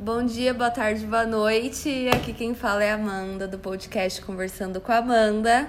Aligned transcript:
Bom 0.00 0.24
dia, 0.24 0.54
boa 0.54 0.70
tarde, 0.70 1.04
boa 1.04 1.26
noite. 1.26 2.08
Aqui 2.14 2.32
quem 2.32 2.54
fala 2.54 2.84
é 2.84 2.92
a 2.92 2.94
Amanda 2.94 3.48
do 3.48 3.58
podcast 3.58 4.22
Conversando 4.22 4.80
com 4.80 4.92
a 4.92 4.98
Amanda. 4.98 5.68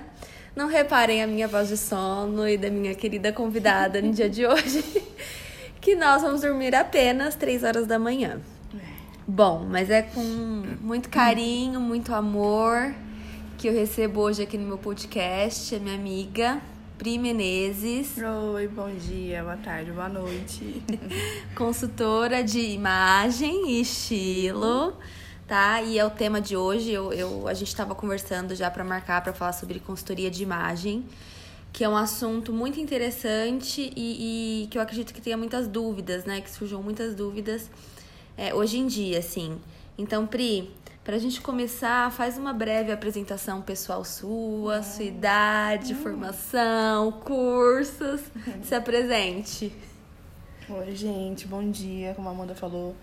Não 0.55 0.67
reparem 0.67 1.23
a 1.23 1.25
minha 1.25 1.47
voz 1.47 1.69
de 1.69 1.75
sono 1.75 2.47
e 2.47 2.55
da 2.55 2.69
minha 2.69 2.93
querida 2.93 3.33
convidada 3.33 3.99
no 3.99 4.11
dia 4.13 4.29
de 4.29 4.45
hoje, 4.45 4.85
que 5.81 5.95
nós 5.95 6.21
vamos 6.21 6.41
dormir 6.41 6.75
apenas 6.75 7.33
3 7.33 7.63
horas 7.63 7.87
da 7.87 7.97
manhã. 7.97 8.39
Bom, 9.27 9.65
mas 9.67 9.89
é 9.89 10.03
com 10.03 10.21
muito 10.79 11.09
carinho, 11.09 11.81
muito 11.81 12.13
amor 12.13 12.93
que 13.57 13.67
eu 13.67 13.73
recebo 13.73 14.21
hoje 14.21 14.43
aqui 14.43 14.59
no 14.59 14.67
meu 14.67 14.77
podcast 14.77 15.73
a 15.73 15.79
minha 15.79 15.95
amiga 15.95 16.61
Pri 16.99 17.17
Menezes. 17.17 18.17
Oi, 18.53 18.67
bom 18.67 18.93
dia, 18.93 19.41
boa 19.41 19.55
tarde, 19.55 19.89
boa 19.89 20.09
noite. 20.09 20.83
consultora 21.55 22.43
de 22.43 22.59
imagem 22.59 23.71
e 23.71 23.79
estilo, 23.79 24.97
tá? 25.47 25.81
E 25.81 25.97
é 25.97 26.05
o 26.05 26.09
tema 26.09 26.41
de 26.41 26.57
hoje. 26.57 26.91
Eu, 26.91 27.13
eu 27.13 27.47
a 27.47 27.53
gente 27.53 27.69
estava 27.69 27.95
conversando 27.95 28.53
já 28.53 28.69
para 28.69 28.83
marcar 28.83 29.23
para 29.23 29.31
falar 29.31 29.53
sobre 29.53 29.79
consultoria 29.79 30.29
de 30.29 30.43
imagem, 30.43 31.05
que 31.71 31.85
é 31.85 31.87
um 31.87 31.95
assunto 31.95 32.51
muito 32.51 32.81
interessante 32.81 33.93
e, 33.95 34.63
e, 34.63 34.67
que 34.67 34.77
eu 34.77 34.81
acredito 34.81 35.13
que 35.13 35.21
tenha 35.21 35.37
muitas 35.37 35.69
dúvidas, 35.69 36.25
né? 36.25 36.41
Que 36.41 36.51
surjam 36.51 36.83
muitas 36.83 37.15
dúvidas 37.15 37.71
é, 38.35 38.53
hoje 38.53 38.77
em 38.77 38.87
dia, 38.87 39.19
assim. 39.19 39.57
Então, 39.97 40.27
Pri, 40.27 40.69
para 41.09 41.15
a 41.15 41.19
gente 41.19 41.41
começar, 41.41 42.11
faz 42.11 42.37
uma 42.37 42.53
breve 42.53 42.91
apresentação 42.91 43.63
pessoal 43.63 44.05
sua, 44.05 44.83
sua 44.83 45.05
idade, 45.05 45.95
formação, 45.95 47.11
cursos. 47.11 48.21
Se 48.61 48.75
apresente. 48.75 49.75
Oi, 50.69 50.95
gente, 50.95 51.47
bom 51.47 51.67
dia. 51.67 52.13
Como 52.13 52.29
a 52.29 52.31
Amanda 52.31 52.53
falou, 52.53 52.95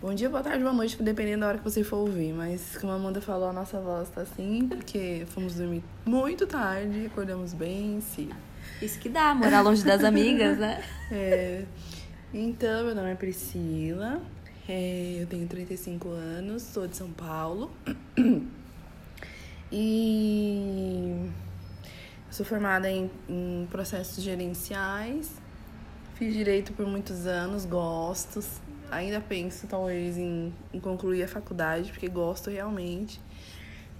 bom 0.00 0.14
dia, 0.14 0.30
boa 0.30 0.42
tarde, 0.42 0.62
boa 0.62 0.72
noite, 0.72 0.96
dependendo 1.02 1.40
da 1.40 1.48
hora 1.48 1.58
que 1.58 1.64
você 1.64 1.84
for 1.84 1.98
ouvir. 1.98 2.32
Mas, 2.32 2.78
como 2.78 2.90
a 2.90 2.96
Amanda 2.96 3.20
falou, 3.20 3.50
a 3.50 3.52
nossa 3.52 3.78
voz 3.78 4.08
tá 4.08 4.22
assim, 4.22 4.66
porque 4.66 5.26
fomos 5.26 5.56
dormir 5.56 5.84
muito 6.06 6.46
tarde, 6.46 7.04
acordamos 7.04 7.52
bem 7.52 8.00
cedo. 8.00 8.34
Isso 8.80 8.98
que 8.98 9.10
dá, 9.10 9.34
morar 9.34 9.60
longe 9.60 9.84
das 9.84 10.02
amigas, 10.02 10.56
né? 10.56 10.82
É. 11.12 11.66
Então, 12.32 12.86
meu 12.86 12.94
nome 12.94 13.10
é 13.10 13.14
Priscila, 13.14 14.22
é, 14.68 15.18
eu 15.20 15.26
tenho 15.26 15.46
35 15.46 16.08
anos, 16.08 16.62
sou 16.62 16.86
de 16.86 16.96
São 16.96 17.10
Paulo. 17.10 17.70
E 19.74 21.30
sou 22.30 22.44
formada 22.44 22.90
em, 22.90 23.10
em, 23.26 23.66
processos 23.70 24.22
gerenciais. 24.22 25.32
Fiz 26.14 26.34
direito 26.34 26.74
por 26.74 26.86
muitos 26.86 27.26
anos, 27.26 27.64
gosto. 27.64 28.44
Ainda 28.90 29.18
penso, 29.18 29.66
talvez, 29.66 30.18
em, 30.18 30.52
em 30.74 30.78
concluir 30.78 31.22
a 31.22 31.28
faculdade, 31.28 31.90
porque 31.90 32.06
gosto 32.06 32.50
realmente. 32.50 33.18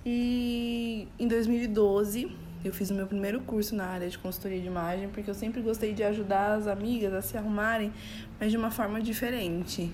E 0.05 1.09
em 1.19 1.27
2012 1.27 2.31
eu 2.63 2.73
fiz 2.73 2.91
o 2.91 2.95
meu 2.95 3.07
primeiro 3.07 3.41
curso 3.41 3.75
na 3.75 3.87
área 3.87 4.09
de 4.11 4.19
consultoria 4.19 4.61
de 4.61 4.67
imagem, 4.67 5.09
porque 5.09 5.31
eu 5.31 5.35
sempre 5.35 5.63
gostei 5.63 5.95
de 5.95 6.05
ajudar 6.05 6.53
as 6.53 6.67
amigas 6.67 7.15
a 7.15 7.23
se 7.23 7.37
arrumarem, 7.39 7.91
mas 8.39 8.51
de 8.51 8.59
uma 8.59 8.71
forma 8.71 9.01
diferente. 9.01 9.91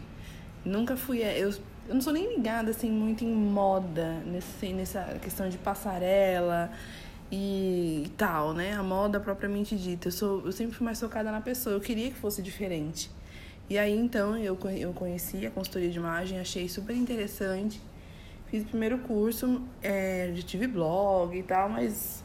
Nunca 0.69 0.97
fui. 0.97 1.23
É, 1.23 1.39
eu, 1.39 1.51
eu 1.89 1.95
não 1.95 2.01
sou 2.01 2.13
nem 2.13 2.37
ligada 2.37 2.71
assim 2.71 2.91
muito 2.91 3.25
em 3.25 3.35
moda, 3.35 4.21
nesse, 4.27 4.73
nessa 4.73 5.19
questão 5.23 5.49
de 5.49 5.57
passarela 5.57 6.71
e, 7.33 8.03
e 8.07 8.09
tal, 8.17 8.53
né? 8.53 8.75
A 8.75 8.83
moda 8.83 9.19
propriamente 9.19 9.77
dita. 9.77 10.09
Eu, 10.09 10.13
sou, 10.13 10.47
eu 10.47 10.53
sempre 10.53 10.75
fui 10.77 10.85
mais 10.85 11.01
focada 11.01 11.33
na 11.33 11.41
pessoa. 11.41 11.75
Eu 11.75 11.81
queria 11.81 12.11
que 12.11 12.17
fosse 12.17 12.43
diferente. 12.43 13.11
E 13.71 13.79
aí 13.79 13.97
então 13.97 14.37
eu, 14.37 14.59
eu 14.77 14.93
conheci 14.93 15.47
a 15.47 15.51
consultoria 15.51 15.91
de 15.91 15.99
imagem, 15.99 16.39
achei 16.39 16.69
super 16.69 16.95
interessante. 16.95 17.81
Fiz 18.51 18.63
o 18.63 18.67
primeiro 18.67 18.99
curso, 18.99 19.63
é, 19.83 20.33
já 20.35 20.43
tive 20.43 20.67
blog 20.67 21.37
e 21.37 21.43
tal, 21.43 21.69
mas 21.69 22.25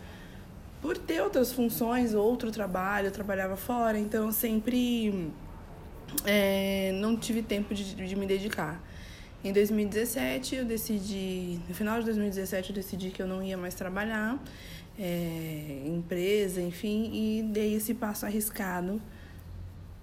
por 0.82 0.98
ter 0.98 1.22
outras 1.22 1.52
funções, 1.52 2.14
outro 2.14 2.50
trabalho, 2.50 3.08
eu 3.08 3.12
trabalhava 3.12 3.58
fora, 3.58 3.98
então 4.00 4.32
sempre 4.32 5.32
é, 6.26 6.92
não 6.94 7.18
tive 7.18 7.42
tempo 7.42 7.74
de, 7.74 7.96
de 7.96 8.16
me 8.16 8.26
dedicar. 8.26 8.82
Em 9.44 9.52
2017 9.52 10.56
eu 10.56 10.66
decidi, 10.66 11.60
no 11.68 11.76
final 11.76 12.00
de 12.00 12.06
2017 12.06 12.70
eu 12.70 12.76
decidi 12.76 13.10
que 13.10 13.22
eu 13.22 13.28
não 13.28 13.44
ia 13.44 13.58
mais 13.58 13.74
trabalhar, 13.74 14.42
é, 14.98 15.84
empresa, 15.86 16.62
enfim, 16.62 17.10
e 17.14 17.44
dei 17.44 17.76
esse 17.76 17.94
passo 17.94 18.26
arriscado 18.26 19.02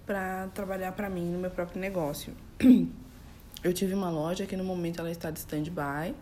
para 0.05 0.49
trabalhar 0.49 0.93
para 0.93 1.09
mim 1.09 1.25
no 1.31 1.39
meu 1.39 1.51
próprio 1.51 1.81
negócio. 1.81 2.35
Eu 3.63 3.75
tive 3.75 3.93
uma 3.93 4.09
loja 4.09 4.47
que 4.47 4.57
no 4.57 4.65
momento 4.65 5.01
ela 5.01 5.11
está 5.11 5.31
de 5.31 5.39
stand-by. 5.39 6.15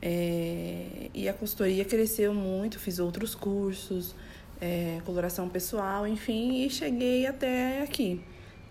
É, 0.00 1.10
e 1.12 1.28
a 1.28 1.32
consultoria 1.32 1.84
cresceu 1.84 2.32
muito, 2.32 2.78
fiz 2.78 3.00
outros 3.00 3.34
cursos, 3.34 4.14
é, 4.60 5.00
coloração 5.04 5.48
pessoal, 5.48 6.06
enfim, 6.06 6.64
e 6.64 6.70
cheguei 6.70 7.26
até 7.26 7.82
aqui 7.82 8.22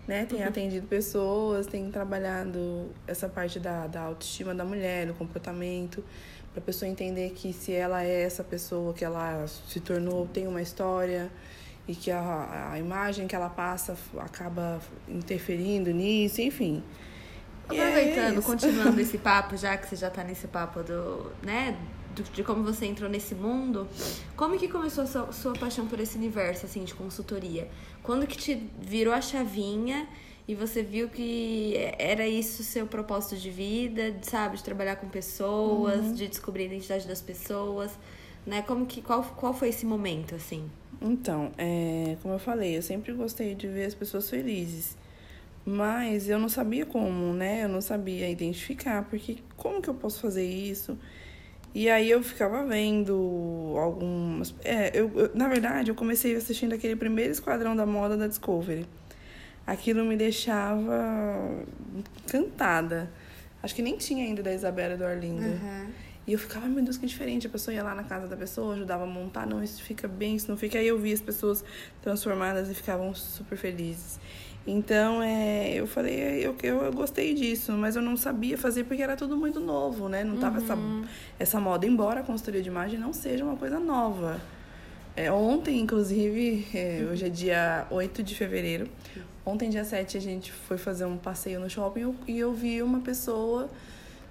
né? 0.06 0.24
Tem 0.26 0.40
uhum. 0.40 0.48
atendido 0.48 0.86
pessoas, 0.86 1.66
tem 1.66 1.90
trabalhado 1.90 2.90
essa 3.06 3.28
parte 3.28 3.58
da, 3.58 3.86
da 3.86 4.02
autoestima 4.02 4.54
da 4.54 4.64
mulher, 4.64 5.06
do 5.06 5.14
comportamento, 5.14 6.04
para 6.52 6.62
a 6.62 6.64
pessoa 6.64 6.88
entender 6.88 7.30
que 7.30 7.52
se 7.52 7.72
ela 7.72 8.04
é 8.04 8.22
essa 8.22 8.44
pessoa 8.44 8.94
que 8.94 9.04
ela 9.04 9.46
se 9.46 9.80
tornou, 9.80 10.26
tem 10.26 10.46
uma 10.46 10.62
história 10.62 11.30
e 11.88 11.94
que 11.94 12.10
a, 12.10 12.70
a 12.72 12.78
imagem 12.78 13.26
que 13.26 13.36
ela 13.36 13.48
passa 13.48 13.96
acaba 14.18 14.80
interferindo 15.08 15.90
nisso, 15.90 16.40
enfim. 16.40 16.82
Aproveitando, 17.64 18.38
é 18.38 18.42
continuando 18.42 18.98
esse 19.00 19.18
papo, 19.18 19.56
já 19.56 19.76
que 19.76 19.88
você 19.88 19.96
já 19.96 20.08
está 20.08 20.22
nesse 20.24 20.46
papo 20.46 20.82
do, 20.82 21.32
né, 21.42 21.76
de 22.22 22.42
como 22.42 22.62
você 22.62 22.86
entrou 22.86 23.08
nesse 23.08 23.34
mundo, 23.34 23.86
como 24.36 24.58
que 24.58 24.68
começou 24.68 25.04
a 25.04 25.06
sua, 25.06 25.32
sua 25.32 25.52
paixão 25.52 25.86
por 25.86 26.00
esse 26.00 26.16
universo, 26.16 26.66
assim, 26.66 26.84
de 26.84 26.94
consultoria? 26.94 27.68
Quando 28.02 28.26
que 28.26 28.36
te 28.36 28.70
virou 28.80 29.12
a 29.12 29.20
chavinha 29.20 30.08
e 30.48 30.54
você 30.54 30.82
viu 30.82 31.08
que 31.08 31.74
era 31.98 32.26
isso 32.26 32.62
o 32.62 32.64
seu 32.64 32.86
propósito 32.86 33.36
de 33.36 33.50
vida, 33.50 34.16
sabe? 34.22 34.56
De 34.56 34.62
trabalhar 34.62 34.96
com 34.96 35.08
pessoas, 35.08 36.04
uhum. 36.04 36.12
de 36.12 36.28
descobrir 36.28 36.64
a 36.64 36.66
identidade 36.66 37.06
das 37.06 37.20
pessoas, 37.20 37.90
né? 38.46 38.62
Como 38.62 38.86
que, 38.86 39.02
qual, 39.02 39.24
qual 39.24 39.52
foi 39.52 39.70
esse 39.70 39.84
momento, 39.84 40.34
assim? 40.34 40.70
Então, 41.00 41.52
é, 41.58 42.16
como 42.22 42.34
eu 42.34 42.38
falei, 42.38 42.76
eu 42.76 42.82
sempre 42.82 43.12
gostei 43.12 43.54
de 43.54 43.66
ver 43.66 43.86
as 43.86 43.94
pessoas 43.94 44.30
felizes. 44.30 44.96
Mas 45.64 46.28
eu 46.28 46.38
não 46.38 46.48
sabia 46.48 46.86
como, 46.86 47.32
né? 47.34 47.64
Eu 47.64 47.68
não 47.68 47.80
sabia 47.80 48.30
identificar, 48.30 49.04
porque 49.10 49.38
como 49.56 49.82
que 49.82 49.90
eu 49.90 49.94
posso 49.94 50.20
fazer 50.20 50.48
isso? 50.48 50.96
E 51.76 51.90
aí 51.90 52.10
eu 52.10 52.22
ficava 52.22 52.64
vendo 52.64 53.74
algumas. 53.76 54.54
É, 54.64 54.98
eu, 54.98 55.12
eu, 55.14 55.30
na 55.34 55.46
verdade, 55.46 55.90
eu 55.90 55.94
comecei 55.94 56.34
assistindo 56.34 56.72
aquele 56.72 56.96
primeiro 56.96 57.30
esquadrão 57.30 57.76
da 57.76 57.84
moda 57.84 58.16
da 58.16 58.26
Discovery. 58.26 58.86
Aquilo 59.66 60.02
me 60.02 60.16
deixava 60.16 61.66
encantada. 62.24 63.10
Acho 63.62 63.74
que 63.74 63.82
nem 63.82 63.94
tinha 63.98 64.24
ainda 64.24 64.42
da 64.42 64.54
Isabela 64.54 64.94
e 64.94 64.96
do 64.96 65.04
Arlindo. 65.04 65.44
Uhum. 65.44 65.90
E 66.26 66.32
eu 66.32 66.38
ficava, 66.38 66.66
meu 66.66 66.82
Deus, 66.82 66.96
que 66.96 67.04
diferente. 67.04 67.46
A 67.46 67.50
pessoa 67.50 67.74
ia 67.74 67.82
lá 67.82 67.94
na 67.94 68.04
casa 68.04 68.26
da 68.26 68.38
pessoa, 68.38 68.74
ajudava 68.74 69.04
a 69.04 69.06
montar. 69.06 69.46
Não, 69.46 69.62
isso 69.62 69.82
fica 69.82 70.08
bem, 70.08 70.36
isso 70.36 70.50
não 70.50 70.56
fica. 70.56 70.78
Aí 70.78 70.88
eu 70.88 70.98
via 70.98 71.12
as 71.12 71.20
pessoas 71.20 71.62
transformadas 72.00 72.70
e 72.70 72.74
ficavam 72.74 73.12
super 73.14 73.58
felizes. 73.58 74.18
Então, 74.66 75.22
é, 75.22 75.74
eu 75.74 75.86
falei, 75.86 76.44
eu, 76.44 76.56
eu, 76.60 76.82
eu, 76.82 76.92
gostei 76.92 77.34
disso, 77.34 77.70
mas 77.72 77.94
eu 77.94 78.02
não 78.02 78.16
sabia 78.16 78.58
fazer 78.58 78.82
porque 78.84 79.00
era 79.00 79.16
tudo 79.16 79.36
muito 79.36 79.60
novo, 79.60 80.08
né? 80.08 80.24
Não 80.24 80.38
tava 80.38 80.58
uhum. 80.58 80.64
essa, 80.64 80.78
essa 81.38 81.60
moda, 81.60 81.86
embora 81.86 82.20
a 82.20 82.22
consultoria 82.24 82.60
de 82.60 82.68
imagem 82.68 82.98
não 82.98 83.12
seja 83.12 83.44
uma 83.44 83.56
coisa 83.56 83.78
nova. 83.78 84.40
É, 85.14 85.30
ontem, 85.30 85.78
inclusive, 85.80 86.66
é, 86.74 87.00
uhum. 87.00 87.12
hoje 87.12 87.26
é 87.26 87.28
dia 87.28 87.86
8 87.90 88.22
de 88.24 88.34
fevereiro, 88.34 88.88
ontem, 89.44 89.70
dia 89.70 89.84
7, 89.84 90.16
a 90.16 90.20
gente 90.20 90.50
foi 90.50 90.76
fazer 90.76 91.04
um 91.04 91.16
passeio 91.16 91.60
no 91.60 91.70
shopping 91.70 92.14
e 92.26 92.36
eu 92.36 92.52
vi 92.52 92.82
uma 92.82 93.00
pessoa 93.00 93.70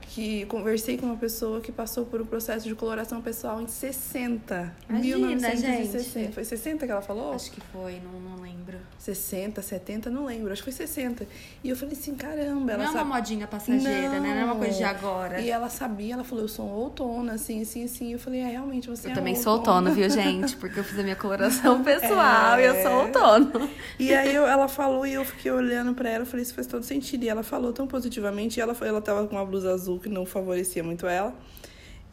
que 0.09 0.45
conversei 0.45 0.97
com 0.97 1.05
uma 1.05 1.17
pessoa 1.17 1.59
que 1.59 1.71
passou 1.71 2.05
por 2.05 2.21
um 2.21 2.25
processo 2.25 2.67
de 2.67 2.75
coloração 2.75 3.21
pessoal 3.21 3.61
em 3.61 3.67
60. 3.67 4.75
Imagina, 4.89 5.27
1960. 5.27 6.19
Gente. 6.19 6.33
Foi 6.33 6.43
60 6.43 6.85
que 6.85 6.91
ela 6.91 7.01
falou? 7.01 7.33
Acho 7.33 7.51
que 7.51 7.61
foi, 7.73 7.99
não, 8.03 8.19
não 8.19 8.41
lembro. 8.41 8.77
60, 8.97 9.61
70, 9.61 10.09
não 10.09 10.25
lembro. 10.25 10.51
Acho 10.51 10.63
que 10.63 10.71
foi 10.71 10.85
60. 10.85 11.27
E 11.63 11.69
eu 11.69 11.75
falei 11.75 11.95
assim, 11.95 12.15
caramba. 12.15 12.73
Ela 12.73 12.83
não 12.83 12.91
sabe... 12.91 12.99
é 12.99 13.03
uma 13.03 13.15
modinha 13.15 13.47
passageira, 13.47 14.09
não. 14.09 14.21
né? 14.21 14.33
Não 14.35 14.41
é 14.41 14.45
uma 14.45 14.55
coisa 14.55 14.77
de 14.77 14.83
agora. 14.83 15.41
E 15.41 15.49
ela 15.49 15.69
sabia, 15.69 16.13
ela 16.13 16.23
falou, 16.23 16.43
eu 16.43 16.47
sou 16.47 16.65
outono, 16.65 17.31
assim, 17.31 17.61
assim, 17.61 17.83
assim. 17.83 18.13
Eu 18.13 18.19
falei, 18.19 18.41
é, 18.41 18.47
realmente, 18.47 18.89
você 18.89 19.07
eu 19.07 19.11
é 19.11 19.15
também 19.15 19.35
sou 19.35 19.53
outono, 19.53 19.91
viu, 19.91 20.09
gente? 20.09 20.55
Porque 20.55 20.79
eu 20.79 20.83
fiz 20.83 20.97
a 20.97 21.03
minha 21.03 21.15
coloração 21.15 21.81
pessoal 21.83 22.57
é... 22.57 22.63
e 22.63 22.65
eu 22.65 22.81
sou 22.81 23.05
outono. 23.05 23.69
E 23.99 24.13
aí 24.13 24.33
eu, 24.33 24.45
ela 24.45 24.67
falou 24.67 25.05
e 25.05 25.13
eu 25.13 25.25
fiquei 25.25 25.51
olhando 25.51 25.93
pra 25.93 26.09
ela, 26.09 26.23
eu 26.23 26.27
falei, 26.27 26.43
isso 26.43 26.53
faz 26.53 26.67
todo 26.67 26.83
sentido. 26.83 27.23
E 27.23 27.29
ela 27.29 27.43
falou 27.43 27.73
tão 27.73 27.87
positivamente. 27.87 28.59
E 28.59 28.61
ela, 28.61 28.75
ela 28.81 29.01
tava 29.01 29.27
com 29.27 29.35
uma 29.35 29.45
blusa 29.45 29.73
azul 29.73 29.94
que 29.99 30.09
não 30.09 30.25
favorecia 30.25 30.83
muito 30.83 31.07
ela. 31.07 31.33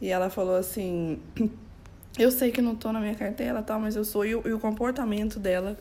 E 0.01 0.09
ela 0.09 0.29
falou 0.29 0.55
assim: 0.55 1.19
Eu 2.17 2.31
sei 2.31 2.51
que 2.51 2.61
não 2.61 2.75
tô 2.75 2.91
na 2.91 2.99
minha 2.99 3.15
cartela 3.15 3.61
tal, 3.61 3.79
mas 3.79 3.95
eu 3.95 4.05
sou. 4.05 4.25
E 4.25 4.35
o, 4.35 4.47
e 4.47 4.53
o 4.53 4.59
comportamento 4.59 5.39
dela 5.39 5.77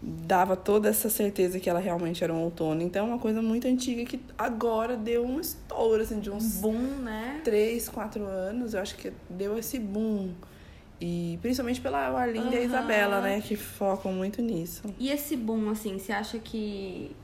dava 0.00 0.56
toda 0.56 0.88
essa 0.88 1.10
certeza 1.10 1.58
que 1.58 1.68
ela 1.68 1.80
realmente 1.80 2.22
era 2.22 2.32
um 2.32 2.40
outono. 2.42 2.82
Então, 2.82 3.06
é 3.06 3.08
uma 3.08 3.18
coisa 3.18 3.42
muito 3.42 3.66
antiga 3.66 4.04
que 4.04 4.20
agora 4.36 4.96
deu 4.96 5.26
um 5.26 5.40
estouro, 5.40 6.02
assim, 6.02 6.20
de 6.20 6.30
uns... 6.30 6.60
Boom, 6.60 6.98
né? 7.02 7.40
Três, 7.42 7.88
quatro 7.88 8.24
anos, 8.24 8.74
eu 8.74 8.80
acho 8.80 8.96
que 8.96 9.12
deu 9.28 9.58
esse 9.58 9.78
boom. 9.78 10.32
E 11.00 11.38
principalmente 11.42 11.80
pela 11.80 11.98
Arlinda 11.98 12.46
uhum. 12.46 12.52
e 12.52 12.56
a 12.58 12.62
Isabela, 12.62 13.20
né? 13.20 13.40
Que 13.40 13.56
focam 13.56 14.12
muito 14.12 14.42
nisso. 14.42 14.82
E 14.98 15.10
esse 15.10 15.36
boom, 15.36 15.70
assim, 15.70 15.98
você 15.98 16.12
acha 16.12 16.38
que. 16.38 17.14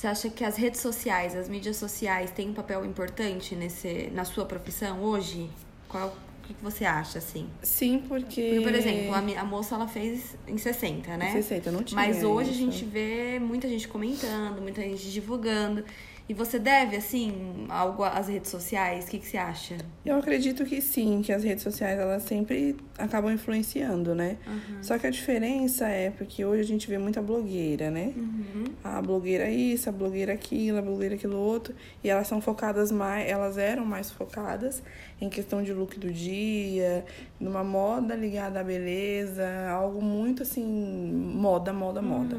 Você 0.00 0.06
acha 0.06 0.30
que 0.30 0.42
as 0.42 0.56
redes 0.56 0.80
sociais, 0.80 1.36
as 1.36 1.46
mídias 1.46 1.76
sociais 1.76 2.30
têm 2.30 2.48
um 2.48 2.54
papel 2.54 2.86
importante 2.86 3.54
nesse, 3.54 4.08
na 4.14 4.24
sua 4.24 4.46
profissão 4.46 5.02
hoje? 5.02 5.50
Qual, 5.90 6.16
que, 6.42 6.54
que 6.54 6.64
você 6.64 6.86
acha, 6.86 7.18
assim? 7.18 7.46
Sim, 7.62 8.02
porque... 8.08 8.40
porque 8.40 8.60
por 8.62 8.74
exemplo, 8.74 9.12
a, 9.12 9.18
a, 9.18 9.44
moça 9.44 9.74
ela 9.74 9.86
fez 9.86 10.38
em 10.48 10.56
60, 10.56 11.18
né? 11.18 11.28
Em 11.28 11.32
60, 11.32 11.70
não 11.70 11.82
tinha 11.82 12.00
Mas 12.00 12.24
hoje 12.24 12.50
isso. 12.50 12.62
a 12.62 12.64
gente 12.64 12.82
vê 12.86 13.38
muita 13.38 13.68
gente 13.68 13.86
comentando, 13.88 14.62
muita 14.62 14.80
gente 14.80 15.12
divulgando. 15.12 15.84
E 16.30 16.32
você 16.32 16.60
deve, 16.60 16.94
assim, 16.94 17.66
algo 17.68 18.04
às 18.04 18.28
redes 18.28 18.52
sociais? 18.52 19.04
O 19.04 19.08
que, 19.08 19.18
que 19.18 19.26
você 19.26 19.36
acha? 19.36 19.76
Eu 20.06 20.16
acredito 20.16 20.64
que 20.64 20.80
sim, 20.80 21.22
que 21.22 21.32
as 21.32 21.42
redes 21.42 21.64
sociais 21.64 21.98
elas 21.98 22.22
sempre 22.22 22.76
acabam 22.96 23.32
influenciando, 23.32 24.14
né? 24.14 24.36
Uhum. 24.46 24.80
Só 24.80 24.96
que 24.96 25.08
a 25.08 25.10
diferença 25.10 25.88
é 25.88 26.08
porque 26.08 26.44
hoje 26.44 26.60
a 26.60 26.64
gente 26.64 26.88
vê 26.88 26.98
muita 26.98 27.20
blogueira, 27.20 27.90
né? 27.90 28.12
Uhum. 28.16 28.62
A 28.84 29.02
blogueira 29.02 29.50
isso, 29.50 29.88
a 29.88 29.92
blogueira 29.92 30.32
aquilo, 30.32 30.78
a 30.78 30.82
blogueira 30.82 31.16
aquilo 31.16 31.36
outro. 31.36 31.74
E 32.04 32.08
elas 32.08 32.28
são 32.28 32.40
focadas 32.40 32.92
mais, 32.92 33.28
elas 33.28 33.58
eram 33.58 33.84
mais 33.84 34.08
focadas 34.12 34.84
em 35.20 35.28
questão 35.28 35.64
de 35.64 35.72
look 35.72 35.98
do 35.98 36.12
dia, 36.12 37.04
numa 37.40 37.64
moda 37.64 38.14
ligada 38.14 38.60
à 38.60 38.62
beleza, 38.62 39.68
algo 39.68 40.00
muito 40.00 40.44
assim, 40.44 40.64
moda, 40.64 41.72
moda, 41.72 42.00
moda. 42.00 42.36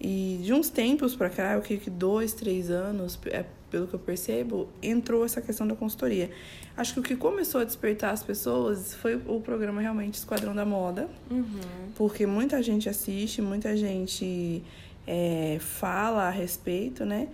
E 0.00 0.40
de 0.42 0.52
uns 0.52 0.68
tempos 0.68 1.14
para 1.14 1.30
cá, 1.30 1.54
eu 1.54 1.62
creio 1.62 1.80
que 1.80 1.90
dois, 1.90 2.32
três 2.32 2.70
anos, 2.70 3.18
é, 3.26 3.44
pelo 3.70 3.86
que 3.86 3.94
eu 3.94 3.98
percebo, 3.98 4.68
entrou 4.82 5.24
essa 5.24 5.40
questão 5.40 5.66
da 5.66 5.74
consultoria. 5.74 6.30
Acho 6.76 6.94
que 6.94 7.00
o 7.00 7.02
que 7.02 7.16
começou 7.16 7.60
a 7.60 7.64
despertar 7.64 8.12
as 8.12 8.22
pessoas 8.22 8.94
foi 8.94 9.14
o 9.14 9.40
programa 9.40 9.80
realmente 9.80 10.14
Esquadrão 10.14 10.54
da 10.54 10.64
Moda, 10.64 11.08
uhum. 11.30 11.44
porque 11.96 12.26
muita 12.26 12.62
gente 12.62 12.88
assiste, 12.88 13.40
muita 13.40 13.76
gente 13.76 14.62
é, 15.06 15.58
fala 15.60 16.24
a 16.24 16.30
respeito, 16.30 17.04
né? 17.04 17.28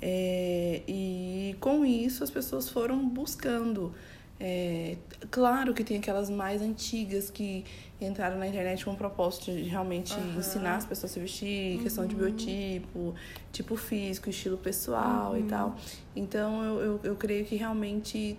É, 0.00 0.82
e 0.88 1.56
com 1.60 1.84
isso 1.84 2.24
as 2.24 2.30
pessoas 2.30 2.68
foram 2.68 3.06
buscando 3.08 3.92
é, 4.40 4.96
claro 5.30 5.74
que 5.74 5.84
tem 5.84 5.98
aquelas 5.98 6.30
mais 6.30 6.62
antigas 6.62 7.28
que 7.28 7.62
entraram 8.00 8.38
na 8.38 8.46
internet 8.46 8.82
com 8.82 8.92
o 8.92 8.96
propósito 8.96 9.52
de 9.52 9.64
realmente 9.64 10.14
uhum. 10.14 10.38
ensinar 10.38 10.76
as 10.76 10.86
pessoas 10.86 11.12
a 11.12 11.14
se 11.14 11.20
vestir, 11.20 11.76
uhum. 11.76 11.82
questão 11.82 12.06
de 12.06 12.14
biotipo, 12.14 13.14
tipo 13.52 13.76
físico, 13.76 14.30
estilo 14.30 14.56
pessoal 14.56 15.32
uhum. 15.32 15.38
e 15.38 15.42
tal. 15.42 15.76
Então 16.16 16.64
eu, 16.64 16.80
eu, 16.80 17.00
eu 17.04 17.16
creio 17.16 17.44
que 17.44 17.54
realmente 17.56 18.38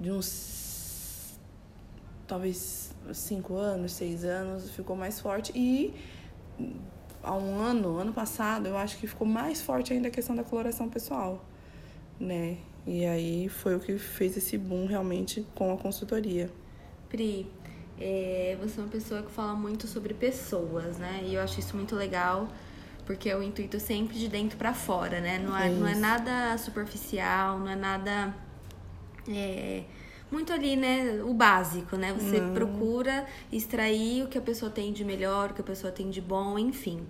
de 0.00 0.10
uns 0.10 1.38
talvez 2.26 2.92
cinco 3.12 3.56
anos, 3.56 3.92
seis 3.92 4.24
anos, 4.24 4.70
ficou 4.70 4.96
mais 4.96 5.20
forte. 5.20 5.52
E 5.54 5.94
há 7.22 7.34
um 7.34 7.60
ano, 7.60 7.98
ano 7.98 8.12
passado, 8.12 8.66
eu 8.66 8.76
acho 8.76 8.98
que 8.98 9.06
ficou 9.06 9.26
mais 9.26 9.62
forte 9.62 9.92
ainda 9.92 10.08
a 10.08 10.10
questão 10.10 10.34
da 10.34 10.42
coloração 10.42 10.88
pessoal, 10.88 11.44
né? 12.18 12.58
E 12.86 13.04
aí 13.04 13.48
foi 13.48 13.76
o 13.76 13.80
que 13.80 13.98
fez 13.98 14.36
esse 14.36 14.56
boom 14.56 14.86
realmente 14.86 15.46
com 15.54 15.72
a 15.72 15.76
consultoria. 15.76 16.50
Pri, 17.08 17.46
é, 18.00 18.56
você 18.60 18.78
é 18.78 18.82
uma 18.82 18.88
pessoa 18.88 19.22
que 19.22 19.30
fala 19.30 19.54
muito 19.54 19.86
sobre 19.86 20.14
pessoas, 20.14 20.98
né? 20.98 21.22
E 21.24 21.34
eu 21.34 21.42
acho 21.42 21.58
isso 21.58 21.76
muito 21.76 21.96
legal, 21.96 22.48
porque 23.04 23.28
é 23.28 23.36
o 23.36 23.42
intuito 23.42 23.80
sempre 23.80 24.18
de 24.18 24.28
dentro 24.28 24.56
para 24.56 24.72
fora, 24.72 25.20
né? 25.20 25.38
Não 25.38 25.56
é, 25.56 25.68
não 25.68 25.86
é 25.86 25.94
nada 25.94 26.56
superficial, 26.58 27.58
não 27.58 27.68
é 27.68 27.76
nada. 27.76 28.34
É, 29.28 29.82
muito 30.30 30.52
ali, 30.52 30.76
né? 30.76 31.22
O 31.24 31.34
básico, 31.34 31.96
né? 31.96 32.12
Você 32.12 32.40
não. 32.40 32.54
procura 32.54 33.26
extrair 33.50 34.24
o 34.24 34.28
que 34.28 34.38
a 34.38 34.42
pessoa 34.42 34.70
tem 34.70 34.92
de 34.92 35.04
melhor, 35.04 35.50
o 35.50 35.54
que 35.54 35.60
a 35.60 35.64
pessoa 35.64 35.92
tem 35.92 36.08
de 36.08 36.20
bom, 36.20 36.58
enfim. 36.58 37.04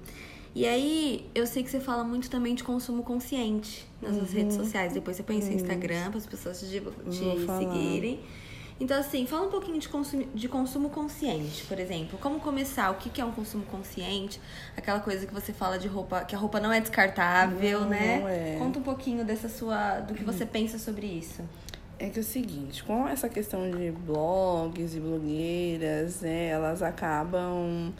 E 0.54 0.66
aí, 0.66 1.28
eu 1.34 1.46
sei 1.46 1.62
que 1.62 1.70
você 1.70 1.80
fala 1.80 2.02
muito 2.02 2.30
também 2.30 2.54
de 2.54 2.64
consumo 2.64 3.02
consciente 3.02 3.86
nas 4.00 4.12
uhum. 4.12 4.18
suas 4.18 4.32
redes 4.32 4.56
sociais. 4.56 4.92
Depois 4.92 5.16
você 5.16 5.22
põe 5.22 5.38
no 5.38 5.52
Instagram 5.52 6.10
para 6.10 6.18
as 6.18 6.26
pessoas 6.26 6.60
te, 6.60 6.80
te 7.10 7.46
seguirem. 7.58 8.20
Então, 8.80 8.98
assim, 8.98 9.26
fala 9.26 9.46
um 9.46 9.50
pouquinho 9.50 9.78
de 9.78 9.88
consumo, 9.88 10.24
de 10.32 10.48
consumo 10.48 10.88
consciente, 10.88 11.64
por 11.64 11.78
exemplo. 11.80 12.16
Como 12.18 12.38
começar? 12.38 12.90
O 12.90 12.94
que 12.94 13.20
é 13.20 13.24
um 13.24 13.32
consumo 13.32 13.64
consciente? 13.64 14.40
Aquela 14.76 15.00
coisa 15.00 15.26
que 15.26 15.34
você 15.34 15.52
fala 15.52 15.78
de 15.78 15.88
roupa, 15.88 16.24
que 16.24 16.34
a 16.34 16.38
roupa 16.38 16.60
não 16.60 16.72
é 16.72 16.80
descartável, 16.80 17.80
não, 17.80 17.88
né? 17.88 18.20
Não 18.20 18.28
é. 18.28 18.56
Conta 18.58 18.78
um 18.78 18.82
pouquinho 18.82 19.24
dessa 19.24 19.48
sua. 19.48 20.00
do 20.00 20.14
que 20.14 20.22
você 20.22 20.46
pensa 20.46 20.78
sobre 20.78 21.06
isso. 21.06 21.42
É 21.98 22.08
que 22.08 22.20
é 22.20 22.22
o 22.22 22.24
seguinte, 22.24 22.84
com 22.84 23.08
essa 23.08 23.28
questão 23.28 23.68
de 23.68 23.90
blogs 23.90 24.94
e 24.94 25.00
blogueiras, 25.00 26.20
né, 26.20 26.46
elas 26.46 26.80
acabam 26.80 27.92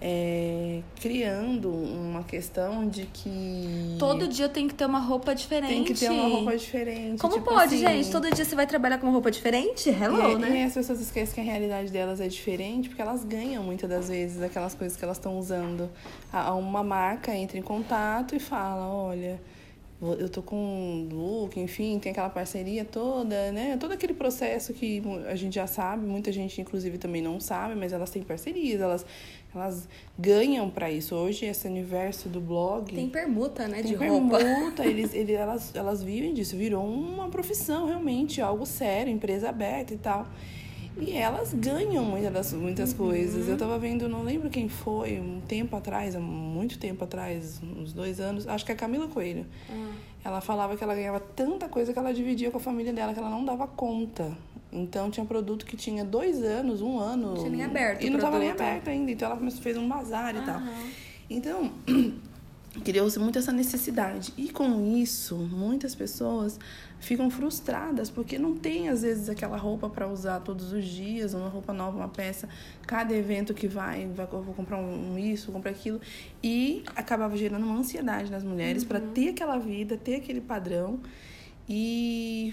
é, 0.00 0.80
criando 1.00 1.70
uma 1.70 2.22
questão 2.22 2.88
de 2.88 3.04
que. 3.06 3.96
Todo 3.98 4.28
dia 4.28 4.48
tem 4.48 4.68
que 4.68 4.74
ter 4.74 4.86
uma 4.86 5.00
roupa 5.00 5.34
diferente. 5.34 5.70
Tem 5.70 5.84
que 5.84 5.94
ter 5.94 6.10
uma 6.10 6.28
roupa 6.28 6.56
diferente. 6.56 7.20
Como 7.20 7.34
tipo 7.34 7.46
pode, 7.46 7.74
assim, 7.74 7.78
gente? 7.78 8.10
Todo 8.10 8.30
dia 8.30 8.44
você 8.44 8.54
vai 8.54 8.66
trabalhar 8.66 8.98
com 8.98 9.06
uma 9.06 9.12
roupa 9.12 9.30
diferente? 9.30 9.90
Hello, 9.90 10.32
e, 10.32 10.38
né? 10.38 10.60
E 10.60 10.62
as 10.64 10.74
pessoas 10.74 11.00
esquecem 11.00 11.34
que 11.34 11.40
a 11.40 11.44
realidade 11.44 11.90
delas 11.90 12.20
é 12.20 12.28
diferente 12.28 12.88
porque 12.88 13.02
elas 13.02 13.24
ganham 13.24 13.62
muitas 13.64 13.90
das 13.90 14.08
vezes 14.08 14.40
aquelas 14.40 14.74
coisas 14.74 14.96
que 14.96 15.04
elas 15.04 15.16
estão 15.16 15.38
usando. 15.38 15.90
Uma 16.58 16.84
marca 16.84 17.34
entra 17.34 17.58
em 17.58 17.62
contato 17.62 18.36
e 18.36 18.38
fala: 18.38 18.88
olha 18.88 19.40
eu 20.00 20.28
tô 20.28 20.40
com 20.40 20.56
um 20.56 21.08
look, 21.10 21.58
enfim, 21.58 21.98
tem 21.98 22.12
aquela 22.12 22.30
parceria 22.30 22.84
toda, 22.84 23.50
né? 23.50 23.76
Todo 23.78 23.92
aquele 23.92 24.14
processo 24.14 24.72
que 24.72 25.02
a 25.26 25.34
gente 25.34 25.54
já 25.54 25.66
sabe, 25.66 26.06
muita 26.06 26.30
gente 26.30 26.60
inclusive 26.60 26.98
também 26.98 27.20
não 27.20 27.40
sabe, 27.40 27.74
mas 27.74 27.92
elas 27.92 28.08
têm 28.08 28.22
parcerias, 28.22 28.80
elas, 28.80 29.04
elas 29.54 29.88
ganham 30.18 30.68
para 30.70 30.90
isso. 30.90 31.14
Hoje 31.14 31.46
esse 31.46 31.66
universo 31.66 32.28
do 32.28 32.40
blog 32.40 32.94
tem 32.94 33.08
permuta, 33.08 33.66
né, 33.66 33.82
de 33.82 33.96
permuta, 33.96 34.38
roupa. 34.38 34.84
eles, 34.86 35.14
eles 35.14 35.36
elas 35.36 35.74
elas 35.74 36.02
vivem 36.02 36.34
disso, 36.34 36.56
virou 36.56 36.84
uma 36.84 37.28
profissão 37.28 37.86
realmente, 37.86 38.40
algo 38.40 38.66
sério, 38.66 39.12
empresa 39.12 39.48
aberta 39.48 39.94
e 39.94 39.98
tal. 39.98 40.26
E 41.00 41.12
elas 41.12 41.54
ganham 41.54 42.04
muitas, 42.04 42.52
muitas 42.52 42.90
uhum. 42.90 42.98
coisas. 42.98 43.48
Eu 43.48 43.56
tava 43.56 43.78
vendo, 43.78 44.08
não 44.08 44.22
lembro 44.22 44.50
quem 44.50 44.68
foi, 44.68 45.20
um 45.20 45.40
tempo 45.40 45.76
atrás, 45.76 46.16
muito 46.16 46.78
tempo 46.78 47.04
atrás, 47.04 47.60
uns 47.62 47.92
dois 47.92 48.18
anos, 48.18 48.48
acho 48.48 48.64
que 48.64 48.72
é 48.72 48.74
a 48.74 48.78
Camila 48.78 49.06
Coelho. 49.06 49.46
Uhum. 49.70 49.92
Ela 50.24 50.40
falava 50.40 50.76
que 50.76 50.82
ela 50.82 50.94
ganhava 50.94 51.20
tanta 51.20 51.68
coisa 51.68 51.92
que 51.92 51.98
ela 51.98 52.12
dividia 52.12 52.50
com 52.50 52.58
a 52.58 52.60
família 52.60 52.92
dela, 52.92 53.12
que 53.12 53.20
ela 53.20 53.30
não 53.30 53.44
dava 53.44 53.66
conta. 53.66 54.36
Então 54.72 55.10
tinha 55.10 55.24
produto 55.24 55.64
que 55.64 55.76
tinha 55.76 56.04
dois 56.04 56.42
anos, 56.42 56.82
um 56.82 56.98
ano. 56.98 57.28
Não 57.28 57.36
tinha 57.36 57.50
nem 57.50 57.64
aberto. 57.64 58.04
E 58.04 58.10
não 58.10 58.16
estava 58.16 58.38
nem 58.38 58.50
aberto 58.50 58.88
ainda. 58.88 59.10
Então 59.10 59.30
ela 59.30 59.50
fez 59.50 59.76
um 59.76 59.88
bazar 59.88 60.34
e 60.34 60.38
uhum. 60.38 60.44
tal. 60.44 60.62
Então, 61.30 61.72
criou-se 62.84 63.18
muito 63.18 63.38
essa 63.38 63.52
necessidade. 63.52 64.32
E 64.36 64.50
com 64.50 64.96
isso, 64.96 65.36
muitas 65.36 65.94
pessoas 65.94 66.58
ficam 67.00 67.30
frustradas 67.30 68.10
porque 68.10 68.38
não 68.38 68.56
tem 68.56 68.88
às 68.88 69.02
vezes 69.02 69.28
aquela 69.28 69.56
roupa 69.56 69.88
para 69.88 70.08
usar 70.08 70.40
todos 70.40 70.72
os 70.72 70.84
dias, 70.84 71.32
uma 71.32 71.48
roupa 71.48 71.72
nova, 71.72 71.96
uma 71.96 72.08
peça, 72.08 72.48
cada 72.86 73.14
evento 73.14 73.54
que 73.54 73.68
vai, 73.68 74.06
vai 74.08 74.26
vou 74.26 74.54
comprar 74.54 74.78
um, 74.78 75.16
isso, 75.16 75.46
vou 75.46 75.54
comprar 75.54 75.70
aquilo 75.70 76.00
e 76.42 76.82
acabava 76.96 77.36
gerando 77.36 77.64
uma 77.64 77.76
ansiedade 77.76 78.30
nas 78.30 78.42
mulheres 78.42 78.82
uhum. 78.82 78.88
para 78.88 79.00
ter 79.00 79.28
aquela 79.30 79.58
vida, 79.58 79.96
ter 79.96 80.16
aquele 80.16 80.40
padrão 80.40 81.00
e 81.68 82.52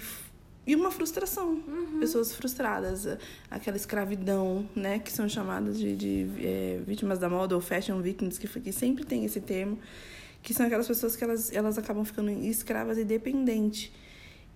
e 0.68 0.76
uma 0.76 0.90
frustração, 0.90 1.62
uhum. 1.68 2.00
pessoas 2.00 2.34
frustradas, 2.34 3.08
aquela 3.52 3.78
escravidão, 3.78 4.68
né, 4.76 4.98
que 4.98 5.12
são 5.12 5.30
chamadas 5.30 5.78
de, 5.78 5.96
de 5.96 6.28
é, 6.40 6.80
vítimas 6.86 7.20
da 7.20 7.30
moda 7.30 7.54
ou 7.54 7.62
fashion 7.62 8.02
victims, 8.02 8.40
que, 8.40 8.48
que 8.48 8.72
sempre 8.72 9.06
tem 9.06 9.24
esse 9.26 9.40
termo, 9.40 9.78
que 10.42 10.54
são 10.54 10.66
aquelas 10.66 10.88
pessoas 10.88 11.16
que 11.16 11.24
elas, 11.24 11.52
elas 11.54 11.78
acabam 11.78 12.04
ficando 12.04 12.32
escravas 12.32 12.98
e 12.98 13.04
dependentes. 13.04 13.92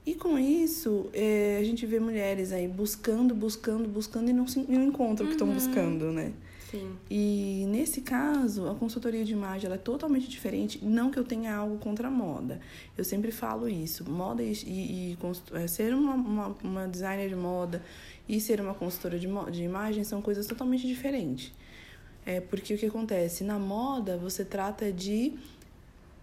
E 0.05 0.15
com 0.15 0.39
isso, 0.39 1.07
é, 1.13 1.59
a 1.61 1.63
gente 1.63 1.85
vê 1.85 1.99
mulheres 1.99 2.51
aí 2.51 2.67
buscando, 2.67 3.35
buscando, 3.35 3.87
buscando 3.87 4.29
e 4.29 4.33
não, 4.33 4.47
se, 4.47 4.59
não 4.67 4.83
encontram 4.83 5.25
o 5.25 5.29
que 5.29 5.35
estão 5.35 5.47
uhum. 5.47 5.53
buscando, 5.53 6.11
né? 6.11 6.33
Sim. 6.69 6.97
E 7.09 7.65
nesse 7.67 8.01
caso, 8.01 8.69
a 8.69 8.75
consultoria 8.75 9.25
de 9.25 9.33
imagem 9.33 9.65
ela 9.65 9.75
é 9.75 9.79
totalmente 9.79 10.27
diferente. 10.27 10.83
Não 10.83 11.09
que 11.09 11.17
eu 11.17 11.23
tenha 11.23 11.55
algo 11.55 11.77
contra 11.77 12.07
a 12.07 12.11
moda. 12.11 12.59
Eu 12.97 13.03
sempre 13.03 13.31
falo 13.31 13.67
isso. 13.67 14.09
Moda 14.09 14.43
e, 14.43 14.53
e, 14.65 15.13
e 15.13 15.17
é, 15.53 15.67
ser 15.67 15.93
uma, 15.93 16.13
uma, 16.13 16.47
uma, 16.63 16.87
designer 16.87 17.27
de 17.29 17.35
moda 17.35 17.83
e 18.27 18.39
ser 18.39 18.61
uma 18.61 18.73
consultora 18.73 19.17
de, 19.17 19.27
de 19.51 19.63
imagem 19.63 20.03
são 20.03 20.21
coisas 20.21 20.45
totalmente 20.45 20.85
diferentes. 20.85 21.51
É 22.25 22.39
porque 22.39 22.73
o 22.75 22.77
que 22.77 22.85
acontece? 22.85 23.43
Na 23.43 23.57
moda, 23.57 24.17
você 24.17 24.45
trata 24.45 24.91
de 24.91 25.33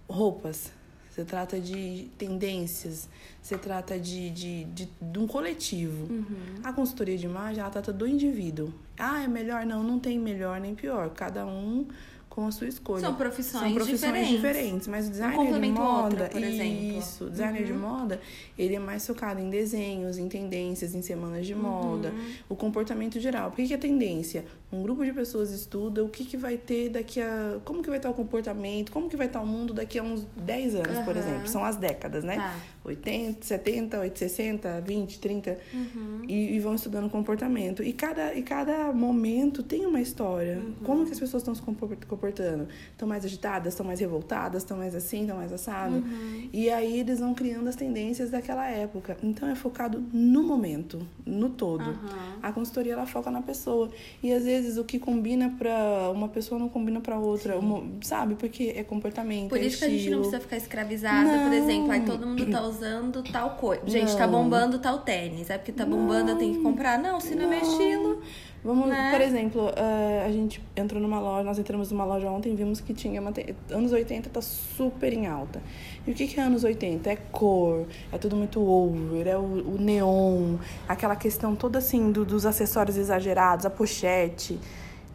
roupas, 0.09 0.71
você 1.17 1.25
trata 1.25 1.59
de 1.59 2.09
tendências, 2.19 3.09
você 3.41 3.57
trata 3.57 3.99
de, 3.99 4.29
de, 4.29 4.65
de, 4.65 4.89
de 5.01 5.19
um 5.19 5.27
coletivo. 5.27 6.13
Uhum. 6.13 6.27
A 6.63 6.75
consultoria 6.75 7.17
de 7.17 7.25
imagem, 7.25 7.61
ela 7.63 7.71
trata 7.71 7.91
do 7.91 8.07
indivíduo. 8.07 8.71
Ah, 8.99 9.23
é 9.23 9.27
melhor? 9.29 9.65
Não, 9.65 9.83
não 9.83 9.99
tem 9.99 10.19
melhor 10.19 10.61
nem 10.61 10.75
pior. 10.75 11.09
Cada 11.11 11.47
um 11.47 11.87
com 12.29 12.47
a 12.47 12.53
sua 12.53 12.69
escolha. 12.69 13.01
São 13.01 13.15
profissões, 13.15 13.63
São 13.65 13.73
profissões 13.73 13.99
diferentes. 14.29 14.31
diferentes. 14.31 14.89
mas 14.89 15.07
o 15.07 15.11
designer 15.11 15.39
de 15.39 15.43
complementa 15.43 15.81
o 15.81 15.83
moda, 15.85 16.03
outro, 16.25 16.29
por 16.33 16.43
exemplo. 16.43 16.99
isso, 16.99 17.25
o 17.25 17.31
designer 17.31 17.65
de 17.65 17.73
Uhum. 17.73 17.79
moda, 17.79 18.21
ele 18.59 18.75
é 18.75 18.79
mais 18.79 19.07
focado 19.07 19.41
em 19.41 19.49
desenhos, 19.49 20.19
em 20.19 20.29
tendências, 20.29 20.95
em 20.95 21.01
semanas 21.01 21.47
de 21.47 21.55
moda, 21.55 22.11
Uhum. 22.11 22.33
o 22.51 22.55
comportamento 22.55 23.19
geral. 23.19 23.49
Por 23.51 23.57
que, 23.57 23.69
que 23.69 23.73
é 23.73 23.79
tendência? 23.79 24.45
Um 24.73 24.83
grupo 24.83 25.05
de 25.05 25.13
pessoas 25.13 25.53
estuda 25.53 26.05
o 26.05 26.09
que, 26.09 26.25
que 26.25 26.37
vai 26.37 26.57
ter 26.59 26.89
daqui 26.89 27.21
a. 27.21 27.59
Como 27.65 27.83
que 27.83 27.89
vai 27.89 27.99
estar 27.99 28.11
o 28.11 28.15
comportamento, 28.15 28.91
como 28.91 29.09
que 29.09 29.17
vai 29.17 29.29
estar 29.29 29.41
o 29.41 29.47
mundo 29.47 29.73
daqui 29.73 29.97
a 29.97 30.03
uns 30.03 30.27
10 30.37 30.75
anos, 30.75 30.99
por 31.05 31.17
Aham. 31.17 31.19
exemplo. 31.19 31.49
São 31.49 31.65
as 31.65 31.77
décadas, 31.77 32.25
né? 32.25 32.37
Tá. 32.37 32.57
80, 32.85 33.45
70, 33.45 33.99
80, 34.01 34.19
60, 34.19 34.81
20, 34.81 35.19
30. 35.21 35.59
Uhum. 35.73 36.23
E, 36.29 36.55
e 36.57 36.61
vão 36.61 36.75
estudando 36.75 37.09
comportamento. 37.09 37.83
E 37.83 37.93
cada, 37.93 38.35
e 38.35 38.43
cada 38.43 38.93
momento 38.93 39.63
tem 39.63 39.87
uma 39.87 40.01
história. 40.01 40.59
Uhum. 40.59 40.75
Como 40.85 41.07
que 41.07 41.13
as 41.13 41.19
pessoas 41.21 41.43
estão 41.43 41.55
se 41.55 41.63
compor- 41.63 41.97
comportando? 42.09 42.67
Estão 42.91 43.07
mais 43.07 43.25
agitadas, 43.25 43.73
estão 43.73 43.87
mais 43.87 44.01
revoltadas, 44.01 44.63
estão 44.63 44.77
mais 44.79 44.95
assim, 44.97 45.21
estão 45.23 45.37
mais 45.37 45.53
assado. 45.53 45.97
Uhum. 45.97 46.49
E 46.53 46.71
aí 46.71 47.01
eles 47.01 47.21
vão 47.21 47.35
criando 47.35 47.69
as 47.69 47.77
tendências 47.77 48.31
daquela 48.31 48.69
época. 48.69 49.17
Então 49.23 49.49
é 49.49 49.55
focado 49.55 50.03
no 50.13 50.43
momento, 50.43 51.07
no 51.25 51.51
todo. 51.51 51.97
A 52.43 52.53
consultoria 52.53 52.95
ela 52.95 53.07
foca 53.07 53.31
na 53.31 53.43
pessoa. 53.43 53.91
E 54.23 54.33
às 54.33 54.45
vezes 54.45 54.56
o 54.79 54.85
que 54.85 54.99
combina 54.99 55.55
pra 55.59 56.11
uma 56.13 56.29
pessoa 56.29 56.59
não 56.59 56.69
combina 56.69 57.01
pra 57.01 57.19
outra, 57.19 57.59
uma- 57.59 57.83
sabe? 58.03 58.35
Porque 58.35 58.73
é 58.77 58.83
comportamento, 58.83 59.49
Por 59.51 59.59
é 59.59 59.63
isso 59.63 59.79
que 59.79 59.85
a 59.85 59.89
gente 59.89 60.11
não 60.11 60.19
precisa 60.19 60.41
ficar 60.41 60.57
escravizada, 60.57 61.29
por 61.29 61.51
Não. 61.51 61.53
exemplo, 61.55 61.91
aí 61.93 62.01
todo 62.01 62.27
mundo 62.27 62.47
tá 62.51 62.63
usando 62.63 63.23
tal 63.31 63.51
coisa. 63.51 63.83
Gente, 63.87 64.17
tá 64.17 64.27
Não. 64.27 64.43
bombando 64.43 64.79
tal 64.79 64.99
tênis. 65.01 65.51
É 65.51 65.59
porque 65.59 65.73
tá 65.73 65.85
bombando, 65.85 66.31
eu 66.33 66.37
tenho 66.37 66.55
que 66.55 66.63
comprar. 66.63 66.99
Não, 66.99 67.21
se 67.21 67.35
não 67.35 67.45
é 67.45 67.47
meu 67.49 67.61
Não. 67.61 67.71
estilo. 67.71 68.23
Vamos, 68.67 68.89
né? 68.89 69.11
por 69.13 69.21
exemplo, 69.21 69.71
eh, 69.77 70.25
a 70.27 70.31
gente 70.33 70.61
entrou 70.77 71.01
numa 71.01 71.21
loja, 71.21 71.45
nós 71.45 71.59
entramos 71.59 71.91
numa 71.93 72.05
loja 72.05 72.29
ontem 72.29 72.53
e 72.53 72.57
vimos 72.57 72.81
que 72.81 72.93
tinha 72.93 73.21
uma 73.21 73.31
te- 73.31 73.55
anos 73.71 73.93
80 73.93 74.29
tá 74.29 74.43
super 74.43 75.13
em 75.13 75.27
alta. 75.27 75.63
E 76.07 76.11
o 76.11 76.15
que 76.15 76.27
que 76.27 76.41
é 76.41 76.43
anos 76.43 76.65
80? 76.65 77.09
É 77.09 77.17
cor, 77.17 77.87
é 78.13 78.19
tudo 78.19 78.35
muito 78.37 78.61
over, 78.61 79.27
é 79.27 79.37
o, 79.39 79.41
o 79.43 79.77
neon, 79.79 80.57
aquela 80.89 81.15
questão 81.15 81.55
toda 81.55 81.79
assim 81.79 82.11
do- 82.11 82.25
dos 82.25 82.45
acessórios 82.45 82.97
exagerados, 82.97 83.65
a 83.65 83.71
pochete. 83.71 84.59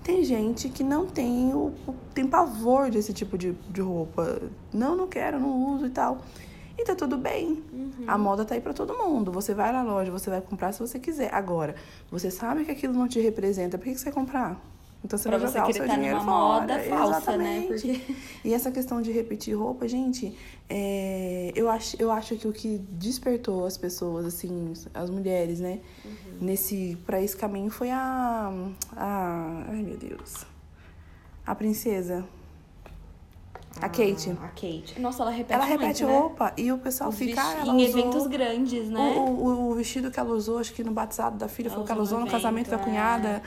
Tem 0.03 0.23
gente 0.23 0.69
que 0.69 0.83
não 0.83 1.05
tem 1.05 1.53
o, 1.53 1.73
o- 1.87 1.93
tem 2.13 2.25
pavor 2.25 2.89
desse 2.89 3.13
tipo 3.13 3.37
de, 3.37 3.53
de 3.69 3.81
roupa. 3.81 4.41
Não, 4.73 4.95
não 4.95 5.07
quero, 5.07 5.39
não 5.39 5.75
uso 5.75 5.85
e 5.85 5.89
tal. 5.89 6.19
E 6.77 6.83
tá 6.85 6.95
tudo 6.95 7.17
bem. 7.17 7.63
A 8.07 8.17
moda 8.17 8.43
tá 8.45 8.55
aí 8.55 8.61
pra 8.61 8.73
todo 8.73 8.93
mundo. 8.97 9.31
Você 9.31 9.53
vai 9.53 9.71
na 9.71 9.83
loja, 9.83 10.11
você 10.11 10.29
vai 10.29 10.41
comprar 10.41 10.71
se 10.71 10.79
você 10.79 10.99
quiser. 10.99 11.33
Agora, 11.33 11.75
você 12.09 12.31
sabe 12.31 12.63
que 12.65 12.71
aquilo 12.71 12.93
não 12.93 13.07
te 13.07 13.19
representa, 13.19 13.77
por 13.77 13.83
que, 13.85 13.91
que 13.93 13.99
você 13.99 14.05
vai 14.05 14.13
comprar? 14.13 14.59
Então 15.03 15.17
você 15.17 15.29
Pra 15.29 15.37
vai 15.39 15.47
você 15.47 15.53
jogar 15.57 15.63
o 15.63 15.67
querer 15.73 15.79
seu 15.79 15.87
tá 15.87 15.95
dinheiro 15.95 16.17
numa 16.19 16.31
fora. 16.31 16.61
moda 16.61 16.79
falsa, 16.83 17.37
né? 17.37 17.65
Exatamente. 17.65 17.99
Porque- 17.99 18.15
E 18.45 18.53
essa 18.53 18.71
questão 18.71 19.01
de 19.01 19.11
repetir 19.11 19.57
roupa, 19.57 19.87
gente, 19.87 20.37
é, 20.69 21.51
eu, 21.55 21.69
acho, 21.71 21.95
eu 21.99 22.11
acho 22.11 22.35
que 22.35 22.47
o 22.47 22.53
que 22.53 22.77
despertou 22.77 23.65
as 23.65 23.77
pessoas, 23.77 24.25
assim, 24.27 24.73
as 24.93 25.09
mulheres, 25.09 25.59
né, 25.59 25.79
Uhum. 26.05 26.11
nesse 26.41 26.97
para 27.03 27.19
esse 27.21 27.35
caminho 27.35 27.71
foi 27.71 27.89
a, 27.89 28.51
a. 28.95 29.65
Ai, 29.69 29.81
meu 29.81 29.97
Deus. 29.97 30.45
A 31.45 31.55
princesa. 31.55 32.23
A 33.79 33.87
Kate. 33.87 34.37
Ah, 34.41 34.45
a 34.45 34.47
Kate. 34.49 34.99
Nossa, 34.99 35.23
ela 35.23 35.31
repete 35.31 35.53
Ela 35.53 35.65
muito, 35.65 35.79
repete 35.81 36.03
né? 36.05 36.19
roupa 36.19 36.53
e 36.57 36.71
o 36.71 36.77
pessoal 36.77 37.09
Os 37.09 37.15
fica. 37.17 37.41
vesti- 37.41 37.57
ah, 37.57 37.61
ela 37.61 37.73
em 37.73 37.85
usou 37.85 37.99
eventos 38.01 38.27
grandes, 38.27 38.89
né? 38.89 38.99
O, 38.99 39.19
o, 39.21 39.69
o 39.71 39.75
vestido 39.75 40.11
que 40.11 40.19
ela 40.19 40.31
usou, 40.31 40.59
acho 40.59 40.73
que 40.73 40.83
no 40.83 40.91
batizado 40.91 41.37
da 41.37 41.47
filha, 41.47 41.67
Ela 41.67 41.75
foi 41.75 41.83
o 41.83 41.85
que 41.85 41.91
ela 41.91 42.01
usou 42.01 42.19
no 42.19 42.25
no 42.25 42.31
casamento 42.31 42.69
da 42.69 42.75
evento, 42.75 42.85
cunhada. 42.87 43.41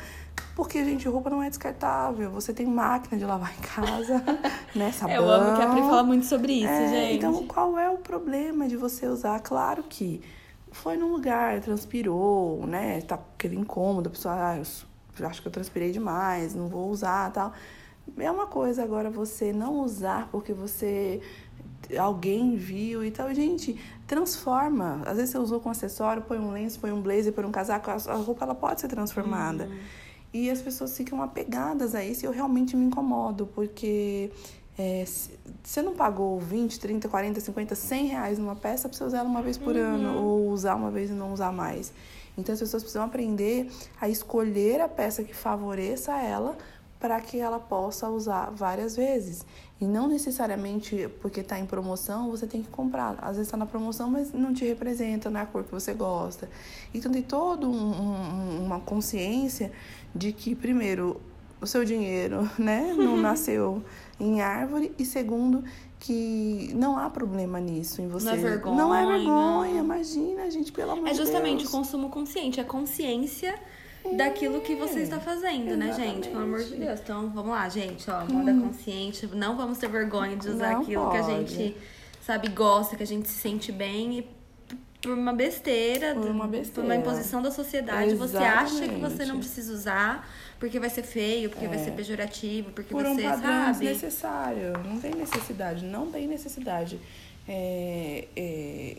Porque, 0.56 0.84
gente, 0.84 1.06
roupa 1.08 1.30
não 1.30 1.42
é 1.42 1.48
descartável. 1.48 2.30
Você 2.30 2.52
tem 2.52 2.66
máquina 2.66 3.18
de 3.18 3.24
lavar 3.24 3.52
em 3.56 3.60
casa, 3.60 4.22
né? 4.74 4.90
Sabão. 4.92 5.14
Eu 5.14 5.30
amo 5.30 5.56
que 5.56 5.62
a 5.62 5.68
Pri 5.68 5.82
fala 5.82 6.02
muito 6.02 6.24
sobre 6.26 6.52
isso, 6.54 6.66
É, 6.68 6.88
gente. 6.88 7.14
Então, 7.16 7.46
qual 7.46 7.78
é 7.78 7.90
o 7.90 7.98
problema 7.98 8.66
de 8.66 8.76
você 8.76 9.06
usar? 9.06 9.38
Claro 9.40 9.82
que 9.84 10.20
foi 10.72 10.96
num 10.96 11.12
lugar, 11.12 11.60
transpirou, 11.60 12.66
né? 12.66 13.00
Tá 13.02 13.14
aquele 13.36 13.56
incômodo, 13.56 14.08
a 14.08 14.12
pessoa, 14.12 14.34
ah, 14.34 14.56
eu 14.56 15.26
acho 15.28 15.40
que 15.42 15.46
eu 15.46 15.52
transpirei 15.52 15.92
demais, 15.92 16.54
não 16.54 16.66
vou 16.68 16.88
usar 16.90 17.30
tal. 17.30 17.52
É 18.18 18.30
uma 18.30 18.46
coisa 18.46 18.82
agora 18.82 19.10
você 19.10 19.52
não 19.52 19.80
usar 19.80 20.28
porque 20.30 20.52
você 20.52 21.20
alguém 21.98 22.56
viu 22.56 23.04
e 23.04 23.10
tal. 23.10 23.32
Gente, 23.34 23.78
transforma. 24.06 25.02
Às 25.06 25.16
vezes 25.16 25.30
você 25.30 25.38
usou 25.38 25.60
com 25.60 25.70
acessório, 25.70 26.22
põe 26.22 26.38
um 26.38 26.50
lenço, 26.50 26.78
põe 26.80 26.92
um 26.92 27.00
blazer, 27.00 27.32
põe 27.32 27.44
um 27.44 27.50
casaco, 27.52 27.90
a 27.90 28.14
roupa 28.14 28.44
ela 28.44 28.54
pode 28.54 28.80
ser 28.80 28.88
transformada. 28.88 29.68
E 30.32 30.50
as 30.50 30.60
pessoas 30.60 30.96
ficam 30.96 31.22
apegadas 31.22 31.94
a 31.94 32.04
isso 32.04 32.24
e 32.24 32.26
eu 32.26 32.32
realmente 32.32 32.76
me 32.76 32.84
incomodo, 32.84 33.46
porque 33.54 34.32
é, 34.76 35.04
se- 35.06 35.30
você 35.62 35.80
não 35.80 35.94
pagou 35.94 36.40
20, 36.40 36.80
30, 36.80 37.08
40, 37.08 37.38
50, 37.40 37.74
100 37.76 38.06
reais 38.06 38.38
numa 38.38 38.56
peça 38.56 38.88
pra 38.88 38.98
você 38.98 39.04
usar 39.04 39.18
ela 39.18 39.28
uma 39.28 39.42
vez 39.42 39.56
por 39.56 39.76
ano, 39.76 40.18
ou 40.18 40.48
usar 40.50 40.74
uma 40.74 40.90
vez 40.90 41.10
e 41.10 41.12
não 41.12 41.32
usar 41.32 41.52
mais. 41.52 41.92
Então 42.36 42.52
as 42.52 42.58
pessoas 42.58 42.82
precisam 42.82 43.04
aprender 43.04 43.70
a 44.00 44.08
escolher 44.08 44.80
a 44.80 44.88
peça 44.88 45.22
que 45.22 45.32
favoreça 45.32 46.12
ela 46.20 46.56
para 47.04 47.20
que 47.20 47.38
ela 47.38 47.58
possa 47.60 48.08
usar 48.08 48.48
várias 48.48 48.96
vezes. 48.96 49.44
E 49.78 49.84
não 49.84 50.08
necessariamente 50.08 51.06
porque 51.20 51.40
está 51.40 51.58
em 51.58 51.66
promoção 51.66 52.30
você 52.30 52.46
tem 52.46 52.62
que 52.62 52.70
comprar. 52.70 53.18
Às 53.20 53.36
vezes 53.36 53.48
está 53.48 53.58
na 53.58 53.66
promoção, 53.66 54.08
mas 54.08 54.32
não 54.32 54.54
te 54.54 54.64
representa, 54.64 55.28
não 55.28 55.38
é 55.38 55.42
a 55.42 55.46
cor 55.46 55.64
que 55.64 55.70
você 55.70 55.92
gosta. 55.92 56.48
Então 56.94 57.12
tem 57.12 57.20
toda 57.20 57.68
um, 57.68 57.74
um, 57.74 58.64
uma 58.64 58.80
consciência 58.80 59.70
de 60.14 60.32
que, 60.32 60.54
primeiro, 60.54 61.20
o 61.60 61.66
seu 61.66 61.84
dinheiro 61.84 62.48
né, 62.58 62.94
não 62.96 63.18
nasceu 63.18 63.84
em 64.18 64.40
árvore, 64.40 64.90
e 64.98 65.04
segundo, 65.04 65.62
que 66.00 66.72
não 66.74 66.96
há 66.96 67.10
problema 67.10 67.60
nisso 67.60 68.00
em 68.00 68.08
você. 68.08 68.24
Não 68.24 68.32
é 68.32 68.36
vergonha. 68.36 68.76
Não 68.76 68.94
é 68.94 69.06
vergonha, 69.06 69.78
imagina, 69.78 70.50
gente, 70.50 70.72
pelo 70.72 70.92
amor 70.92 71.06
É 71.06 71.10
de 71.12 71.18
justamente 71.18 71.58
Deus. 71.58 71.68
o 71.68 71.76
consumo 71.76 72.08
consciente, 72.08 72.62
a 72.62 72.64
consciência 72.64 73.60
daquilo 74.16 74.60
que 74.60 74.74
você 74.74 75.00
está 75.00 75.18
fazendo, 75.18 75.76
né, 75.76 75.92
gente? 75.94 76.28
Pelo 76.28 76.42
amor 76.42 76.58
de 76.58 76.64
exatamente. 76.64 76.86
Deus. 76.86 77.00
Então, 77.00 77.30
vamos 77.30 77.50
lá, 77.50 77.68
gente, 77.68 78.10
ó, 78.10 78.24
moda 78.26 78.52
consciente. 78.52 79.26
Não 79.28 79.56
vamos 79.56 79.78
ter 79.78 79.88
vergonha 79.88 80.36
de 80.36 80.48
usar 80.48 80.72
Não 80.72 80.82
aquilo 80.82 81.10
que 81.10 81.16
a 81.16 81.22
pode. 81.22 81.54
gente, 81.54 81.76
sabe, 82.20 82.48
gosta, 82.48 82.96
que 82.96 83.02
a 83.02 83.06
gente 83.06 83.28
se 83.28 83.34
sente 83.38 83.72
bem 83.72 84.18
e 84.18 84.34
por 85.00 85.12
uma 85.18 85.32
besteira, 85.34 86.14
Por 86.14 86.30
uma 86.30 86.44
por 86.44 86.50
besteira. 86.52 86.88
uma 86.88 86.96
imposição 86.96 87.42
da 87.42 87.50
sociedade, 87.50 88.14
você 88.14 88.38
acha 88.38 88.72
que 88.72 88.78
você 88.78 88.94
Exatamente. 88.94 89.26
não 89.28 89.38
precisa 89.38 89.72
usar 89.74 90.28
porque 90.58 90.80
vai 90.80 90.88
ser 90.88 91.02
feio, 91.02 91.50
porque 91.50 91.66
vai 91.66 91.76
É. 91.78 91.84
ser 91.84 91.90
pejorativo, 91.90 92.70
porque 92.70 92.94
por 92.94 93.04
um 93.04 93.14
você 93.14 93.22
padrão 93.22 93.50
sabe. 93.66 93.78
desnecessário. 93.80 94.72
Não 94.86 94.98
tem 94.98 95.14
necessidade, 95.14 95.84
não 95.84 96.10
tem 96.10 96.26
necessidade. 96.26 96.98
É, 97.46 98.26
é, 98.34 98.96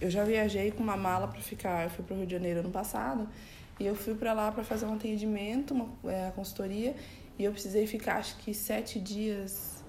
eu 0.00 0.08
já 0.10 0.24
viajei 0.24 0.70
com 0.70 0.82
uma 0.82 0.96
mala 0.96 1.28
para 1.28 1.40
ficar, 1.42 1.84
eu 1.84 1.90
fui 1.90 2.02
para 2.04 2.14
o 2.14 2.18
Rio 2.18 2.26
de 2.26 2.32
Janeiro 2.32 2.60
ano 2.60 2.70
passado, 2.70 3.28
e 3.78 3.86
eu 3.86 3.94
fui 3.94 4.14
para 4.14 4.32
lá 4.32 4.52
para 4.52 4.62
fazer 4.62 4.86
um 4.86 4.94
atendimento, 4.94 5.74
uma 5.74 5.88
é, 6.10 6.28
a 6.28 6.30
consultoria, 6.30 6.94
e 7.38 7.44
eu 7.44 7.52
precisei 7.52 7.86
ficar 7.86 8.16
acho 8.16 8.36
que 8.38 8.54
sete 8.54 9.00
dias. 9.00 9.82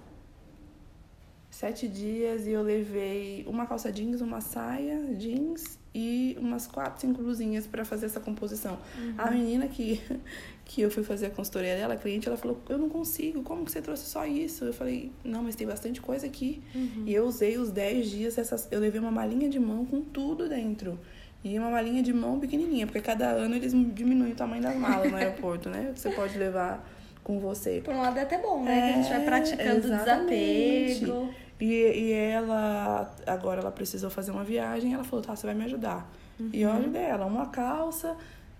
Sete 1.49 1.87
dias 1.87 2.47
e 2.47 2.51
eu 2.51 2.61
levei 2.61 3.45
uma 3.47 3.65
calça 3.65 3.89
jeans, 3.91 4.19
uma 4.19 4.41
saia 4.41 5.13
jeans 5.15 5.79
e 5.93 6.35
umas 6.37 6.67
quatro, 6.67 6.99
cinco 6.99 7.21
blusinhas 7.21 7.65
para 7.65 7.85
fazer 7.85 8.07
essa 8.07 8.19
composição. 8.19 8.77
A 9.17 9.31
menina 9.31 9.65
que, 9.65 10.01
que 10.65 10.81
eu 10.81 10.91
fui 10.91 11.03
fazer 11.03 11.27
a 11.27 11.29
consultoria 11.29 11.73
dela, 11.73 11.93
a 11.93 11.97
cliente, 11.97 12.27
ela 12.27 12.35
falou: 12.35 12.61
Eu 12.67 12.77
não 12.77 12.89
consigo, 12.89 13.41
como 13.43 13.63
que 13.63 13.71
você 13.71 13.81
trouxe 13.81 14.03
só 14.09 14.25
isso? 14.25 14.65
Eu 14.65 14.73
falei: 14.73 15.13
Não, 15.23 15.43
mas 15.43 15.55
tem 15.55 15.65
bastante 15.65 16.01
coisa 16.01 16.25
aqui. 16.25 16.61
E 17.05 17.13
eu 17.13 17.25
usei 17.25 17.57
os 17.57 17.71
10 17.71 18.09
dias, 18.09 18.37
essas, 18.37 18.67
eu 18.69 18.81
levei 18.81 18.99
uma 18.99 19.11
malinha 19.11 19.47
de 19.47 19.59
mão 19.59 19.85
com 19.85 20.01
tudo 20.01 20.49
dentro. 20.49 20.99
E 21.45 21.59
uma 21.59 21.69
malinha 21.69 22.01
de 22.01 22.11
mão 22.11 22.39
pequenininha, 22.39 22.87
porque 22.87 23.01
cada 23.01 23.27
ano 23.27 23.55
eles 23.55 23.71
diminuem 23.71 24.31
o 24.31 24.35
tamanho 24.35 24.63
das 24.63 24.75
malas 24.75 25.11
no 25.11 25.15
aeroporto, 25.15 25.69
né? 25.69 25.91
Que 25.93 25.99
você 25.99 26.09
pode 26.09 26.35
levar 26.39 26.83
com 27.23 27.39
você. 27.39 27.81
Por 27.85 27.93
um 27.93 28.01
lado 28.01 28.17
é 28.17 28.23
até 28.23 28.39
bom, 28.39 28.63
né? 28.63 28.81
que 28.81 28.99
a 28.99 29.01
gente 29.03 29.09
vai 29.09 29.21
É, 29.21 29.25
praticando 29.25 29.87
o 29.87 29.93
exatamente. 29.93 30.99
desapego. 31.01 31.33
E, 31.61 31.65
e 31.71 32.11
ela, 32.13 33.15
agora 33.27 33.61
ela 33.61 33.71
precisou 33.71 34.09
fazer 34.09 34.31
uma 34.31 34.43
viagem, 34.43 34.95
ela 34.95 35.03
falou, 35.03 35.23
tá, 35.23 35.35
você 35.35 35.45
vai 35.45 35.53
me 35.55 35.63
ajudar. 35.65 36.11
E 36.51 36.63
eu 36.63 36.71
ajudei 36.71 37.03
ela, 37.03 37.27
uma 37.27 37.45
calça, 37.45 38.17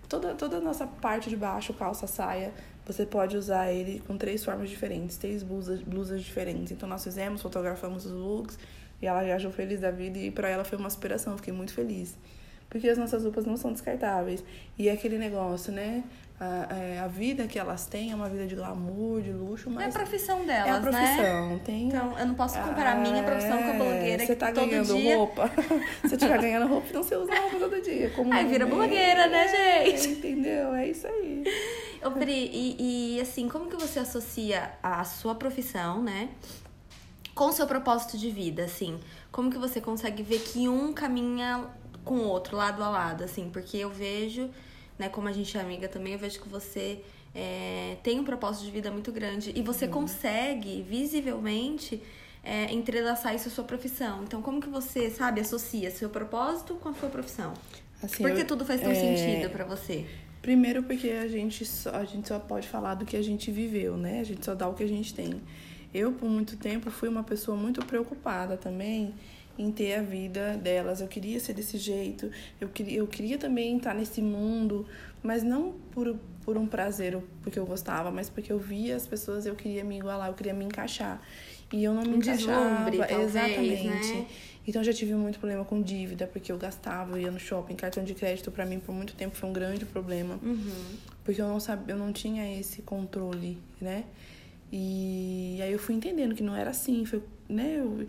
toda, 0.08 0.34
toda 0.34 0.58
a 0.58 0.60
nossa 0.60 0.86
parte 0.86 1.28
de 1.28 1.36
baixo, 1.36 1.74
calça, 1.74 2.06
saia, 2.06 2.52
você 2.86 3.04
pode 3.04 3.36
usar 3.36 3.72
ele 3.72 4.00
com 4.06 4.16
três 4.16 4.44
formas 4.44 4.70
diferentes, 4.70 5.16
três 5.16 5.42
blusas, 5.42 5.82
blusas 5.82 6.22
diferentes. 6.22 6.70
Então 6.70 6.88
nós 6.88 7.02
fizemos, 7.02 7.42
fotografamos 7.42 8.06
os 8.06 8.12
looks, 8.12 8.56
e 9.02 9.06
ela 9.06 9.22
viajou 9.24 9.50
feliz 9.50 9.80
da 9.80 9.90
vida, 9.90 10.18
e 10.18 10.30
pra 10.30 10.48
ela 10.48 10.64
foi 10.64 10.78
uma 10.78 10.86
aspiração, 10.86 11.36
fiquei 11.36 11.52
muito 11.52 11.74
feliz. 11.74 12.16
Porque 12.68 12.88
as 12.88 12.98
nossas 12.98 13.22
roupas 13.22 13.46
não 13.46 13.56
são 13.56 13.72
descartáveis. 13.72 14.42
E 14.78 14.88
é 14.88 14.92
aquele 14.92 15.18
negócio, 15.18 15.72
né? 15.72 16.04
a, 16.38 16.66
é, 16.76 16.98
a 16.98 17.06
vida 17.06 17.46
que 17.46 17.58
elas 17.58 17.86
têm 17.86 18.12
é 18.12 18.14
uma 18.14 18.28
vida 18.28 18.46
de 18.46 18.54
glamour, 18.54 19.22
de 19.22 19.32
luxo, 19.32 19.70
mas. 19.70 19.86
É 19.86 19.88
a 19.88 19.92
profissão 20.02 20.44
delas, 20.44 20.66
é 20.66 20.70
a 20.70 20.80
profissão. 20.80 21.48
né? 21.48 21.60
Tem, 21.64 21.88
Então, 21.88 22.18
eu 22.18 22.26
não 22.26 22.34
posso 22.34 22.58
comparar 22.58 22.92
a 22.92 22.96
minha 22.96 23.22
profissão 23.22 23.62
com 23.62 23.70
a 23.70 23.72
blogueira 23.72 24.18
Você 24.18 24.26
que 24.26 24.36
tá 24.36 24.52
todo 24.52 24.68
ganhando 24.68 24.94
dia... 24.94 25.16
roupa. 25.16 25.48
Se 26.02 26.08
você 26.08 26.14
estiver 26.16 26.38
ganhando 26.38 26.66
roupa, 26.66 26.86
então 26.90 27.02
você 27.02 27.16
usa 27.16 27.34
roupa 27.34 27.58
todo 27.58 27.82
dia. 27.82 28.10
Como 28.10 28.32
Aí 28.32 28.46
vira 28.46 28.64
é, 28.64 28.66
blogueira, 28.66 29.26
né, 29.28 29.48
gente? 29.48 30.08
Entendeu? 30.08 30.74
É 30.74 30.88
isso 30.88 31.06
aí. 31.06 31.44
Ô, 32.04 32.10
Pri, 32.10 32.50
e, 32.52 33.16
e, 33.16 33.20
assim, 33.20 33.48
como 33.48 33.70
que 33.70 33.76
você 33.76 33.98
associa 33.98 34.72
a 34.82 35.02
sua 35.04 35.34
profissão, 35.34 36.02
né? 36.02 36.28
Com 37.34 37.46
o 37.46 37.52
seu 37.52 37.66
propósito 37.66 38.18
de 38.18 38.30
vida, 38.30 38.64
assim? 38.64 38.98
Como 39.32 39.50
que 39.50 39.58
você 39.58 39.80
consegue 39.80 40.22
ver 40.22 40.40
que 40.40 40.68
um 40.68 40.92
caminha 40.92 41.64
com 42.06 42.14
o 42.14 42.24
outro, 42.28 42.56
lado 42.56 42.82
a 42.82 42.88
lado, 42.88 43.24
assim? 43.24 43.50
Porque 43.52 43.76
eu 43.76 43.90
vejo, 43.90 44.48
né, 44.98 45.08
como 45.10 45.28
a 45.28 45.32
gente 45.32 45.58
é 45.58 45.60
amiga 45.60 45.88
também, 45.88 46.12
eu 46.14 46.18
vejo 46.18 46.40
que 46.40 46.48
você 46.48 47.00
é, 47.34 47.96
tem 48.02 48.18
um 48.18 48.24
propósito 48.24 48.64
de 48.64 48.70
vida 48.70 48.90
muito 48.90 49.12
grande 49.12 49.52
e 49.54 49.60
você 49.60 49.86
consegue, 49.88 50.82
visivelmente, 50.88 52.00
é, 52.42 52.72
entrelaçar 52.72 53.34
isso 53.34 53.48
à 53.48 53.50
sua 53.50 53.64
profissão. 53.64 54.22
Então, 54.22 54.40
como 54.40 54.60
que 54.60 54.68
você, 54.68 55.10
sabe, 55.10 55.40
associa 55.40 55.90
seu 55.90 56.08
propósito 56.08 56.76
com 56.76 56.88
a 56.88 56.94
sua 56.94 57.08
profissão? 57.10 57.52
Assim, 58.02 58.22
Por 58.22 58.32
que 58.32 58.42
eu- 58.42 58.46
tudo 58.46 58.64
faz 58.64 58.80
tão 58.80 58.92
é, 58.92 58.94
sentido 58.94 59.50
pra 59.50 59.64
você? 59.64 60.06
Primeiro 60.40 60.84
porque 60.84 61.10
a 61.10 61.26
gente, 61.26 61.64
só, 61.66 61.90
a 61.90 62.04
gente 62.04 62.28
só 62.28 62.38
pode 62.38 62.68
falar 62.68 62.94
do 62.94 63.04
que 63.04 63.16
a 63.16 63.22
gente 63.22 63.50
viveu, 63.50 63.96
né? 63.96 64.20
A 64.20 64.24
gente 64.24 64.44
só 64.44 64.54
dá 64.54 64.68
o 64.68 64.74
que 64.74 64.84
a 64.84 64.88
gente 64.88 65.12
tem. 65.12 65.42
Eu, 65.92 66.12
por 66.12 66.28
muito 66.28 66.56
tempo, 66.56 66.88
fui 66.88 67.08
uma 67.08 67.24
pessoa 67.24 67.56
muito 67.56 67.84
preocupada 67.84 68.56
também 68.56 69.12
em 69.58 69.70
ter 69.70 69.94
a 69.96 70.02
vida 70.02 70.56
delas. 70.56 71.00
Eu 71.00 71.08
queria 71.08 71.38
ser 71.40 71.52
desse 71.54 71.78
jeito, 71.78 72.30
eu 72.60 72.68
queria, 72.68 72.98
eu 72.98 73.06
queria 73.06 73.38
também 73.38 73.76
estar 73.76 73.94
nesse 73.94 74.20
mundo, 74.20 74.86
mas 75.22 75.42
não 75.42 75.72
por, 75.92 76.16
por 76.44 76.56
um 76.56 76.66
prazer, 76.66 77.18
porque 77.42 77.58
eu 77.58 77.66
gostava, 77.66 78.10
mas 78.10 78.28
porque 78.28 78.52
eu 78.52 78.58
via 78.58 78.94
as 78.96 79.06
pessoas, 79.06 79.46
eu 79.46 79.54
queria 79.54 79.82
me 79.84 79.96
igualar, 79.98 80.28
eu 80.28 80.34
queria 80.34 80.54
me 80.54 80.64
encaixar. 80.64 81.20
E 81.72 81.82
eu 81.82 81.92
não 81.92 82.02
me 82.02 82.10
Um 82.10 82.16
encaixava. 82.18 82.80
deslumbre, 82.80 82.98
talvez, 83.08 83.28
exatamente. 83.30 84.16
né? 84.16 84.26
Então 84.68 84.80
eu 84.82 84.86
já 84.86 84.92
tive 84.92 85.14
muito 85.14 85.38
problema 85.40 85.64
com 85.64 85.82
dívida, 85.82 86.26
porque 86.26 86.52
eu 86.52 86.58
gastava, 86.58 87.16
eu 87.16 87.22
ia 87.22 87.30
no 87.30 87.40
shopping, 87.40 87.74
cartão 87.74 88.04
de 88.04 88.14
crédito 88.14 88.50
pra 88.52 88.64
mim 88.64 88.78
por 88.78 88.94
muito 88.94 89.14
tempo 89.14 89.36
foi 89.36 89.48
um 89.48 89.52
grande 89.52 89.84
problema, 89.84 90.38
Uhum. 90.42 90.96
porque 91.24 91.40
eu 91.40 91.48
não 91.48 91.58
sabia, 91.58 91.94
eu 91.94 91.98
não 91.98 92.12
tinha 92.12 92.58
esse 92.60 92.82
controle, 92.82 93.58
né? 93.80 94.04
E 94.72 95.58
aí 95.62 95.72
eu 95.72 95.78
fui 95.78 95.94
entendendo 95.94 96.34
que 96.34 96.42
não 96.42 96.54
era 96.56 96.70
assim, 96.70 97.04
foi, 97.04 97.22
né, 97.48 97.76
eu- 97.78 98.06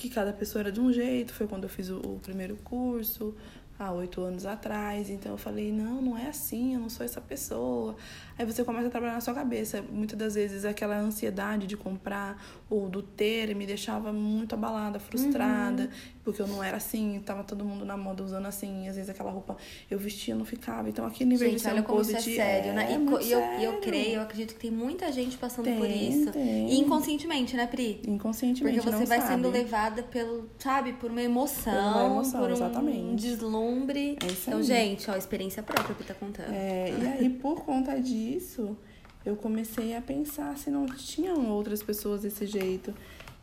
que 0.00 0.08
cada 0.08 0.32
pessoa 0.32 0.62
era 0.62 0.72
de 0.72 0.80
um 0.80 0.90
jeito, 0.90 1.34
foi 1.34 1.46
quando 1.46 1.64
eu 1.64 1.68
fiz 1.68 1.90
o, 1.90 1.98
o 1.98 2.18
primeiro 2.20 2.56
curso, 2.56 3.36
há 3.78 3.92
oito 3.92 4.22
anos 4.22 4.46
atrás, 4.46 5.10
então 5.10 5.32
eu 5.32 5.38
falei, 5.38 5.70
não, 5.70 6.00
não 6.00 6.18
é 6.18 6.28
assim, 6.28 6.74
eu 6.74 6.80
não 6.80 6.88
sou 6.88 7.04
essa 7.04 7.20
pessoa. 7.20 7.96
Aí 8.38 8.44
você 8.44 8.64
começa 8.64 8.88
a 8.88 8.90
trabalhar 8.90 9.14
na 9.14 9.20
sua 9.20 9.34
cabeça. 9.34 9.82
Muitas 9.82 10.18
das 10.18 10.34
vezes 10.34 10.64
aquela 10.64 10.98
ansiedade 10.98 11.66
de 11.66 11.76
comprar 11.76 12.42
ou 12.68 12.88
do 12.88 13.02
ter 13.02 13.54
me 13.54 13.66
deixava 13.66 14.12
muito 14.12 14.54
abalada, 14.54 14.98
frustrada, 14.98 15.88
porque 16.32 16.42
eu 16.42 16.46
não 16.46 16.62
era 16.62 16.76
assim, 16.76 17.20
tava 17.24 17.42
todo 17.44 17.64
mundo 17.64 17.84
na 17.84 17.96
moda 17.96 18.22
usando 18.22 18.46
assim, 18.46 18.88
às 18.88 18.94
vezes 18.96 19.10
aquela 19.10 19.30
roupa 19.30 19.56
eu 19.90 19.98
vestia 19.98 20.34
não 20.34 20.44
ficava. 20.44 20.88
Então 20.88 21.04
aquele 21.06 21.30
nível 21.30 21.46
de 21.48 21.52
Gente, 21.54 21.62
ser 21.62 21.70
olha 21.70 21.80
um 21.80 21.84
como 21.84 22.00
isso 22.00 22.10
é 22.10 22.14
positivo. 22.14 22.36
sério, 22.36 22.72
né? 22.72 22.84
é 22.92 22.94
E, 22.94 22.94
e 22.94 22.96
eu, 22.96 23.20
e 23.20 23.32
eu 23.32 23.40
sério. 23.72 23.80
creio, 23.80 24.14
eu 24.16 24.22
acredito 24.22 24.54
que 24.54 24.60
tem 24.60 24.70
muita 24.70 25.10
gente 25.12 25.36
passando 25.36 25.64
Tem, 25.64 25.76
por 25.78 25.88
isso. 25.90 26.30
tem. 26.32 26.70
E 26.70 26.78
inconscientemente, 26.80 27.56
né, 27.56 27.66
Pri? 27.66 28.00
Inconscientemente 28.06 28.80
Porque 28.80 28.96
você 28.96 29.04
vai 29.06 29.18
sabe. 29.20 29.32
sendo 29.34 29.50
levada 29.50 30.02
pelo, 30.02 30.48
sabe, 30.58 30.92
por 30.94 31.10
uma 31.10 31.22
emoção, 31.22 31.72
Por 31.72 32.00
uma 32.00 32.06
emoção, 32.06 32.40
por 32.40 32.50
um 32.50 32.52
exatamente. 32.52 33.22
deslumbre. 33.22 34.16
É 34.22 34.26
isso 34.26 34.44
então, 34.48 34.58
aí. 34.58 34.64
gente, 34.64 35.10
ó, 35.10 35.16
experiência 35.16 35.62
própria 35.62 35.94
que 35.94 36.04
tá 36.04 36.14
contando. 36.14 36.52
É, 36.52 36.92
e 36.96 37.06
aí, 37.06 37.28
por 37.40 37.60
conta 37.64 37.98
disso, 38.00 38.76
eu 39.24 39.36
comecei 39.36 39.94
a 39.96 40.00
pensar 40.00 40.56
se 40.56 40.70
não 40.70 40.86
tinham 40.86 41.48
outras 41.50 41.82
pessoas 41.82 42.22
desse 42.22 42.46
jeito. 42.46 42.94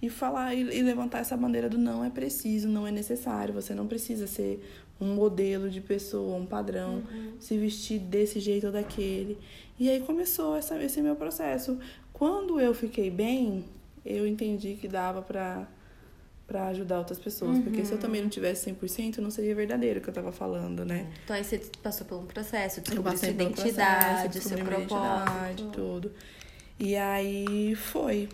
E 0.01 0.09
falar 0.09 0.53
e, 0.53 0.61
e 0.61 0.81
levantar 0.81 1.19
essa 1.19 1.35
bandeira 1.35 1.67
do 1.67 1.77
não 1.77 2.03
é 2.03 2.09
preciso, 2.09 2.67
não 2.67 2.85
é 2.85 2.91
necessário. 2.91 3.53
Você 3.53 3.73
não 3.73 3.87
precisa 3.87 4.27
ser 4.27 4.63
um 4.99 5.13
modelo 5.13 5.69
de 5.69 5.79
pessoa, 5.81 6.35
um 6.37 6.45
padrão, 6.45 7.03
se 7.39 7.57
vestir 7.57 7.99
desse 7.99 8.39
jeito 8.39 8.67
ou 8.67 8.73
daquele. 8.73 9.37
E 9.79 9.89
aí 9.89 10.01
começou 10.01 10.55
essa, 10.55 10.81
esse 10.83 11.01
meu 11.01 11.15
processo. 11.15 11.77
Quando 12.11 12.59
eu 12.59 12.73
fiquei 12.73 13.11
bem, 13.11 13.65
eu 14.03 14.25
entendi 14.25 14.73
que 14.73 14.87
dava 14.87 15.21
pra, 15.21 15.67
pra 16.47 16.67
ajudar 16.69 16.97
outras 16.97 17.19
pessoas. 17.19 17.59
Porque 17.59 17.85
se 17.85 17.91
eu 17.91 17.99
também 17.99 18.21
não 18.21 18.29
tivesse 18.29 18.71
100%, 18.71 19.17
não 19.17 19.29
seria 19.29 19.53
verdadeiro 19.53 19.99
o 19.99 20.03
que 20.03 20.09
eu 20.09 20.13
tava 20.13 20.31
falando, 20.31 20.83
né? 20.83 21.11
Então 21.23 21.35
aí 21.35 21.43
você 21.43 21.59
passou 21.83 22.07
por 22.07 22.17
um 22.17 22.25
processo, 22.25 22.81
descobriu 22.81 23.17
sua 23.17 23.27
identidade, 23.27 24.29
processo, 24.29 24.49
seu 24.49 24.57
minha 24.57 24.77
identidade, 24.77 25.63
propósito. 25.63 25.71
tudo. 25.71 26.11
E 26.79 26.95
aí 26.95 27.75
foi. 27.75 28.29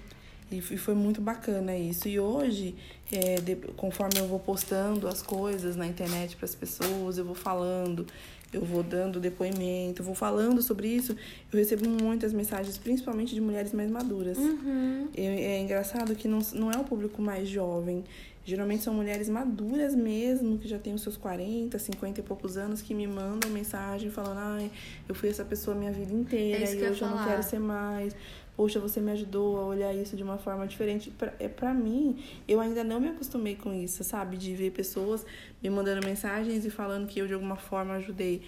E 0.58 0.78
foi 0.78 0.94
muito 0.94 1.22
bacana 1.22 1.76
isso. 1.78 2.08
E 2.08 2.20
hoje, 2.20 2.76
é, 3.12 3.36
de- 3.36 3.56
conforme 3.78 4.20
eu 4.20 4.28
vou 4.28 4.40
postando 4.40 5.08
as 5.08 5.22
coisas 5.22 5.76
na 5.76 5.88
internet 5.88 6.36
para 6.36 6.46
as 6.46 6.56
pessoas, 6.56 7.18
eu 7.18 7.26
vou 7.26 7.36
falando, 7.36 8.06
eu 8.52 8.62
vou 8.64 8.84
dando 8.84 9.20
depoimento, 9.20 10.02
eu 10.02 10.06
vou 10.06 10.16
falando 10.16 10.62
sobre 10.62 10.88
isso, 10.88 11.16
eu 11.52 11.58
recebo 11.60 11.88
muitas 11.90 12.32
mensagens, 12.34 12.78
principalmente 12.78 13.34
de 13.34 13.42
mulheres 13.42 13.74
mais 13.74 13.90
maduras. 13.90 14.38
Uhum. 14.38 15.08
E 15.16 15.22
É 15.22 15.60
engraçado 15.62 16.16
que 16.16 16.28
não, 16.28 16.40
não 16.54 16.72
é 16.72 16.78
o 16.78 16.84
público 16.84 17.22
mais 17.22 17.48
jovem. 17.50 18.04
Geralmente 18.46 18.84
são 18.84 18.94
mulheres 18.94 19.30
maduras 19.30 19.96
mesmo, 19.96 20.58
que 20.58 20.68
já 20.68 20.78
têm 20.78 20.94
os 20.94 21.02
seus 21.02 21.16
40, 21.16 21.80
50 21.80 22.20
e 22.20 22.24
poucos 22.24 22.58
anos, 22.58 22.82
que 22.82 22.94
me 22.94 23.08
mandam 23.08 23.50
mensagem 23.50 24.10
falando: 24.12 24.38
ai, 24.38 24.70
eu 25.08 25.16
fui 25.16 25.30
essa 25.30 25.46
pessoa 25.46 25.74
a 25.78 25.80
minha 25.80 25.94
vida 25.94 26.14
inteira 26.14 26.66
É 26.66 26.74
e 26.74 26.76
que 26.78 26.84
eu 26.84 26.92
hoje 26.92 27.02
eu 27.04 27.08
não 27.10 27.24
quero 27.26 27.42
ser 27.42 27.60
mais. 27.60 28.14
Poxa, 28.56 28.80
você 28.80 29.00
me 29.00 29.12
ajudou 29.12 29.58
a 29.58 29.66
olhar 29.66 29.94
isso 29.94 30.16
de 30.16 30.24
uma 30.24 30.38
forma 30.38 30.68
diferente. 30.68 31.10
Pra, 31.10 31.34
é 31.40 31.48
pra 31.48 31.74
mim, 31.74 32.24
eu 32.48 32.60
ainda 32.60 32.84
não 32.84 33.00
me 33.00 33.08
acostumei 33.08 33.56
com 33.56 33.74
isso, 33.74 34.04
sabe? 34.04 34.38
De 34.38 34.54
ver 34.56 34.72
pessoas 34.72 35.26
me 35.62 35.70
mandando 35.70 36.06
mensagens 36.06 36.64
e 36.66 36.70
falando 36.70 37.08
que 37.08 37.20
eu 37.20 37.28
de 37.28 37.34
alguma 37.34 37.56
forma 37.56 37.96
ajudei. 37.96 38.44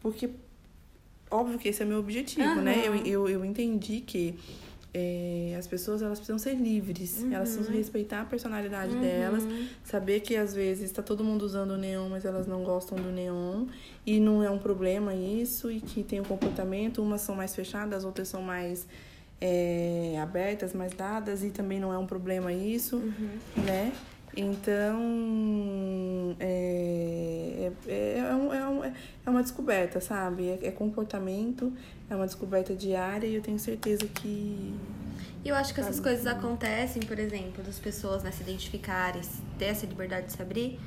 Porque, 0.00 0.30
óbvio 1.30 1.58
que 1.58 1.68
esse 1.68 1.82
é 1.82 1.84
meu 1.84 1.98
objetivo, 1.98 2.56
né? 2.62 2.82
Eu, 2.86 2.94
eu, 3.04 3.28
eu 3.28 3.44
entendi 3.44 4.00
que 4.00 4.34
é, 4.92 5.54
as 5.58 5.66
pessoas 5.66 6.02
elas 6.02 6.18
precisam 6.18 6.38
ser 6.38 6.54
livres, 6.54 7.24
elas 7.30 7.50
precisam 7.50 7.74
respeitar 7.74 8.22
a 8.22 8.24
personalidade 8.24 8.96
delas, 8.96 9.44
saber 9.84 10.20
que 10.20 10.36
às 10.36 10.52
vezes 10.52 10.84
está 10.84 11.02
todo 11.02 11.22
mundo 11.22 11.42
usando 11.42 11.72
o 11.72 11.76
neon, 11.76 12.08
mas 12.08 12.24
elas 12.24 12.46
não 12.46 12.64
gostam 12.64 12.98
do 12.98 13.10
neon 13.12 13.66
e 14.04 14.18
não 14.18 14.42
é 14.42 14.50
um 14.50 14.58
problema 14.58 15.14
isso 15.14 15.70
e 15.70 15.80
que 15.80 16.02
tem 16.02 16.20
um 16.20 16.24
comportamento, 16.24 17.02
umas 17.02 17.20
são 17.20 17.36
mais 17.36 17.54
fechadas, 17.54 18.04
outras 18.04 18.26
são 18.26 18.42
mais 18.42 18.86
é, 19.40 20.16
abertas, 20.22 20.72
mais 20.74 20.92
dadas 20.92 21.42
e 21.42 21.50
também 21.50 21.80
não 21.80 21.92
é 21.92 21.98
um 21.98 22.06
problema 22.06 22.52
isso, 22.52 23.02
né? 23.56 23.92
Então, 24.36 25.00
é, 26.38 27.72
é, 27.88 28.18
é, 28.18 28.34
um- 28.34 28.54
é, 28.54 28.68
um- 28.68 28.84
é 28.84 29.30
uma 29.30 29.42
descoberta, 29.42 30.00
sabe? 30.00 30.48
É, 30.48 30.68
é 30.68 30.70
comportamento, 30.70 31.72
é 32.08 32.14
uma 32.14 32.26
descoberta 32.26 32.74
diária 32.74 33.26
e 33.26 33.34
eu 33.34 33.42
tenho 33.42 33.58
certeza 33.58 34.06
que. 34.06 34.74
E 35.44 35.48
eu 35.48 35.54
acho 35.54 35.72
que 35.74 35.80
essas 35.80 35.98
coisas 36.00 36.26
acontecem, 36.26 37.02
por 37.02 37.18
exemplo, 37.18 37.62
das 37.64 37.78
pessoas 37.78 38.22
né, 38.22 38.30
se 38.30 38.42
identificarem, 38.42 39.22
ter 39.58 39.66
essa 39.66 39.86
liberdade 39.86 40.26
de 40.26 40.32
se 40.34 40.42
abrir, 40.42 40.78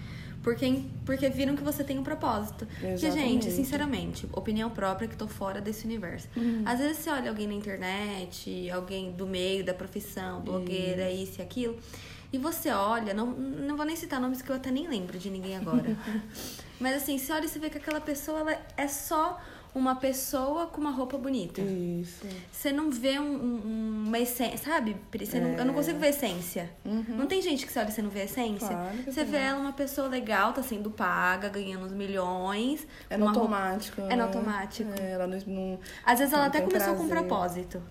porque, 0.44 0.84
porque 1.06 1.30
viram 1.30 1.56
que 1.56 1.64
você 1.64 1.84
tem 1.84 1.98
um 1.98 2.04
propósito. 2.04 2.68
Porque, 2.68 2.98
gente, 2.98 3.06
Exatamente. 3.06 3.52
sinceramente, 3.52 4.28
opinião 4.34 4.70
própria 4.70 5.08
que 5.08 5.16
tô 5.16 5.28
fora 5.28 5.62
desse 5.62 5.86
universo. 5.86 6.28
Às 6.66 6.80
vezes 6.80 6.98
você 6.98 7.10
olha 7.10 7.30
alguém 7.30 7.48
na 7.48 7.54
internet, 7.54 8.70
alguém 8.70 9.12
do 9.14 9.26
meio 9.26 9.64
da 9.64 9.74
profissão, 9.74 10.42
blogueira, 10.42 11.10
isso 11.10 11.40
e 11.40 11.42
aquilo, 11.42 11.78
e 12.34 12.38
você 12.38 12.72
olha, 12.72 13.14
não, 13.14 13.28
não 13.28 13.78
vou 13.78 13.86
nem 13.86 13.96
citar 13.96 14.20
nomes 14.20 14.42
que 14.42 14.50
eu 14.50 14.56
até 14.56 14.70
nem 14.70 14.88
lembro 14.88 15.18
de 15.18 15.30
ninguém 15.30 15.56
agora. 15.56 15.96
Mas 16.80 16.98
assim, 16.98 17.18
você 17.18 17.32
olha 17.32 17.46
e 17.46 17.48
você 17.48 17.60
vê 17.60 17.70
que 17.70 17.78
aquela 17.78 18.02
pessoa 18.02 18.40
ela 18.40 18.58
é 18.76 18.88
só 18.88 19.40
uma 19.76 19.96
pessoa 19.96 20.68
com 20.68 20.80
uma 20.80 20.92
roupa 20.92 21.18
bonita. 21.18 21.62
Isso. 21.62 22.26
Você 22.52 22.72
não 22.72 22.92
vê 22.92 23.18
um- 23.20 23.24
um- 23.36 24.04
uma 24.08 24.20
essência, 24.20 24.58
sabe? 24.58 24.96
Você 25.18 25.40
não, 25.40 25.50
eu 25.50 25.66
não 25.66 25.74
consigo 25.74 25.98
ver 26.00 26.10
essência. 26.10 26.70
Não 26.86 27.26
tem 27.26 27.42
gente 27.42 27.66
que 27.66 27.72
você 27.72 27.80
olha 27.80 27.90
e 27.90 27.92
você 27.92 28.02
não 28.02 28.10
vê 28.10 28.24
essência? 28.24 28.66
É. 28.66 28.70
Uhum. 28.70 28.76
Claro 28.84 29.12
você 29.12 29.24
vê 29.24 29.38
ela 29.38 29.60
uma 29.60 29.74
pessoa 29.74 30.08
legal, 30.08 30.54
tá 30.54 30.62
sendo 30.62 30.92
paga, 30.92 31.50
ganhando 31.50 31.86
uns 31.86 31.92
milhões. 31.94 32.86
É 33.10 33.18
no 33.18 33.26
uma 33.26 33.32
roupa- 33.34 33.56
automático. 33.58 34.02
É 34.02 34.06
né? 34.08 34.16
no 34.16 34.24
automático. 34.24 34.92
É, 35.02 35.12
ela 35.12 35.28
não, 35.28 35.40
não- 35.48 35.80
Às 36.06 36.20
vezes 36.20 36.34
ela 36.34 36.46
até 36.46 36.62
começou 36.62 36.96
com 36.96 37.04
um 37.04 37.08
prazer. 37.08 37.28
propósito. 37.28 37.82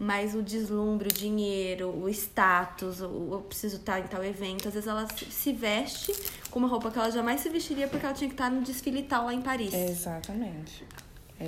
Mas 0.00 0.32
o 0.32 0.40
deslumbre, 0.42 1.08
o 1.08 1.12
dinheiro, 1.12 1.88
o 1.90 2.08
status, 2.08 3.00
o 3.00 3.28
eu 3.32 3.40
preciso 3.48 3.76
estar 3.78 3.98
em 3.98 4.04
tal 4.04 4.24
evento. 4.24 4.68
Às 4.68 4.74
vezes 4.74 4.88
ela 4.88 5.04
se- 5.08 5.24
se 5.24 5.52
veste 5.52 6.14
com 6.52 6.60
uma 6.60 6.68
roupa 6.68 6.88
que 6.90 6.98
ela 7.00 7.10
jamais 7.10 7.40
se 7.40 7.48
vestiria 7.48 7.88
porque 7.88 8.06
ela 8.06 8.14
tinha 8.14 8.28
que 8.28 8.34
estar 8.34 8.48
no 8.48 8.62
desfile 8.62 9.02
tal 9.02 9.24
lá 9.26 9.34
em 9.34 9.42
Paris. 9.42 9.74
Exatamente. 9.74 10.86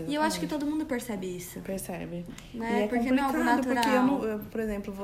E 0.07 0.14
eu 0.14 0.22
acho 0.22 0.38
que 0.38 0.46
todo 0.46 0.64
mundo 0.64 0.87
percebe 0.87 1.26
isso. 1.37 1.61
Percebe. 1.61 2.24
Né? 2.55 2.81
E 2.81 2.85
é 2.85 2.88
porque 2.88 3.11
não 3.11 3.18
é 3.18 3.20
algo 3.22 3.38
complicado, 3.38 3.57
porque 3.57 3.70
eu 3.70 3.74
natural. 3.74 4.07
não, 4.07 4.24
eu, 4.24 4.38
por 4.38 4.61
exemplo, 4.61 4.94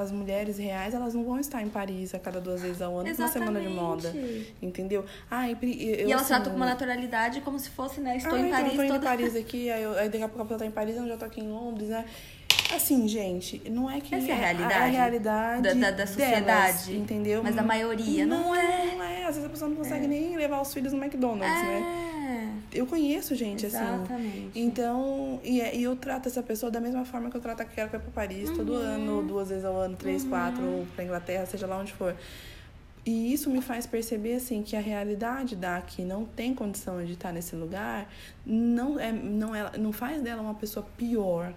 as 0.00 0.12
mulheres 0.12 0.56
reais, 0.56 0.94
elas 0.94 1.14
não 1.14 1.24
vão 1.24 1.40
estar 1.40 1.62
em 1.62 1.68
Paris 1.68 2.14
a 2.14 2.18
cada 2.18 2.40
duas 2.40 2.62
vezes 2.62 2.80
ao 2.80 2.98
ano 2.98 3.12
uma 3.12 3.28
semana 3.28 3.60
de 3.60 3.68
moda. 3.68 4.08
Exatamente. 4.08 4.54
Entendeu? 4.62 5.04
Ah, 5.28 5.50
e, 5.50 5.52
eu, 5.52 6.08
E 6.08 6.12
elas 6.12 6.22
assim, 6.22 6.28
tratam 6.28 6.52
com 6.52 6.56
uma 6.56 6.66
naturalidade 6.66 7.40
como 7.40 7.58
se 7.58 7.70
fosse, 7.70 8.00
né? 8.00 8.16
Estou 8.16 8.34
ah, 8.34 8.38
em 8.38 8.46
então, 8.46 8.58
Paris 8.58 8.70
eu 8.70 8.76
tô 8.76 8.82
indo 8.84 8.92
toda... 8.92 9.06
em 9.06 9.08
Paris 9.08 9.34
aqui, 9.36 9.70
aí, 9.70 9.82
eu, 9.82 9.92
aí 9.98 10.08
daqui 10.08 10.24
a 10.24 10.28
pouco 10.28 10.42
a 10.42 10.44
pessoa 10.44 10.58
tá 10.60 10.66
em 10.66 10.70
Paris, 10.70 10.96
eu 10.96 11.08
já 11.08 11.16
tô 11.16 11.24
aqui 11.24 11.40
em 11.40 11.48
Londres, 11.48 11.88
né? 11.88 12.04
Assim, 12.74 13.06
gente, 13.08 13.62
não 13.70 13.88
é 13.90 14.00
que 14.00 14.14
Essa 14.14 14.26
é 14.28 14.32
a 14.32 14.34
a 14.34 14.38
realidade 14.38 14.90
realidade 14.96 15.62
da- 15.62 15.72
da- 15.74 15.74
da 15.90 15.90
delas, 15.90 16.10
sociedade. 16.10 16.96
entendeu? 16.96 17.42
Mas 17.42 17.54
da 17.54 17.62
maioria 17.62 18.26
não 18.26 18.54
é. 18.54 18.94
Não 18.96 19.02
é, 19.04 19.20
às 19.24 19.34
vezes 19.36 19.44
a 19.44 19.48
pessoa 19.48 19.68
não 19.68 19.76
consegue 19.76 20.06
nem 20.06 20.36
levar 20.36 20.60
os 20.60 20.72
filhos 20.74 20.92
no 20.92 20.98
McDonald's, 21.02 21.62
né? 21.62 22.52
É, 22.72 22.78
Eu 22.78 22.86
conheço 22.86 23.34
gente 23.34 23.64
assim. 23.66 23.76
exatamente. 23.76 24.50
Então, 24.58 25.40
e, 25.44 25.60
é- 25.60 25.74
e 25.76 25.82
eu 25.84 25.94
trato 25.96 26.28
essa 26.28 26.42
pessoa 26.42 26.70
da 26.70 26.80
mesma 26.80 27.04
forma 27.04 27.30
que 27.30 27.36
eu 27.36 27.40
trato 27.40 27.60
aquela 27.62 27.88
que 27.88 27.96
vai 27.96 28.04
pra 28.04 28.12
Paris 28.12 28.50
todo 28.50 28.74
ano, 28.74 29.22
duas 29.22 29.48
vezes 29.48 29.64
ao 29.64 29.76
ano, 29.76 29.96
três, 29.96 30.24
quatro, 30.24 30.62
ou 30.64 30.86
pra 30.94 31.04
Inglaterra, 31.04 31.46
seja 31.46 31.66
lá 31.66 31.78
onde 31.78 31.92
for. 31.92 32.14
E 33.06 33.32
isso 33.32 33.48
me 33.48 33.62
faz 33.62 33.86
perceber, 33.86 34.34
assim, 34.34 34.64
que 34.64 34.74
a 34.74 34.80
realidade 34.80 35.54
da 35.54 35.80
que 35.80 36.02
não 36.02 36.24
tem 36.24 36.52
condição 36.52 37.04
de 37.04 37.12
estar 37.12 37.32
nesse 37.32 37.54
lugar 37.54 38.10
não, 38.44 38.98
é, 38.98 39.12
não, 39.12 39.54
é, 39.54 39.78
não 39.78 39.92
faz 39.92 40.20
dela 40.20 40.42
uma 40.42 40.54
pessoa 40.54 40.84
pior. 40.96 41.54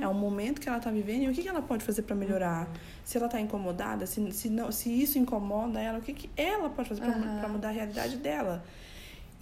É 0.00 0.06
o 0.06 0.14
momento 0.14 0.60
que 0.60 0.68
ela 0.68 0.78
tá 0.78 0.92
vivendo 0.92 1.22
e 1.24 1.28
o 1.28 1.32
que, 1.32 1.42
que 1.42 1.48
ela 1.48 1.60
pode 1.60 1.82
fazer 1.82 2.02
para 2.02 2.14
melhorar. 2.14 2.68
Se 3.04 3.18
ela 3.18 3.28
tá 3.28 3.40
incomodada, 3.40 4.06
se, 4.06 4.30
se, 4.30 4.48
não, 4.48 4.70
se 4.70 4.90
isso 4.90 5.18
incomoda 5.18 5.80
ela, 5.80 5.98
o 5.98 6.02
que, 6.02 6.12
que 6.12 6.30
ela 6.36 6.70
pode 6.70 6.90
fazer 6.90 7.00
para 7.00 7.10
Aham. 7.10 7.48
mudar 7.48 7.70
a 7.70 7.72
realidade 7.72 8.16
dela. 8.18 8.62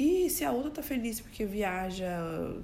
E 0.02 0.30
se 0.30 0.46
a 0.46 0.50
outra 0.50 0.70
tá 0.70 0.82
feliz 0.82 1.20
porque 1.20 1.44
viaja 1.44 2.08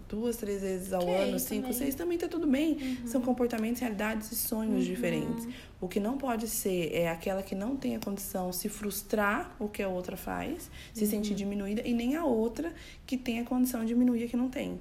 duas, 0.09 0.38
três 0.38 0.62
vezes 0.62 0.90
ao 0.90 1.03
Ok, 1.03 1.14
ano, 1.14 1.38
cinco, 1.38 1.62
também. 1.64 1.77
seis, 1.77 1.94
também 1.94 2.16
tá 2.16 2.27
tudo 2.29 2.46
bem. 2.46 2.96
São 3.05 3.20
comportamentos, 3.20 3.83
realidades 3.83 4.33
e 4.33 4.37
sonhos 4.37 4.87
diferentes. 4.87 5.46
O 5.79 5.87
que 5.87 6.01
não 6.01 6.16
pode 6.16 6.49
ser 6.49 6.90
é 6.94 7.11
aquela 7.11 7.42
que 7.42 7.55
não 7.55 7.77
tem 7.77 7.94
a 7.94 7.99
condição 8.01 8.51
se 8.55 8.70
frustrar 8.70 9.55
o 9.59 9.68
que 9.68 9.83
a 9.83 9.88
outra 9.88 10.16
faz, 10.16 10.70
se 10.94 11.07
sentir 11.07 11.35
diminuída, 11.35 11.83
e 11.85 11.92
nem 11.92 12.16
a 12.16 12.25
outra 12.25 12.72
que 13.07 13.18
tem 13.18 13.38
a 13.38 13.44
condição 13.44 13.81
de 13.83 13.88
diminuir 13.88 14.25
a 14.25 14.29
que 14.29 14.37
não 14.37 14.49
tem. 14.49 14.81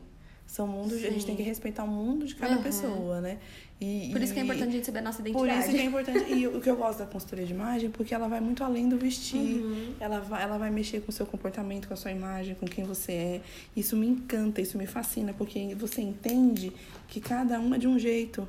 São 0.56 0.65
mundos, 0.65 0.94
a 0.94 1.10
gente 1.10 1.20
Sim. 1.20 1.26
tem 1.28 1.36
que 1.36 1.44
respeitar 1.44 1.84
o 1.84 1.88
mundo 1.88 2.26
de 2.26 2.34
cada 2.34 2.54
Aham. 2.54 2.63
pessoa, 2.63 3.20
né? 3.20 3.39
E, 3.82 4.08
Por 4.13 4.22
isso 4.22 4.34
que 4.34 4.39
é 4.39 4.44
importante 4.44 4.70
a 4.70 4.72
gente 4.72 4.86
saber 4.86 5.00
a 5.00 5.02
nossa 5.02 5.22
por 5.22 5.28
identidade. 5.28 5.60
isso 5.60 5.70
que 5.72 5.78
é 5.82 5.84
importante. 5.84 6.34
E 6.34 6.48
o 6.48 6.62
que 6.62 6.70
eu 6.70 6.78
gosto 6.78 7.00
da 7.00 7.06
consultoria 7.06 7.46
de 7.46 7.52
imagem, 7.52 7.89
porque 7.89 8.15
ela 8.15 8.30
vai 8.30 8.39
muito 8.39 8.63
além 8.63 8.88
do 8.88 8.98
vestir. 8.98 9.38
Uhum. 9.38 9.96
Ela, 10.00 10.22
vai, 10.22 10.44
ela 10.44 10.58
vai 10.58 10.72
mexer 10.72 11.02
com 11.02 11.10
o 11.10 11.12
seu 11.12 11.26
comportamento, 11.26 11.89
com 11.89 11.94
a 11.94 11.98
sua 11.98 12.10
imagem, 12.10 12.56
com 12.56 12.65
quem 12.65 12.86
você 12.86 13.12
é. 13.12 13.41
Isso 13.76 13.98
me 13.98 14.08
encanta, 14.08 14.62
isso 14.62 14.78
me 14.78 14.88
fascina, 14.88 15.34
porque 15.34 15.76
você 15.76 16.00
entende 16.02 16.72
que 17.10 17.20
cada 17.20 17.60
um 17.60 17.76
é 17.76 17.78
de 17.78 17.89
um 17.89 18.00
jeito. 18.00 18.48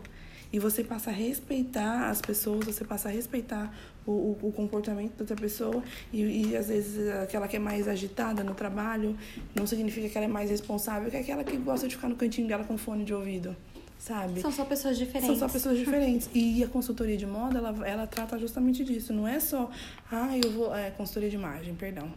E 0.53 0.61
você 0.61 0.85
passa 0.85 1.11
a 1.11 1.12
respeitar 1.12 2.09
as 2.09 2.21
pessoas, 2.23 2.66
você 2.66 2.85
passa 2.85 3.09
a 3.09 3.11
respeitar 3.11 3.75
o, 4.07 4.37
o, 4.42 4.53
comportamento 4.53 5.12
da 5.12 5.23
outra 5.23 5.37
pessoa. 5.37 5.83
E, 6.12 6.51
e 6.51 6.57
às 6.57 6.69
vezes 6.69 7.09
aquela 7.23 7.49
que 7.49 7.57
é 7.57 7.59
mais 7.59 7.88
agitada 7.88 8.45
no 8.45 8.55
trabalho 8.55 9.16
não 9.55 9.66
significa 9.66 10.09
que 10.09 10.16
ela 10.16 10.27
é 10.27 10.29
mais 10.29 10.51
responsável 10.51 11.11
que 11.11 11.16
aquela 11.16 11.42
que 11.42 11.57
gosta 11.57 11.88
de 11.88 11.97
ficar 11.97 12.09
no 12.09 12.16
cantinho 12.16 12.47
dela 12.47 12.64
com 12.64 12.79
fone 12.79 13.05
de 13.05 13.12
ouvido. 13.12 13.57
Sabe? 13.99 14.40
São 14.40 14.53
só 14.53 14.64
pessoas 14.64 14.99
diferentes. 14.99 15.27
São 15.27 15.49
só 15.49 15.53
pessoas 15.53 15.79
diferentes. 15.81 16.29
E 16.35 16.62
a 16.62 16.69
consultoria 16.69 17.16
de 17.16 17.27
moda, 17.27 17.59
ela, 17.59 17.88
ela 17.88 18.07
trata 18.07 18.38
justamente 18.38 18.85
disso. 18.85 19.12
Não 19.12 19.27
é 19.27 19.40
só, 19.40 19.71
ah, 20.12 20.37
eu 20.37 20.53
vou. 20.53 20.75
É, 20.75 20.90
consultoria 20.90 21.31
de 21.31 21.37
imagem, 21.37 21.75
perdão. 21.75 22.12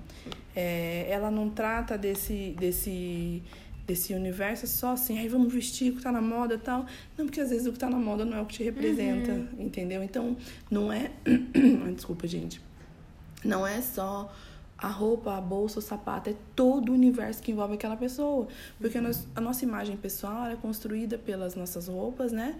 É, 0.56 1.08
ela 1.10 1.32
não 1.32 1.50
trata 1.50 1.98
desse, 1.98 2.54
desse, 2.60 3.42
desse 3.90 4.14
universo 4.14 4.68
só 4.68 4.92
assim, 4.94 5.18
aí 5.18 5.28
vamos 5.28 5.52
vestir 5.52 5.92
o 5.92 5.96
que 5.98 6.04
tá 6.04 6.12
na 6.12 6.22
moda 6.22 6.54
e 6.54 6.58
tal. 6.60 6.86
Não, 7.18 7.26
porque 7.26 7.42
às 7.42 7.50
vezes 7.50 7.66
o 7.68 7.74
que 7.74 7.80
tá 7.80 7.90
na 7.90 7.98
moda 7.98 8.24
não 8.24 8.38
é 8.38 8.42
o 8.42 8.46
que 8.46 8.54
te 8.56 8.64
representa, 8.64 9.32
entendeu? 9.58 10.04
Então, 10.04 10.38
não 10.70 10.94
é. 10.94 11.12
Desculpa, 11.96 12.28
gente. 12.28 12.62
Não 13.44 13.66
é 13.66 13.82
só 13.82 14.32
a 14.78 14.88
roupa, 14.88 15.36
a 15.36 15.42
bolsa, 15.42 15.80
o 15.80 15.82
sapato, 15.82 16.30
é 16.30 16.36
todo 16.56 16.90
o 16.90 16.94
universo 16.94 17.42
que 17.42 17.52
envolve 17.52 17.74
aquela 17.74 17.98
pessoa. 17.98 18.48
Porque 18.80 18.98
a, 18.98 19.02
nos- 19.02 19.28
a 19.36 19.42
nossa 19.42 19.66
imagem 19.66 19.98
pessoal 19.98 20.46
é 20.48 20.56
construída 20.56 21.18
pelas 21.18 21.56
nossas 21.56 21.88
roupas, 21.88 22.32
né? 22.32 22.60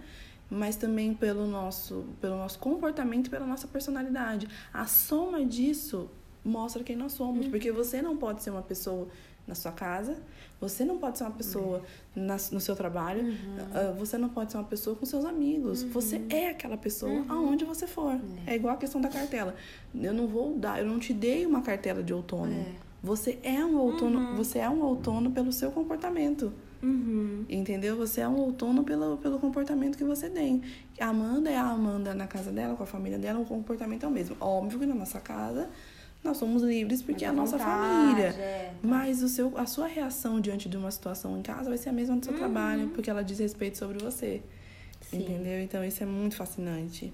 Mas 0.50 0.74
também 0.76 1.14
pelo 1.14 1.46
nosso, 1.46 2.04
pelo 2.20 2.36
nosso 2.36 2.58
comportamento 2.58 3.30
pela 3.30 3.46
nossa 3.46 3.68
personalidade. 3.68 4.48
A 4.74 4.84
soma 4.86 5.44
disso 5.44 6.10
mostra 6.44 6.82
quem 6.82 6.96
nós 6.96 7.12
somos. 7.12 7.46
Porque 7.46 7.70
você 7.70 8.02
não 8.02 8.16
pode 8.16 8.42
ser 8.42 8.50
uma 8.50 8.62
pessoa 8.62 9.06
na 9.46 9.54
sua 9.54 9.72
casa, 9.72 10.16
você 10.60 10.84
não 10.84 10.98
pode 10.98 11.18
ser 11.18 11.24
uma 11.24 11.30
pessoa 11.32 11.82
na- 12.14 12.36
no 12.52 12.60
seu 12.60 12.76
trabalho, 12.76 13.34
ah, 13.74 13.92
você 13.98 14.16
não 14.18 14.28
pode 14.28 14.52
ser 14.52 14.58
uma 14.58 14.64
pessoa 14.64 14.94
com 14.94 15.04
seus 15.06 15.24
amigos. 15.24 15.82
Você 15.84 16.20
é 16.28 16.50
aquela 16.50 16.76
pessoa 16.76 17.24
aonde 17.28 17.64
você 17.64 17.86
for. 17.86 18.18
É 18.46 18.54
igual 18.54 18.74
a 18.74 18.76
questão 18.76 19.00
da 19.00 19.08
cartela. 19.08 19.54
Eu 19.94 20.12
não 20.14 20.26
vou 20.26 20.56
dar, 20.56 20.78
eu 20.80 20.86
não 20.86 20.98
te 20.98 21.12
dei 21.12 21.44
uma 21.46 21.62
cartela 21.62 22.02
de 22.02 22.12
outono. 22.12 22.52
É. 22.52 22.66
Você 23.02 23.38
é 23.42 23.64
um 23.64 23.78
outono, 23.78 24.36
você 24.36 24.58
é 24.58 24.68
um 24.68 24.82
outono 24.82 25.30
pelo 25.30 25.50
seu 25.52 25.70
comportamento. 25.70 26.52
Uhum. 26.82 27.44
Entendeu? 27.48 27.96
Você 27.96 28.20
é 28.22 28.28
um 28.28 28.36
outono 28.36 28.82
pelo, 28.84 29.18
pelo 29.18 29.38
comportamento 29.38 29.98
que 29.98 30.04
você 30.04 30.30
tem. 30.30 30.62
A 30.98 31.08
Amanda 31.08 31.50
é 31.50 31.56
a 31.56 31.64
Amanda 31.64 32.14
na 32.14 32.26
casa 32.26 32.50
dela, 32.50 32.74
com 32.74 32.82
a 32.82 32.86
família 32.86 33.18
dela, 33.18 33.38
o 33.38 33.44
comportamento 33.44 34.04
é 34.04 34.08
o 34.08 34.10
mesmo. 34.10 34.36
Óbvio 34.40 34.78
que 34.80 34.86
na 34.86 34.94
nossa 34.94 35.20
casa 35.20 35.68
nós 36.22 36.36
somos 36.36 36.62
livres 36.62 37.02
porque 37.02 37.24
é 37.24 37.28
a 37.28 37.32
nossa 37.32 37.56
vontade, 37.56 37.80
família. 37.96 38.26
é. 38.28 38.72
Mas 38.82 39.22
o 39.22 39.28
seu, 39.28 39.56
a 39.58 39.66
sua 39.66 39.86
reação 39.86 40.40
diante 40.40 40.68
de 40.68 40.76
uma 40.76 40.90
situação 40.90 41.38
em 41.38 41.42
casa 41.42 41.68
vai 41.68 41.78
ser 41.78 41.88
a 41.88 41.92
mesma 41.92 42.16
do 42.16 42.24
seu 42.24 42.34
trabalho, 42.34 42.88
porque 42.88 43.08
ela 43.10 43.22
diz 43.24 43.38
respeito 43.38 43.78
sobre 43.78 43.98
você. 44.02 44.42
Sim. 45.00 45.20
Entendeu? 45.22 45.60
Então 45.60 45.84
isso 45.84 46.02
é 46.02 46.06
muito 46.06 46.36
fascinante. 46.36 47.12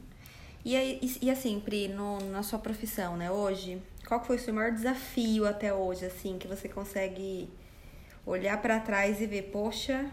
E, 0.64 0.74
aí- 0.76 0.98
e, 1.00 1.26
e 1.26 1.30
assim, 1.30 1.60
Pri, 1.60 1.86
no, 1.88 2.18
na 2.30 2.42
sua 2.42 2.58
profissão, 2.58 3.16
né, 3.16 3.30
hoje, 3.30 3.80
qual 4.08 4.24
foi 4.24 4.36
o 4.36 4.38
seu 4.38 4.52
maior 4.52 4.72
desafio 4.72 5.46
até 5.46 5.72
hoje, 5.72 6.04
assim, 6.04 6.36
que 6.38 6.48
você 6.48 6.68
consegue 6.68 7.48
olhar 8.26 8.60
pra 8.60 8.80
trás 8.80 9.20
e 9.20 9.26
ver, 9.26 9.42
poxa, 9.52 10.10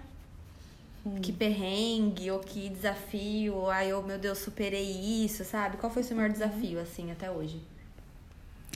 que 1.21 1.33
perrengue, 1.33 2.29
ou 2.31 2.39
que 2.39 2.69
desafio, 2.69 3.55
ou, 3.55 3.69
ai, 3.69 3.91
oh, 3.93 4.01
meu 4.03 4.17
Deus, 4.19 4.37
superei 4.37 4.89
isso, 5.25 5.43
sabe? 5.43 5.77
Qual 5.77 5.91
foi 5.91 6.01
o 6.01 6.05
seu 6.05 6.15
maior 6.15 6.29
desafio, 6.31 6.79
assim, 6.79 7.11
até 7.11 7.29
hoje? 7.29 7.59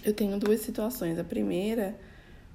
Eu 0.08 0.14
tenho 0.14 0.40
duas 0.40 0.62
situações. 0.62 1.20
A 1.20 1.24
primeira 1.24 1.94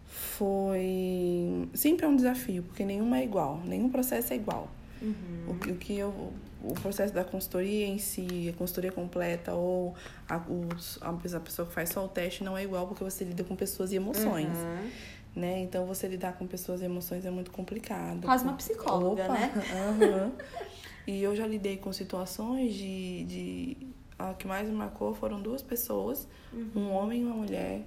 foi. 0.06 1.68
Sempre 1.74 2.06
é 2.06 2.08
um 2.08 2.16
desafio, 2.16 2.62
porque 2.62 2.84
nenhuma 2.84 3.18
é 3.18 3.24
igual, 3.24 3.60
nenhum 3.64 3.90
processo 3.90 4.32
é 4.32 4.36
igual. 4.36 4.68
O, 5.48 5.54
que- 5.54 5.70
o 5.70 5.76
que 5.76 5.98
eu. 5.98 6.32
O 6.64 6.74
processo 6.74 7.12
da 7.12 7.24
consultoria 7.24 7.86
em 7.88 7.98
si, 7.98 8.48
a 8.48 8.56
consultoria 8.56 8.92
completa 8.92 9.52
ou 9.52 9.94
a, 10.28 10.36
os- 10.76 10.96
a 11.02 11.12
pessoa 11.40 11.66
que 11.66 11.74
faz 11.74 11.88
só 11.88 12.04
o 12.04 12.08
teste 12.08 12.44
não 12.44 12.56
é 12.56 12.62
igual 12.62 12.86
porque 12.86 13.02
você 13.02 13.24
lida 13.24 13.42
com 13.42 13.56
pessoas 13.56 13.90
e 13.92 13.96
emoções, 13.96 14.46
Uhum. 14.56 14.90
né? 15.34 15.60
Então 15.60 15.84
você 15.86 16.06
lidar 16.06 16.34
com 16.38 16.46
pessoas 16.46 16.80
e 16.80 16.84
emoções 16.84 17.26
é 17.26 17.30
muito 17.32 17.50
complicado. 17.50 18.22
Quase 18.24 18.44
uma 18.44 18.52
psicóloga, 18.52 19.24
Opa, 19.24 19.32
né? 19.34 19.52
aham. 19.74 20.32
E 21.04 21.20
eu 21.20 21.34
já 21.34 21.48
lidei 21.48 21.76
com 21.78 21.92
situações 21.92 22.72
de, 22.74 23.24
de. 23.24 23.76
A 24.30 24.34
que 24.34 24.46
mais 24.46 24.68
me 24.68 24.74
marcou 24.74 25.14
foram 25.14 25.40
duas 25.40 25.62
pessoas, 25.62 26.28
Uhum. 26.52 26.70
um 26.76 26.90
homem 26.92 27.22
e 27.22 27.24
uma 27.24 27.34
mulher, 27.34 27.82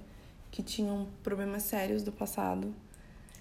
que 0.50 0.62
tinham 0.62 1.06
problemas 1.22 1.62
sérios 1.62 2.02
do 2.02 2.12
passado. 2.12 2.74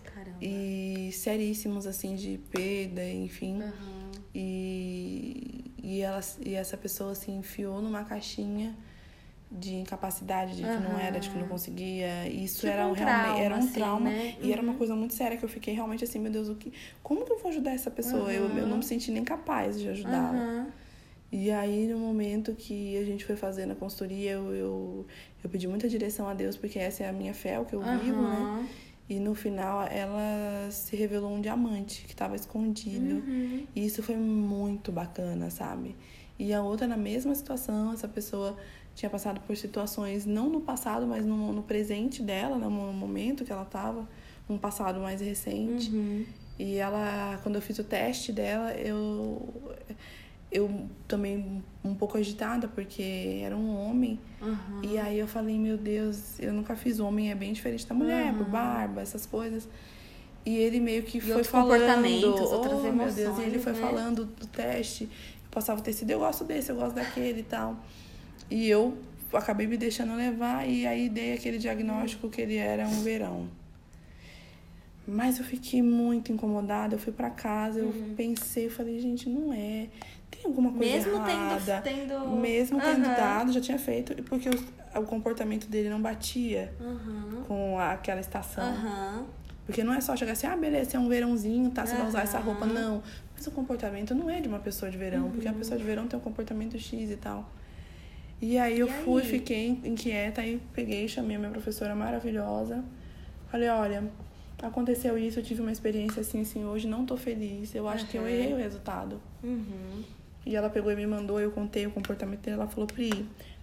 Caramba. 0.04 0.38
E 0.42 1.10
seríssimos, 1.14 1.86
assim, 1.88 2.16
de 2.16 2.38
perda, 2.52 3.04
enfim. 3.10 3.62
Uhum. 3.62 4.12
E, 4.34 5.72
e, 5.84 6.02
ela, 6.02 6.22
e 6.46 6.54
essa 6.56 6.78
pessoa 6.78 7.16
se 7.16 7.32
enfiou 7.32 7.82
numa 7.82 8.04
caixinha 8.04 8.76
de 9.52 9.76
incapacidade, 9.76 10.56
de 10.56 10.64
que 10.64 10.68
não 10.90 11.00
era, 11.00 11.20
de 11.20 11.30
que 11.30 11.38
não 11.38 11.48
conseguia. 11.48 12.28
Isso 12.28 12.62
Tipo 12.62 12.68
era 12.74 12.88
um 12.88 12.92
realmente 12.94 13.40
era 13.42 13.56
um 13.56 13.58
trauma, 13.58 13.64
assim, 13.70 13.74
trauma. 13.74 14.10
né? 14.10 14.36
E 14.42 14.52
era 14.52 14.62
uma 14.62 14.74
coisa 14.74 14.96
muito 14.96 15.14
séria 15.14 15.38
que 15.38 15.46
eu 15.46 15.50
fiquei 15.50 15.74
realmente 15.74 16.04
assim, 16.04 16.20
meu 16.20 16.32
Deus, 16.32 16.50
o 16.50 16.56
que, 16.56 16.74
como 17.04 17.24
que 17.26 17.32
eu 17.32 17.40
vou 17.40 17.50
ajudar 17.52 17.72
essa 17.72 17.90
pessoa? 17.92 18.32
Eu, 18.34 18.50
eu 18.58 18.68
não 18.68 18.78
me 18.78 18.84
senti 18.84 19.12
nem 19.12 19.24
capaz 19.24 19.80
de 19.80 19.88
ajudá-la. 19.90 20.68
Uhum. 21.36 21.42
E 21.42 21.52
aí, 21.52 21.88
no 21.88 22.00
momento 22.00 22.54
que 22.54 22.98
a 22.98 23.04
gente 23.04 23.26
foi 23.26 23.36
fazendo 23.36 23.72
a 23.72 23.76
consultoria, 23.76 24.32
eu, 24.32 24.56
eu, 24.56 25.06
eu 25.44 25.50
pedi 25.50 25.68
muita 25.68 25.90
direção 25.90 26.28
a 26.28 26.34
Deus, 26.34 26.56
porque 26.56 26.80
essa 26.80 27.04
é 27.04 27.10
a 27.10 27.14
minha 27.14 27.34
fé, 27.34 27.54
é 27.54 27.60
o 27.60 27.66
que 27.66 27.74
eu 27.74 27.82
vivo, 27.82 28.22
né? 28.22 28.40
Uhum. 28.40 28.66
E 29.08 29.20
no 29.20 29.36
final, 29.36 29.86
ela 29.86 30.70
se 30.72 30.96
revelou 30.96 31.32
um 31.32 31.40
diamante 31.40 32.04
que 32.06 32.14
estava 32.14 32.36
escondido. 32.36 33.16
Uhum. 33.16 33.68
E 33.76 33.86
isso 33.86 34.02
foi 34.02 34.16
muito 34.16 34.92
bacana, 34.92 35.50
sabe? 35.50 35.96
E 36.40 36.54
a 36.54 36.64
outra, 36.64 36.88
na 36.88 36.98
mesma 36.98 37.36
situação, 37.36 37.94
essa 37.94 38.08
pessoa 38.08 38.58
tinha 38.96 39.10
passado 39.10 39.42
por 39.42 39.56
situações, 39.56 40.26
não 40.26 40.50
no 40.50 40.62
passado, 40.62 41.06
mas 41.06 41.26
no, 41.26 41.54
no 41.54 41.62
presente 41.62 42.22
dela, 42.22 42.58
no 42.58 42.72
momento 42.72 43.44
que 43.44 43.52
ela 43.52 43.64
estava, 43.64 44.08
um 44.50 44.58
passado 44.58 45.00
mais 45.00 45.22
recente. 45.22 45.92
Uhum. 45.92 46.26
E 46.58 46.78
ela, 46.78 47.40
quando 47.44 47.56
eu 47.56 47.62
fiz 47.62 47.78
o 47.78 47.84
teste 47.84 48.32
dela, 48.32 48.74
eu 48.74 49.54
eu 50.52 50.88
também 51.08 51.64
um 51.84 51.94
pouco 51.94 52.18
agitada 52.18 52.68
porque 52.68 53.42
era 53.44 53.56
um 53.56 53.76
homem. 53.76 54.20
Uhum. 54.42 54.82
E 54.84 54.98
aí 54.98 55.20
eu 55.20 55.28
falei, 55.28 55.58
meu 55.58 55.78
Deus, 55.78 56.40
eu 56.40 56.54
nunca 56.54 56.76
fiz 56.76 57.00
homem, 57.00 57.32
é 57.32 57.36
bem 57.36 57.52
diferente 57.54 57.86
da 57.88 57.94
mulher, 57.96 58.34
Uhum. 58.34 58.44
barba, 58.46 59.02
essas 59.02 59.26
coisas. 59.26 59.68
E 60.46 60.56
ele 60.56 60.80
meio 60.80 61.04
que 61.04 61.18
E 61.18 61.22
foi 61.22 61.44
falando. 61.44 61.82
oh, 62.90 62.92
meu 62.92 63.12
Deus, 63.12 63.40
e 63.40 63.42
ele 63.44 63.60
foi 63.60 63.74
né? 63.74 63.80
falando 63.80 64.26
do 64.26 64.46
teste. 64.48 65.04
Eu 65.06 65.50
passava 65.52 65.80
o 65.80 65.84
tecido, 65.84 66.12
eu 66.12 66.20
gosto 66.20 66.44
desse, 66.44 66.70
eu 66.72 66.76
gosto 66.76 66.96
daquele 66.96 67.40
e 67.40 67.44
tal. 67.44 67.78
E 68.50 68.70
eu 68.70 68.96
acabei 69.34 69.66
me 69.68 69.76
deixando 69.76 70.16
levar 70.16 70.68
e 70.70 70.86
aí 70.86 71.10
dei 71.10 71.34
aquele 71.34 71.58
diagnóstico 71.58 72.30
que 72.30 72.42
ele 72.42 72.56
era 72.58 72.88
um 72.88 73.02
verão. 73.02 73.48
Mas 75.08 75.38
eu 75.38 75.46
fiquei 75.46 75.82
muito 75.84 76.32
incomodada, 76.32 76.96
eu 76.96 77.00
fui 77.00 77.14
pra 77.14 77.30
casa, 77.30 77.80
eu 77.80 77.94
pensei, 78.16 78.70
falei, 78.70 79.00
gente, 79.00 79.30
não 79.30 79.54
é. 79.54 79.88
Tem 80.42 80.46
alguma 80.46 80.72
coisa 80.72 80.86
Uhum. 80.86 80.92
Mesmo 80.94 81.16
errada. 81.16 81.82
tendo, 81.82 82.08
tendo. 82.08 82.30
Mesmo 82.30 82.82
tendo 82.82 83.06
Aham. 83.06 83.16
dado, 83.16 83.52
já 83.52 83.62
tinha 83.62 83.78
feito, 83.80 84.16
porque 84.24 84.50
o, 84.50 85.00
o 85.00 85.04
comportamento 85.04 85.68
dele 85.68 85.90
não 85.90 86.02
batia 86.02 86.74
Aham. 86.80 87.44
com 87.48 87.80
aquela 87.80 88.20
estação. 88.20 88.64
Aham. 88.64 89.26
Porque 89.66 89.84
não 89.84 89.94
é 89.94 90.00
só 90.02 90.16
chegar 90.16 90.34
assim, 90.34 90.46
ah, 90.46 90.56
beleza, 90.56 90.96
é 90.96 91.00
um 91.00 91.10
verãozinho, 91.10 91.72
tá? 91.72 91.86
Você 91.86 91.96
vai 91.96 92.08
usar 92.08 92.22
essa 92.22 92.40
roupa. 92.40 92.68
Não. 92.68 93.02
Mas 93.36 93.48
o 93.48 93.52
comportamento 93.52 94.14
não 94.14 94.30
é 94.30 94.40
de 94.40 94.48
uma 94.48 94.60
pessoa 94.60 94.92
de 94.92 94.98
verão, 94.98 95.32
porque 95.32 95.48
a 95.48 95.52
Uhum. 95.52 95.58
pessoa 95.58 95.78
de 95.78 95.84
verão 95.84 96.08
tem 96.08 96.18
um 96.20 96.22
comportamento 96.22 96.78
X 96.78 97.10
e 97.10 97.16
tal. 97.18 97.50
E 98.40 98.58
aí 98.60 98.78
eu 98.80 98.88
E 98.88 98.92
fui, 98.92 99.24
aí? 99.24 99.28
fiquei 99.28 99.70
inquieta, 99.84 100.42
aí 100.42 100.62
peguei, 100.74 101.08
chamei 101.08 101.36
a 101.36 101.40
minha 101.40 101.52
professora 101.52 101.96
maravilhosa. 101.96 102.84
Falei, 103.50 103.68
olha, 103.70 104.04
aconteceu 104.62 105.18
isso, 105.18 105.40
eu 105.40 105.44
tive 105.44 105.62
uma 105.62 105.72
experiência 105.72 106.22
assim, 106.22 106.42
assim, 106.42 106.64
hoje 106.64 106.88
não 106.88 107.04
tô 107.06 107.18
feliz. 107.18 107.74
Eu 107.74 107.88
acho 107.88 108.06
que 108.08 108.18
eu 108.18 108.28
errei 108.28 108.54
o 108.54 108.58
resultado. 108.58 109.20
Uhum. 109.44 110.04
E 110.46 110.56
ela 110.56 110.70
pegou 110.70 110.92
e 110.92 110.96
me 110.96 111.08
mandou, 111.08 111.40
eu 111.40 111.52
contei 111.52 111.86
o 111.88 111.92
comportamento 111.92 112.42
dele, 112.42 112.56
ela 112.58 112.68
falou, 112.68 112.86
Pri, 112.88 113.10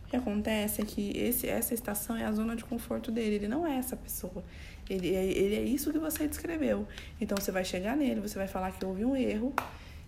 o 0.04 0.08
que 0.10 0.16
acontece 0.16 0.82
é 0.82 0.84
que 0.84 1.16
esse, 1.16 1.48
essa 1.48 1.72
estação 1.74 2.16
é 2.16 2.24
a 2.24 2.32
zona 2.32 2.56
de 2.56 2.64
conforto 2.64 3.10
dele, 3.10 3.36
ele 3.36 3.48
não 3.48 3.66
é 3.66 3.76
essa 3.76 3.96
pessoa. 3.96 4.42
Ele, 4.90 5.14
é- 5.14 5.24
ele 5.26 5.54
é 5.54 5.62
isso 5.62 5.92
que 5.92 5.98
você 5.98 6.26
descreveu. 6.26 6.86
Então 7.20 7.36
você 7.40 7.52
vai 7.52 7.64
chegar 7.64 7.96
nele, 7.96 8.20
você 8.20 8.36
vai 8.36 8.48
falar 8.48 8.72
que 8.72 8.84
houve 8.84 9.04
um 9.04 9.14
erro 9.16 9.54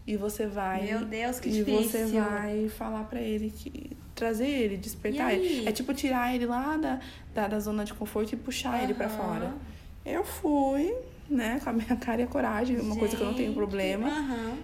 e 0.06 0.16
você 0.16 0.46
vai. 0.46 0.82
Meu 0.84 1.04
Deus, 1.06 1.38
que 1.40 1.48
e 1.48 1.62
você 1.62 1.98
difícil. 2.04 2.20
vai 2.22 2.68
falar 2.68 3.04
pra 3.04 3.20
ele 3.20 3.50
que. 3.50 3.96
trazer 4.14 4.46
ele, 4.48 4.76
despertar 4.76 5.32
E 5.32 5.36
ele. 5.36 5.68
É 5.68 5.72
tipo 5.72 5.94
tirar 5.94 6.34
ele 6.34 6.44
lá 6.46 6.76
da, 6.76 7.00
da, 7.32 7.48
da 7.48 7.60
zona 7.60 7.84
de 7.84 7.94
conforto 7.94 8.32
e 8.32 8.36
puxar 8.36 8.82
ele 8.82 8.94
pra 8.94 9.06
Aham. 9.06 9.16
fora. 9.16 9.54
Eu 10.04 10.22
fui, 10.24 10.94
né, 11.30 11.58
com 11.64 11.70
a 11.70 11.72
minha 11.72 11.96
cara 11.96 12.20
e 12.20 12.24
a 12.24 12.26
coragem, 12.26 12.78
uma 12.78 12.96
coisa 12.96 13.16
que 13.16 13.22
eu 13.22 13.26
não 13.28 13.34
tenho 13.34 13.48
Gente, 13.50 13.56
problema. 13.56 14.10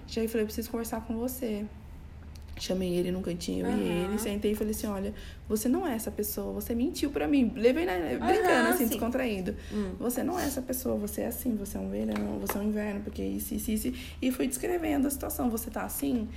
Cheguei 0.07 0.27
e 0.27 0.29
falei, 0.29 0.43
eu 0.43 0.47
preciso 0.47 0.71
conversar 0.71 1.01
com 1.07 1.17
você. 1.17 1.65
Chamei 2.61 2.95
ele 2.95 3.11
num 3.11 3.23
cantinho 3.23 3.67
Aham. 3.67 3.79
e 3.79 4.05
ele, 4.05 4.19
sentei 4.19 4.53
e 4.53 4.55
falei 4.55 4.73
assim, 4.73 4.87
olha, 4.87 5.15
você 5.49 5.69
não 5.69 5.87
é 5.87 5.95
essa 5.95 6.11
pessoa, 6.11 6.53
você 6.53 6.75
mentiu 6.75 7.11
pra 7.11 7.27
mim. 7.27 7.51
Levei 7.57 7.87
na, 7.87 7.95
brincando, 7.95 8.69
assim, 8.69 8.85
sim. 8.85 8.91
descontraído. 8.91 9.57
Hum. 9.73 9.93
Você 9.99 10.23
não 10.23 10.39
é 10.39 10.45
essa 10.45 10.61
pessoa, 10.61 10.97
você 10.97 11.23
é 11.23 11.27
assim, 11.29 11.57
você 11.57 11.79
é 11.79 11.81
um 11.81 11.89
verão, 11.89 12.39
você 12.39 12.59
é 12.59 12.61
um 12.61 12.65
inverno, 12.65 13.01
porque 13.01 13.23
isso, 13.23 13.55
isso, 13.55 13.71
isso. 13.71 13.93
E 14.21 14.31
fui 14.31 14.47
descrevendo 14.47 15.07
a 15.07 15.11
situação, 15.11 15.49
você 15.49 15.71
tá 15.71 15.85
assim 15.85 16.29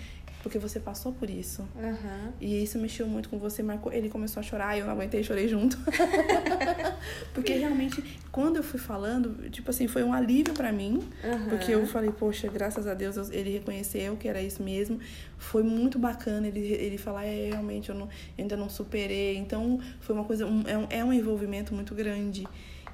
porque 0.44 0.60
você 0.60 0.80
passou 0.80 1.14
por 1.14 1.30
isso. 1.30 1.66
Aham. 1.76 2.34
E 2.40 2.62
isso 2.62 2.78
mexeu 2.78 3.08
muito 3.08 3.30
com 3.30 3.40
você, 3.40 3.64
marcou. 3.64 3.92
Ele 3.92 4.10
começou 4.10 4.42
a 4.42 4.44
chorar, 4.44 4.78
eu 4.78 4.86
não 4.86 4.92
aguentei, 4.94 5.24
chorei 5.24 5.48
junto. 5.48 5.78
porque 7.34 7.54
realmente, 7.54 8.04
quando 8.32 8.58
eu 8.58 8.64
fui 8.64 8.80
falando, 8.80 9.50
tipo 9.50 9.70
assim, 9.70 9.88
foi 9.88 10.04
um 10.04 10.14
alívio 10.14 10.54
pra 10.54 10.72
mim. 10.72 11.02
Aham. 11.24 11.50
Porque 11.50 11.72
eu 11.74 11.86
falei, 11.88 12.12
poxa, 12.12 12.48
graças 12.50 12.86
a 12.88 12.94
Deus 12.94 13.16
eu- 13.18 13.32
ele 13.32 13.50
reconheceu 13.52 14.16
que 14.18 14.28
era 14.28 14.42
isso 14.42 14.62
mesmo. 14.62 15.00
Foi 15.38 15.64
muito 15.64 15.98
bacana 15.98 16.48
ele, 16.48 16.60
ele 16.60 16.98
falar, 16.98 17.26
é, 17.26 17.48
realmente 17.50 17.90
eu, 17.90 17.96
não, 17.96 18.06
eu 18.06 18.10
ainda 18.40 18.58
não 18.58 18.70
superei. 18.70 19.38
Então, 19.38 19.80
foi 20.02 20.14
uma 20.14 20.26
coisa, 20.26 20.46
um- 20.46 20.64
é, 20.68 20.78
um, 20.78 20.88
é 20.90 21.04
um 21.06 21.14
envolvimento 21.14 21.74
muito 21.74 21.96
grande. 21.96 22.46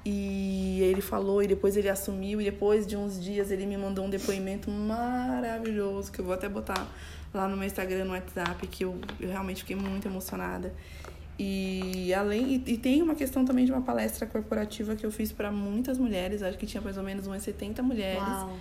E 0.02 0.80
ele 0.80 1.02
falou, 1.02 1.42
e 1.42 1.46
depois 1.46 1.76
ele 1.76 1.88
assumiu, 1.88 2.40
e 2.40 2.44
depois 2.44 2.86
de 2.86 2.96
uns 2.96 3.22
dias 3.22 3.50
ele 3.50 3.66
me 3.66 3.76
mandou 3.76 4.06
um 4.06 4.08
depoimento 4.08 4.70
maravilhoso, 4.70 6.10
que 6.10 6.20
eu 6.20 6.24
vou 6.24 6.32
até 6.32 6.48
botar 6.48 6.88
lá 7.32 7.48
no 7.48 7.56
meu 7.56 7.66
Instagram, 7.66 8.04
no 8.04 8.12
WhatsApp, 8.12 8.66
que 8.66 8.84
eu, 8.84 8.98
eu 9.20 9.28
realmente 9.28 9.60
fiquei 9.60 9.76
muito 9.76 10.06
emocionada. 10.06 10.74
E 11.38 12.12
além 12.12 12.62
e, 12.66 12.72
e 12.72 12.76
tem 12.76 13.00
uma 13.00 13.14
questão 13.14 13.44
também 13.44 13.64
de 13.64 13.72
uma 13.72 13.80
palestra 13.80 14.26
corporativa 14.26 14.94
que 14.94 15.06
eu 15.06 15.10
fiz 15.10 15.32
para 15.32 15.50
muitas 15.50 15.96
mulheres, 15.96 16.42
acho 16.42 16.58
que 16.58 16.66
tinha 16.66 16.82
mais 16.82 16.98
ou 16.98 17.02
menos 17.02 17.26
umas 17.26 17.42
70 17.42 17.82
mulheres. 17.82 18.22
Uau. 18.22 18.58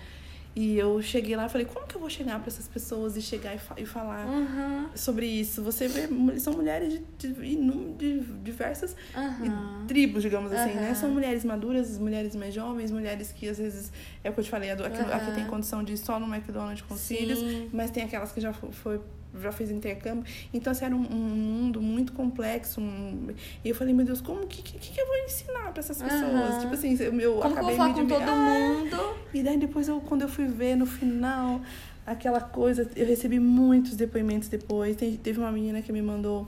E 0.55 0.77
eu 0.77 1.01
cheguei 1.01 1.35
lá 1.35 1.45
e 1.45 1.49
falei, 1.49 1.65
como 1.65 1.85
que 1.88 1.95
eu 1.95 2.01
vou 2.01 2.09
chegar 2.09 2.39
para 2.39 2.47
essas 2.47 2.67
pessoas 2.67 3.15
e 3.15 3.21
chegar 3.21 3.55
e, 3.55 3.59
fa- 3.59 3.75
e 3.77 3.85
falar 3.85 4.25
Aham. 4.27 4.89
sobre 4.95 5.25
isso? 5.25 5.62
Você 5.63 5.88
vê, 5.88 6.09
são 6.39 6.53
mulheres 6.53 6.99
de, 7.19 7.31
de, 7.33 7.55
de 7.97 8.19
diversas 8.43 8.95
Aham. 9.15 9.85
tribos, 9.88 10.21
digamos 10.23 10.51
assim, 10.51 10.73
né? 10.73 10.88
Aham. 10.88 10.95
São 10.95 11.09
mulheres 11.12 11.45
maduras, 11.45 11.97
mulheres 11.99 12.35
mais 12.35 12.53
jovens, 12.53 12.91
mulheres 12.91 13.31
que 13.31 13.47
às 13.47 13.57
vezes, 13.59 13.91
é 14.23 14.29
o 14.29 14.33
que 14.33 14.39
eu 14.39 14.43
te 14.43 14.49
falei, 14.49 14.71
a 14.71 14.75
do- 14.75 14.83
aqui, 14.85 14.99
aqui 15.01 15.13
Aham. 15.13 15.31
tem 15.33 15.45
condição 15.45 15.83
de 15.83 15.93
ir 15.93 15.97
só 15.97 16.19
no 16.19 16.25
McDonald's 16.33 16.81
com 16.81 16.95
os 16.95 17.07
filhos, 17.07 17.39
mas 17.71 17.91
tem 17.91 18.03
aquelas 18.03 18.31
que 18.31 18.41
já 18.41 18.51
fo- 18.51 18.71
foi 18.71 18.99
já 19.41 19.51
fez 19.51 19.69
intercâmbio. 19.71 20.23
Então, 20.53 20.71
assim, 20.71 20.85
era 20.85 20.95
um, 20.95 20.99
um 20.99 21.15
mundo 21.17 21.81
muito 21.81 22.13
complexo. 22.13 22.81
um- 22.81 23.27
E 23.63 23.69
eu 23.69 23.75
falei, 23.75 23.93
meu 23.93 24.05
Deus, 24.05 24.21
como 24.21 24.47
que, 24.47 24.61
que, 24.61 24.77
que 24.79 24.99
eu 24.99 25.05
vou 25.05 25.15
ensinar 25.25 25.71
para 25.71 25.79
essas 25.79 26.01
pessoas? 26.01 26.23
Aham. 26.55 26.59
Tipo 26.59 26.73
assim, 26.73 26.97
eu, 26.99 27.11
Como 27.11 27.19
que 27.19 27.47
eu 27.47 27.51
acabei 27.51 27.75
vou 27.75 27.85
falar 27.87 27.93
com 27.93 28.07
todo 28.07 28.35
mundo? 28.35 29.15
e 29.33 29.43
daí 29.43 29.57
depois, 29.57 29.87
eu, 29.87 30.01
quando 30.01 30.23
eu 30.23 30.29
fui 30.29 30.47
ver 30.47 30.75
no 30.75 30.85
final, 30.85 31.61
aquela 32.05 32.41
coisa, 32.41 32.89
eu 32.95 33.05
recebi 33.05 33.39
muitos 33.39 33.95
depoimentos 33.95 34.47
depois. 34.49 34.95
Tem- 34.95 35.15
teve 35.17 35.39
uma 35.39 35.51
menina 35.51 35.81
que 35.81 35.91
me 35.91 36.01
mandou 36.01 36.47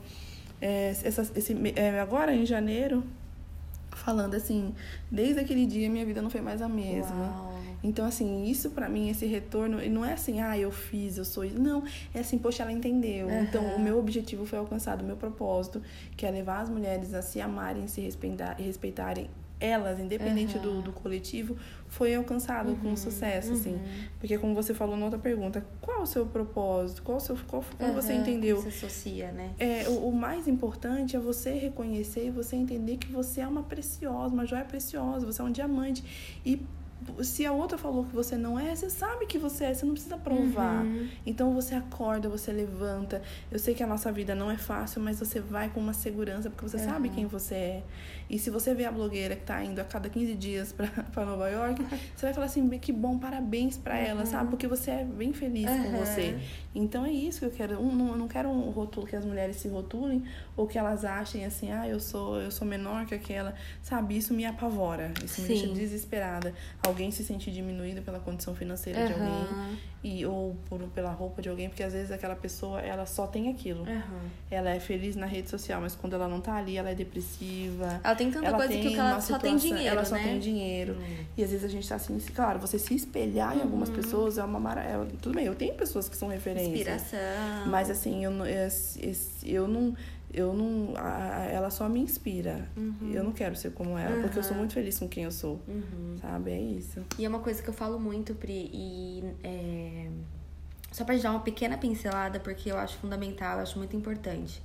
é, 0.60 0.90
essa, 1.04 1.22
esse, 1.36 1.56
é, 1.76 2.00
agora 2.00 2.34
em 2.34 2.44
janeiro, 2.44 3.04
falando 3.90 4.34
assim, 4.34 4.74
desde 5.10 5.40
aquele 5.40 5.66
dia 5.66 5.88
minha 5.90 6.04
vida 6.04 6.20
não 6.22 6.30
foi 6.30 6.40
mais 6.40 6.60
a 6.62 6.68
mesma. 6.68 7.14
Uau. 7.16 7.51
Então, 7.82 8.06
assim, 8.06 8.44
isso 8.44 8.70
pra 8.70 8.88
mim, 8.88 9.08
esse 9.08 9.26
retorno, 9.26 9.82
e 9.82 9.88
não 9.88 10.04
é 10.04 10.12
assim, 10.12 10.40
ah, 10.40 10.56
eu 10.56 10.70
fiz, 10.70 11.18
eu 11.18 11.24
sou 11.24 11.44
isso. 11.44 11.58
Não, 11.58 11.82
é 12.14 12.20
assim, 12.20 12.38
poxa, 12.38 12.62
ela 12.62 12.72
entendeu. 12.72 13.28
Aham. 13.28 13.42
Então, 13.42 13.64
o 13.76 13.80
meu 13.80 13.98
objetivo 13.98 14.46
foi 14.46 14.58
alcançado, 14.58 15.02
o 15.02 15.04
meu 15.04 15.16
propósito, 15.16 15.82
que 16.16 16.24
é 16.24 16.30
levar 16.30 16.60
as 16.60 16.70
mulheres 16.70 17.12
a 17.14 17.22
se 17.22 17.40
amarem, 17.40 17.86
se 17.88 18.00
respeitar, 18.00 18.54
respeitarem 18.54 19.28
elas, 19.62 20.00
independente 20.00 20.56
Aham. 20.56 20.62
do, 20.64 20.82
do 20.82 20.92
coletivo, 20.92 21.56
foi 21.86 22.14
alcançado 22.14 22.74
com 22.82 22.96
sucesso, 22.96 23.52
assim. 23.52 23.80
Porque, 24.18 24.36
como 24.36 24.54
você 24.54 24.74
falou 24.74 24.96
na 24.96 25.04
outra 25.04 25.20
pergunta, 25.20 25.64
qual 25.80 26.02
o 26.02 26.06
seu 26.06 26.26
propósito? 26.26 27.02
Qual 27.02 27.18
o 27.18 27.20
seu, 27.20 27.36
qual, 27.46 27.64
como 27.78 27.92
você 27.92 28.12
entendeu? 28.12 28.60
Se 28.60 28.68
associa, 28.68 29.30
né? 29.30 29.54
É, 29.58 29.88
o, 29.88 30.08
o 30.08 30.12
mais 30.12 30.48
importante 30.48 31.14
é 31.14 31.20
você 31.20 31.52
reconhecer 31.52 32.26
e 32.26 32.30
você 32.30 32.56
entender 32.56 32.96
que 32.96 33.10
você 33.12 33.40
é 33.40 33.46
uma 33.46 33.62
preciosa, 33.62 34.34
uma 34.34 34.44
joia 34.44 34.64
preciosa, 34.64 35.24
você 35.24 35.40
é 35.40 35.44
um 35.44 35.52
diamante. 35.52 36.02
E 36.44 36.60
se 37.22 37.44
a 37.46 37.52
outra 37.52 37.76
falou 37.78 38.04
que 38.04 38.14
você 38.14 38.36
não 38.36 38.58
é, 38.58 38.74
você 38.74 38.88
sabe 38.90 39.26
que 39.26 39.38
você 39.38 39.64
é, 39.66 39.74
você 39.74 39.84
não 39.86 39.92
precisa 39.94 40.16
provar. 40.16 40.84
Uhum. 40.84 41.08
Então 41.26 41.52
você 41.54 41.74
acorda, 41.74 42.28
você 42.28 42.52
levanta. 42.52 43.22
Eu 43.50 43.58
sei 43.58 43.74
que 43.74 43.82
a 43.82 43.86
nossa 43.86 44.10
vida 44.12 44.34
não 44.34 44.50
é 44.50 44.56
fácil, 44.56 45.00
mas 45.02 45.18
você 45.18 45.40
vai 45.40 45.68
com 45.68 45.80
uma 45.80 45.92
segurança, 45.92 46.50
porque 46.50 46.68
você 46.68 46.78
sabe 46.78 47.08
Uhum. 47.08 47.14
quem 47.14 47.26
você 47.26 47.54
é. 47.54 47.82
E 48.30 48.38
se 48.38 48.48
você 48.50 48.74
vê 48.74 48.84
a 48.86 48.90
blogueira 48.92 49.36
que 49.36 49.42
tá 49.44 49.62
indo 49.62 49.78
a 49.80 49.84
cada 49.84 50.08
15 50.08 50.34
dias 50.34 50.72
pra 51.12 51.24
Nova 51.26 51.48
York, 51.50 51.82
você 52.16 52.26
vai 52.26 52.32
falar 52.34 52.46
assim, 52.46 52.66
que 52.78 52.92
bom, 52.92 53.18
parabéns 53.18 53.76
pra 53.76 53.98
ela, 53.98 54.24
sabe? 54.26 54.50
Porque 54.50 54.66
você 54.66 54.90
é 54.90 55.04
bem 55.04 55.32
feliz 55.32 55.68
com 55.68 55.88
Uhum. 55.88 55.98
você. 55.98 56.38
Então 56.74 57.04
é 57.04 57.10
isso 57.10 57.40
que 57.40 57.46
eu 57.46 57.50
quero. 57.50 57.80
Um, 57.80 57.94
não, 57.94 58.08
eu 58.08 58.16
não 58.16 58.28
quero 58.28 58.48
um 58.48 58.70
rótulo 58.70 59.06
que 59.06 59.14
as 59.14 59.24
mulheres 59.24 59.56
se 59.56 59.68
rotulem 59.68 60.24
ou 60.56 60.66
que 60.66 60.78
elas 60.78 61.04
achem 61.04 61.44
assim, 61.44 61.70
ah, 61.70 61.86
eu 61.88 62.00
sou, 62.00 62.40
eu 62.40 62.50
sou 62.50 62.66
menor 62.66 63.06
que 63.06 63.14
aquela. 63.14 63.54
Sabe, 63.82 64.16
isso 64.16 64.32
me 64.32 64.44
apavora. 64.44 65.12
Isso 65.24 65.42
me 65.42 65.48
deixa 65.48 65.66
desesperada. 65.74 66.54
Alguém 66.86 67.10
se 67.10 67.24
sentir 67.24 67.50
diminuída 67.50 68.00
pela 68.00 68.18
condição 68.20 68.54
financeira 68.54 69.06
de 69.06 69.12
alguém. 69.12 69.78
E 70.04 70.26
ou 70.26 70.56
por, 70.68 70.80
pela 70.94 71.10
roupa 71.12 71.40
de 71.40 71.48
alguém, 71.48 71.68
porque 71.68 71.82
às 71.82 71.92
vezes 71.92 72.10
aquela 72.10 72.34
pessoa 72.34 72.80
ela 72.80 73.06
só 73.06 73.26
tem 73.26 73.48
aquilo. 73.48 73.82
Aham. 73.84 74.02
Ela 74.50 74.70
é 74.70 74.80
feliz 74.80 75.14
na 75.14 75.26
rede 75.26 75.48
social, 75.48 75.80
mas 75.80 75.94
quando 75.94 76.14
ela 76.14 76.26
não 76.26 76.40
tá 76.40 76.54
ali, 76.56 76.76
ela 76.76 76.90
é 76.90 76.94
depressiva. 76.94 78.00
Ela 78.02 78.14
tem 78.16 78.30
tanta 78.30 78.46
ela 78.46 78.56
coisa 78.56 78.72
tem 78.72 78.82
que 78.82 78.94
ela 78.96 79.20
só 79.20 79.38
tem 79.38 79.56
situação- 79.58 79.76
dinheiro, 79.76 79.96
Ela 79.96 80.04
só 80.04 80.14
né? 80.16 80.22
tem 80.24 80.38
dinheiro. 80.40 80.94
Hum. 81.00 81.24
E 81.36 81.44
às 81.44 81.50
vezes 81.50 81.64
a 81.64 81.68
gente 81.68 81.88
tá 81.88 81.94
assim, 81.94 82.18
claro, 82.34 82.58
você 82.58 82.78
se 82.78 82.94
espelhar 82.94 83.56
em 83.56 83.60
algumas 83.62 83.88
Uhum. 83.90 83.94
pessoas 83.94 84.38
é 84.38 84.44
uma 84.44 84.58
maravilha. 84.58 85.16
Tudo 85.22 85.34
bem, 85.36 85.46
eu 85.46 85.54
tenho 85.54 85.74
pessoas 85.74 86.08
que 86.08 86.16
são 86.16 86.28
referência. 86.28 86.66
Inspiração. 86.68 87.18
Mas 87.68 87.88
assim, 87.88 88.24
eu, 88.24 88.32
esse- 88.46 89.00
eu 89.44 89.68
não. 89.68 89.94
Eu 90.32 90.54
não. 90.54 90.94
a- 90.96 91.44
ela 91.50 91.68
só 91.70 91.88
me 91.88 92.00
inspira. 92.00 92.68
Eu 93.12 93.22
não 93.22 93.32
quero 93.32 93.54
ser 93.54 93.72
como 93.72 93.98
ela, 93.98 94.20
porque 94.22 94.38
eu 94.38 94.42
sou 94.42 94.52
Uhum. 94.52 94.58
muito 94.60 94.72
feliz 94.74 94.98
com 94.98 95.06
quem 95.08 95.24
eu 95.24 95.30
sou. 95.30 95.60
Uhum. 95.68 96.16
Sabe? 96.20 96.50
É 96.52 96.60
isso. 96.60 97.00
E 97.18 97.24
é 97.24 97.28
uma 97.28 97.40
coisa 97.40 97.62
que 97.62 97.68
eu 97.68 97.74
falo 97.74 97.98
muito, 98.00 98.34
Pri, 98.34 98.70
e 98.72 99.22
é, 99.44 100.08
só 100.90 101.04
pra 101.04 101.16
te 101.16 101.22
dar 101.22 101.30
uma 101.32 101.40
pequena 101.40 101.76
pincelada, 101.76 102.40
porque 102.40 102.70
eu 102.72 102.78
acho 102.78 102.96
fundamental, 102.98 103.56
eu 103.58 103.62
acho 103.62 103.76
muito 103.78 103.94
importante. 103.96 104.62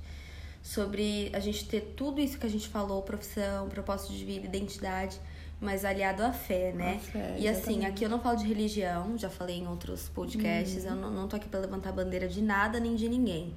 Sobre 0.62 1.30
a 1.32 1.38
gente 1.40 1.66
ter 1.68 1.94
tudo 1.96 2.20
isso 2.20 2.38
que 2.38 2.46
a 2.46 2.50
gente 2.50 2.68
falou, 2.68 3.02
profissão, 3.02 3.68
propósito 3.68 4.12
de 4.12 4.24
vida, 4.24 4.46
identidade, 4.46 5.18
mas 5.60 5.84
aliado 5.84 6.22
à 6.22 6.32
fé, 6.32 6.72
né? 6.72 6.98
Fé, 6.98 7.36
e 7.38 7.48
assim, 7.48 7.84
aqui 7.84 8.04
eu 8.04 8.08
não 8.08 8.20
falo 8.20 8.36
de 8.36 8.46
religião, 8.46 9.16
já 9.16 9.30
falei 9.30 9.58
em 9.58 9.66
outros 9.68 10.08
podcasts, 10.08 10.84
Uhum. 10.84 10.90
eu 10.90 10.96
não, 10.96 11.10
não 11.12 11.28
tô 11.28 11.36
aqui 11.36 11.48
pra 11.48 11.60
levantar 11.60 11.92
bandeira 11.92 12.26
de 12.28 12.42
nada 12.42 12.78
nem 12.80 12.94
de 12.96 13.08
ninguém. 13.08 13.54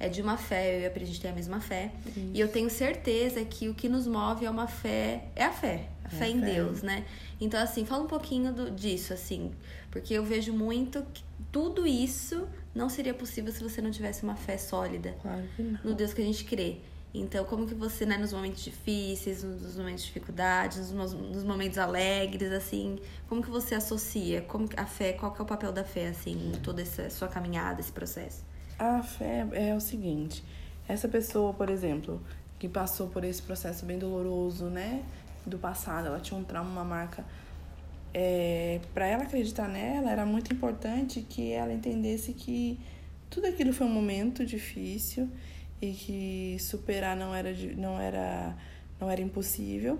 É 0.00 0.08
de 0.08 0.22
uma 0.22 0.36
fé, 0.36 0.76
eu 0.76 0.80
e 0.82 0.86
a 0.86 0.90
Pri, 0.90 1.02
a 1.02 1.06
gente 1.06 1.20
tem 1.20 1.30
a 1.30 1.34
mesma 1.34 1.60
fé. 1.60 1.90
E 2.32 2.38
eu 2.38 2.46
tenho 2.48 2.70
certeza 2.70 3.44
que 3.44 3.68
o 3.68 3.74
que 3.74 3.88
nos 3.88 4.06
move 4.06 4.46
é 4.46 4.50
uma 4.50 4.68
fé, 4.68 5.24
é 5.34 5.44
a 5.44 5.50
fé. 5.52 5.88
A 6.04 6.08
fé 6.08 6.26
É, 6.26 6.30
em 6.30 6.40
fé. 6.40 6.46
Deus, 6.54 6.82
né? 6.82 7.04
Então, 7.40 7.60
assim, 7.60 7.84
fala 7.84 8.04
um 8.04 8.06
pouquinho 8.06 8.52
do- 8.52 8.70
disso, 8.70 9.12
assim. 9.12 9.50
Porque 9.90 10.14
eu 10.14 10.24
vejo 10.24 10.52
muito 10.52 11.02
que 11.12 11.22
tudo 11.50 11.86
isso 11.86 12.46
não 12.74 12.88
seria 12.88 13.12
possível 13.12 13.52
se 13.52 13.62
você 13.62 13.80
não 13.82 13.90
tivesse 13.90 14.22
uma 14.22 14.36
fé 14.36 14.56
sólida 14.56 15.16
Claro 15.20 15.42
que 15.56 15.62
não. 15.62 15.80
no 15.82 15.94
Deus 15.94 16.14
que 16.14 16.22
a 16.22 16.24
gente 16.24 16.44
crê. 16.44 16.76
Então, 17.12 17.44
como 17.46 17.66
que 17.66 17.74
você, 17.74 18.04
né, 18.06 18.18
nos 18.18 18.32
momentos 18.32 18.62
difíceis, 18.62 19.42
nos 19.42 19.76
momentos 19.76 20.02
de 20.02 20.08
dificuldades, 20.08 20.92
nos, 20.92 21.12
nos 21.14 21.42
momentos 21.42 21.78
alegres, 21.78 22.52
assim, 22.52 22.98
como 23.28 23.42
que 23.42 23.50
você 23.50 23.74
associa? 23.74 24.42
Como 24.42 24.68
a 24.76 24.84
fé, 24.86 25.14
qual 25.14 25.32
que 25.32 25.40
é 25.40 25.42
o 25.42 25.46
papel 25.46 25.72
da 25.72 25.82
fé, 25.84 26.08
assim, 26.08 26.52
em 26.54 26.60
toda 26.60 26.82
essa 26.82 27.08
sua 27.10 27.26
caminhada, 27.26 27.80
esse 27.80 27.90
processo? 27.90 28.44
A 28.78 29.02
fé 29.02 29.46
é 29.52 29.74
o 29.74 29.80
seguinte: 29.80 30.44
essa 30.86 31.08
pessoa, 31.08 31.52
por 31.52 31.68
exemplo, 31.68 32.22
que 32.58 32.68
passou 32.68 33.08
por 33.08 33.24
esse 33.24 33.42
processo 33.42 33.84
bem 33.84 33.98
doloroso, 33.98 34.66
né? 34.66 35.02
Do 35.44 35.58
passado, 35.58 36.06
ela 36.06 36.20
tinha 36.20 36.38
um 36.38 36.44
trauma, 36.44 36.70
uma 36.70 36.84
marca. 36.84 37.24
É, 38.14 38.80
para 38.94 39.06
ela 39.06 39.24
acreditar 39.24 39.68
nela, 39.68 40.10
era 40.10 40.24
muito 40.24 40.52
importante 40.52 41.20
que 41.28 41.52
ela 41.52 41.72
entendesse 41.72 42.32
que 42.32 42.78
tudo 43.28 43.46
aquilo 43.46 43.72
foi 43.72 43.86
um 43.86 43.92
momento 43.92 44.46
difícil 44.46 45.28
e 45.80 45.92
que 45.92 46.56
superar 46.60 47.16
não 47.16 47.34
era, 47.34 47.52
não 47.76 48.00
era, 48.00 48.56
não 49.00 49.10
era 49.10 49.20
impossível. 49.20 49.98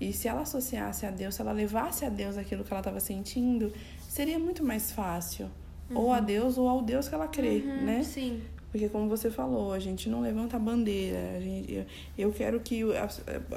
E 0.00 0.12
se 0.12 0.28
ela 0.28 0.42
associasse 0.42 1.06
a 1.06 1.10
Deus, 1.10 1.34
se 1.34 1.42
ela 1.42 1.52
levasse 1.52 2.04
a 2.04 2.08
Deus 2.08 2.36
aquilo 2.36 2.64
que 2.64 2.72
ela 2.72 2.80
estava 2.80 3.00
sentindo, 3.00 3.72
seria 4.08 4.38
muito 4.38 4.64
mais 4.64 4.90
fácil. 4.90 5.50
Ou 5.94 6.12
a 6.12 6.20
Deus 6.20 6.56
ou 6.58 6.68
ao 6.68 6.82
Deus 6.82 7.08
que 7.08 7.14
ela 7.14 7.26
crê, 7.28 7.58
né? 7.82 8.02
Sim. 8.02 8.40
Porque 8.70 8.88
como 8.88 9.08
você 9.08 9.30
falou, 9.32 9.72
a 9.72 9.80
gente 9.80 10.08
não 10.08 10.20
levanta 10.20 10.56
a 10.56 10.60
bandeira. 10.60 11.18
A 11.36 11.40
gente, 11.40 11.72
eu, 11.72 11.84
eu 12.16 12.32
quero 12.32 12.60
que 12.60 12.82
a- 12.96 13.08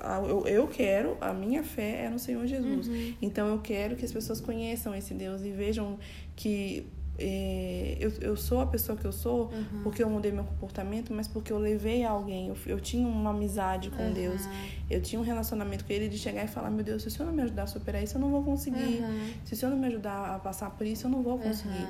a- 0.01 0.21
eu, 0.27 0.47
eu 0.47 0.67
quero, 0.67 1.15
a 1.21 1.31
minha 1.31 1.61
fé 1.63 2.05
é 2.05 2.09
no 2.09 2.17
Senhor 2.17 2.45
Jesus. 2.47 2.87
Então 3.21 3.47
eu 3.47 3.59
quero 3.59 3.95
que 3.95 4.03
as 4.03 4.11
pessoas 4.11 4.41
conheçam 4.41 4.95
esse 4.95 5.13
Deus 5.13 5.41
e 5.43 5.51
vejam 5.51 5.99
que 6.35 6.87
eh, 7.19 7.95
eu, 7.99 8.11
eu 8.21 8.35
sou 8.35 8.59
a 8.59 8.65
pessoa 8.65 8.97
que 8.97 9.05
eu 9.05 9.11
sou 9.11 9.51
porque 9.83 10.01
eu 10.01 10.09
mudei 10.09 10.31
meu 10.31 10.43
comportamento, 10.45 11.13
mas 11.13 11.27
porque 11.27 11.53
eu 11.53 11.59
levei 11.59 12.03
alguém. 12.03 12.47
Eu, 12.47 12.57
eu 12.65 12.79
tinha 12.79 13.07
uma 13.07 13.29
amizade 13.29 13.91
com 13.91 14.11
Deus. 14.13 14.41
Eu 14.89 14.99
tinha 14.99 15.19
um 15.21 15.23
relacionamento 15.23 15.85
com 15.85 15.93
Ele 15.93 16.09
de 16.09 16.17
chegar 16.17 16.43
e 16.43 16.47
falar: 16.47 16.71
Meu 16.71 16.83
Deus, 16.83 17.03
se 17.03 17.09
o 17.09 17.11
Senhor 17.11 17.27
não 17.27 17.33
me 17.35 17.43
ajudar 17.43 17.63
a 17.63 17.67
superar 17.67 18.01
isso, 18.03 18.17
eu 18.17 18.21
não 18.21 18.31
vou 18.31 18.43
conseguir. 18.43 19.03
Uhum. 19.03 19.29
Se 19.45 19.53
o 19.53 19.57
Senhor 19.57 19.71
não 19.71 19.77
me 19.77 19.85
ajudar 19.87 20.35
a 20.35 20.39
passar 20.39 20.71
por 20.71 20.87
isso, 20.87 21.05
eu 21.05 21.11
não 21.11 21.21
vou 21.21 21.37
conseguir. 21.37 21.87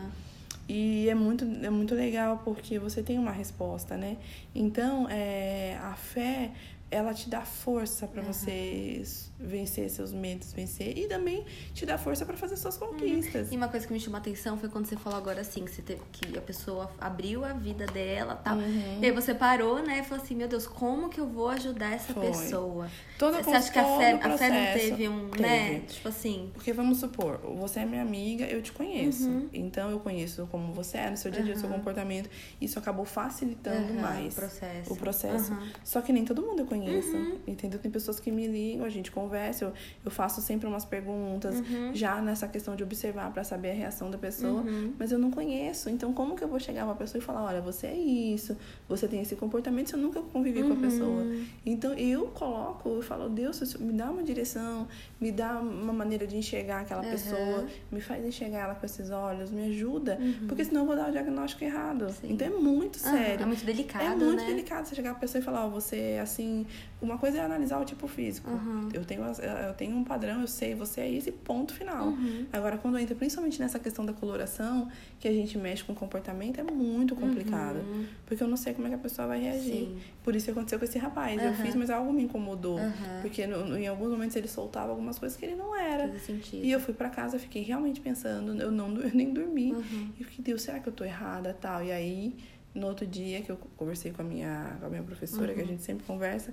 Uhum. 0.70 0.76
E 0.76 1.10
é 1.10 1.16
muito, 1.16 1.44
é 1.64 1.70
muito 1.70 1.94
legal 1.96 2.42
porque 2.44 2.80
você 2.80 3.04
tem 3.04 3.18
uma 3.20 3.32
resposta, 3.32 3.98
né? 3.98 4.18
Então, 4.56 5.08
é, 5.10 5.78
a 5.82 5.94
fé, 5.96 6.52
ela 6.90 7.14
te 7.14 7.30
dá 7.30 7.42
força 7.42 8.08
para 8.08 8.22
você 8.22 9.00
s- 9.02 9.30
vencer 9.44 9.90
seus 9.90 10.14
medos, 10.14 10.54
vencer. 10.54 10.98
E 10.98 11.08
também 11.08 11.46
te 11.74 11.86
dá 11.86 11.98
força 11.98 12.26
para 12.26 12.38
fazer 12.38 12.58
suas 12.58 12.78
conquistas. 12.78 13.52
E 13.52 13.58
uma 13.58 13.68
coisa 13.68 13.86
que 13.86 13.94
me 13.94 14.00
chamou 14.00 14.18
a 14.18 14.20
atenção 14.20 14.58
foi 14.58 14.70
quando 14.70 14.86
você 14.86 14.96
falou 14.96 15.20
agora 15.20 15.42
assim, 15.42 15.66
que, 15.66 15.72
você 15.72 15.82
teve, 15.82 16.02
que 16.12 16.38
a 16.38 16.42
pessoa 16.42 16.90
abriu 17.00 17.44
a 17.44 17.54
vida 17.54 17.86
dela 17.88 18.36
tal. 18.36 18.58
Uhum. 18.58 19.00
E 19.02 19.06
aí 19.06 19.12
você 19.12 19.34
parou, 19.34 19.82
né? 19.84 20.00
E 20.00 20.04
falou 20.04 20.24
assim, 20.24 20.36
meu 20.36 20.48
Deus, 20.48 20.66
como 20.66 21.10
que 21.10 21.20
eu 21.20 21.28
vou 21.28 21.50
ajudar 21.50 21.94
essa 21.94 22.14
Foi. 22.14 22.28
pessoa? 22.28 22.90
Todo 23.18 23.38
você 23.38 23.52
acha 23.52 23.72
que 23.72 23.80
a 23.80 23.98
fé, 23.98 24.14
a 24.14 24.38
fé 24.38 24.50
não 24.50 24.80
teve 24.80 25.10
um, 25.10 25.28
né? 25.40 25.70
teve. 25.70 25.86
Tipo 25.88 26.08
assim. 26.08 26.52
Porque 26.54 26.74
vamos 26.74 27.00
supor, 27.00 27.40
você 27.58 27.82
é 27.82 27.86
minha 27.86 28.02
amiga, 28.02 28.46
eu 28.46 28.62
te 28.62 28.72
conheço. 28.72 29.48
Então 29.54 29.90
eu 29.90 30.00
conheço 30.00 30.48
como 30.52 30.74
você 30.74 30.98
é 30.98 31.10
no 31.10 31.18
seu 31.18 31.32
dia 31.32 31.42
a 31.42 31.44
dia, 31.44 31.54
o 31.54 31.60
seu 31.60 31.70
comportamento. 31.70 32.30
Isso 32.60 32.80
acabou 32.80 33.06
facilitando 33.06 33.94
Aham, 33.94 34.02
mais 34.02 34.34
o 34.34 34.36
processo. 34.36 34.94
o 34.94 34.96
processo. 34.96 35.54
Aham. 35.54 35.72
Só 35.84 36.02
que 36.02 36.14
nem 36.14 36.26
todo 36.26 36.42
mundo 36.42 36.60
eu 36.60 36.66
conheço. 36.66 37.16
Entendeu? 37.48 37.80
Tem 37.80 37.92
pessoas 37.92 38.20
que 38.20 38.32
me 38.32 38.48
ligam, 38.48 38.86
a 38.86 38.90
gente 38.90 39.12
conversa, 39.12 39.33
eu, 39.62 39.74
eu 40.06 40.12
faço 40.12 40.42
sempre 40.42 40.68
umas 40.68 40.86
perguntas, 40.86 41.56
já 41.94 42.22
nessa 42.22 42.48
questão 42.48 42.76
de 42.76 42.84
observar 42.84 43.32
para 43.32 43.44
saber 43.44 43.72
a 43.72 43.74
reação 43.74 44.10
da 44.10 44.18
pessoa, 44.18 44.64
mas 45.00 45.12
eu 45.12 45.20
não 45.20 45.32
conheço. 45.32 45.90
Então, 45.90 46.14
como 46.14 46.36
que 46.36 46.44
eu 46.44 46.48
vou 46.48 46.60
chegar 46.60 46.86
uma 46.86 46.96
pessoa 46.96 47.22
e 47.22 47.26
falar: 47.26 47.44
olha, 47.44 47.62
você 47.62 47.88
é 47.88 47.96
isso, 47.98 48.58
você 48.88 49.08
tem 49.08 49.22
esse 49.22 49.36
comportamento, 49.36 49.90
se 49.90 49.96
eu 49.96 50.00
nunca 50.00 50.22
convivi 50.22 50.64
com 50.64 50.74
a 50.74 50.76
pessoa? 50.78 51.24
Então, 51.66 51.94
eu 51.94 52.28
coloco, 52.28 52.90
eu 52.90 53.02
falo: 53.02 53.30
Deus, 53.30 53.76
me 53.76 53.94
dá 53.94 54.10
uma 54.12 54.24
direção, 54.24 54.88
me 55.20 55.32
dá 55.32 55.60
uma 55.60 55.94
maneira 55.94 56.26
de 56.28 56.38
enxergar 56.38 56.82
aquela 56.82 57.02
pessoa, 57.04 57.66
me 57.92 58.02
faz 58.02 58.26
enxergar 58.26 58.60
ela 58.60 58.76
com 58.76 58.86
esses 58.86 59.10
olhos, 59.10 59.50
me 59.52 59.66
ajuda, 59.70 60.18
porque 60.48 60.64
senão 60.66 60.82
eu 60.82 60.88
vou 60.88 60.96
dar 60.96 61.10
o 61.10 61.12
diagnóstico 61.12 61.64
errado. 61.64 62.10
Sim. 62.12 62.34
Então, 62.34 62.48
é 62.48 62.52
muito 62.52 62.98
sério. 62.98 63.44
é 63.44 63.46
muito 63.46 63.66
delicado, 63.66 64.04
É 64.06 64.16
muito 64.16 64.42
né? 64.42 64.48
delicado 64.48 64.88
você 64.88 64.96
chegar 64.96 65.12
pra 65.12 65.20
pessoa 65.22 65.42
e 65.42 65.44
falar, 65.46 65.66
ó, 65.66 65.70
você 65.70 65.98
é 65.98 66.20
assim. 66.22 66.66
Uma 67.02 67.18
coisa 67.18 67.40
é 67.40 67.42
analisar 67.42 67.80
o 67.82 67.86
tipo 67.86 68.08
físico. 68.08 68.50
Uhum. 68.50 68.90
Eu, 68.94 69.04
tenho, 69.04 69.13
as- 69.22 69.40
eu 69.40 69.74
tenho 69.78 69.98
um 69.98 70.04
padrão, 70.06 70.40
eu 70.42 70.48
sei, 70.48 70.74
você 70.74 71.02
é 71.02 71.10
isso 71.10 71.28
e 71.28 71.32
ponto 71.34 71.74
final. 71.74 72.08
Uhum. 72.08 72.46
Agora, 72.54 72.78
quando 72.78 72.98
entra 72.98 73.14
principalmente 73.14 73.60
nessa 73.60 73.78
questão 73.78 74.06
da 74.06 74.14
coloração, 74.14 74.90
que 75.20 75.28
a 75.28 75.32
gente 75.34 75.58
mexe 75.58 75.84
com 75.84 75.94
comportamento, 75.94 76.60
é 76.60 76.64
muito 76.64 77.16
complicado. 77.16 77.80
Uhum. 77.80 78.06
Porque 78.26 78.42
eu 78.42 78.48
não 78.48 78.56
sei 78.56 78.74
como 78.74 78.88
é 78.88 78.90
que 78.92 78.96
a 78.96 79.00
pessoa 79.00 79.28
vai 79.28 79.42
reagir. 79.42 79.72
Sim. 79.74 79.98
Por 80.24 80.34
isso 80.36 80.46
que 80.46 80.52
aconteceu 80.52 80.80
com 80.80 80.86
esse 80.86 80.98
rapaz. 80.98 81.42
Eu 81.42 81.50
Aham. 81.50 81.64
fiz, 81.66 81.76
mas 81.76 81.90
algo 81.90 82.14
me 82.14 82.24
incomodou. 82.24 82.80
Porque 83.22 83.46
no- 83.46 83.66
no- 83.66 83.78
em 83.78 83.88
alguns 83.88 84.10
momentos 84.10 84.36
ele 84.38 84.48
soltava 84.48 84.90
algumas 84.92 85.20
coisas 85.20 85.38
que 85.38 85.46
ele 85.46 85.56
não 85.56 85.76
era. 85.76 86.08
E 86.54 86.72
eu 86.72 86.80
fui 86.80 86.94
pra 86.94 87.10
casa, 87.10 87.38
fiquei 87.38 87.62
realmente 87.64 88.00
pensando, 88.00 88.60
eu 88.62 88.72
não 88.72 88.88
eu 89.02 89.12
nem 89.14 89.34
dormi. 89.34 89.74
Uhum. 89.74 90.10
E 90.18 90.22
eu 90.22 90.28
fiquei, 90.28 90.44
Deus, 90.46 90.62
será 90.62 90.80
que 90.80 90.88
eu 90.88 90.94
tô 90.94 91.04
errada 91.04 91.54
tal? 91.60 91.84
E 91.84 91.92
aí, 91.92 92.36
no 92.74 92.88
outro 92.88 93.06
dia 93.06 93.42
que 93.42 93.52
eu 93.52 93.58
conversei 93.78 94.12
com 94.12 94.22
a 94.22 94.26
minha, 94.26 94.78
com 94.80 94.86
a 94.88 94.90
minha 94.90 95.04
professora, 95.04 95.54
que 95.54 95.60
Uhum. 95.60 95.66
a 95.66 95.70
gente 95.70 95.84
sempre 95.84 96.06
conversa, 96.06 96.52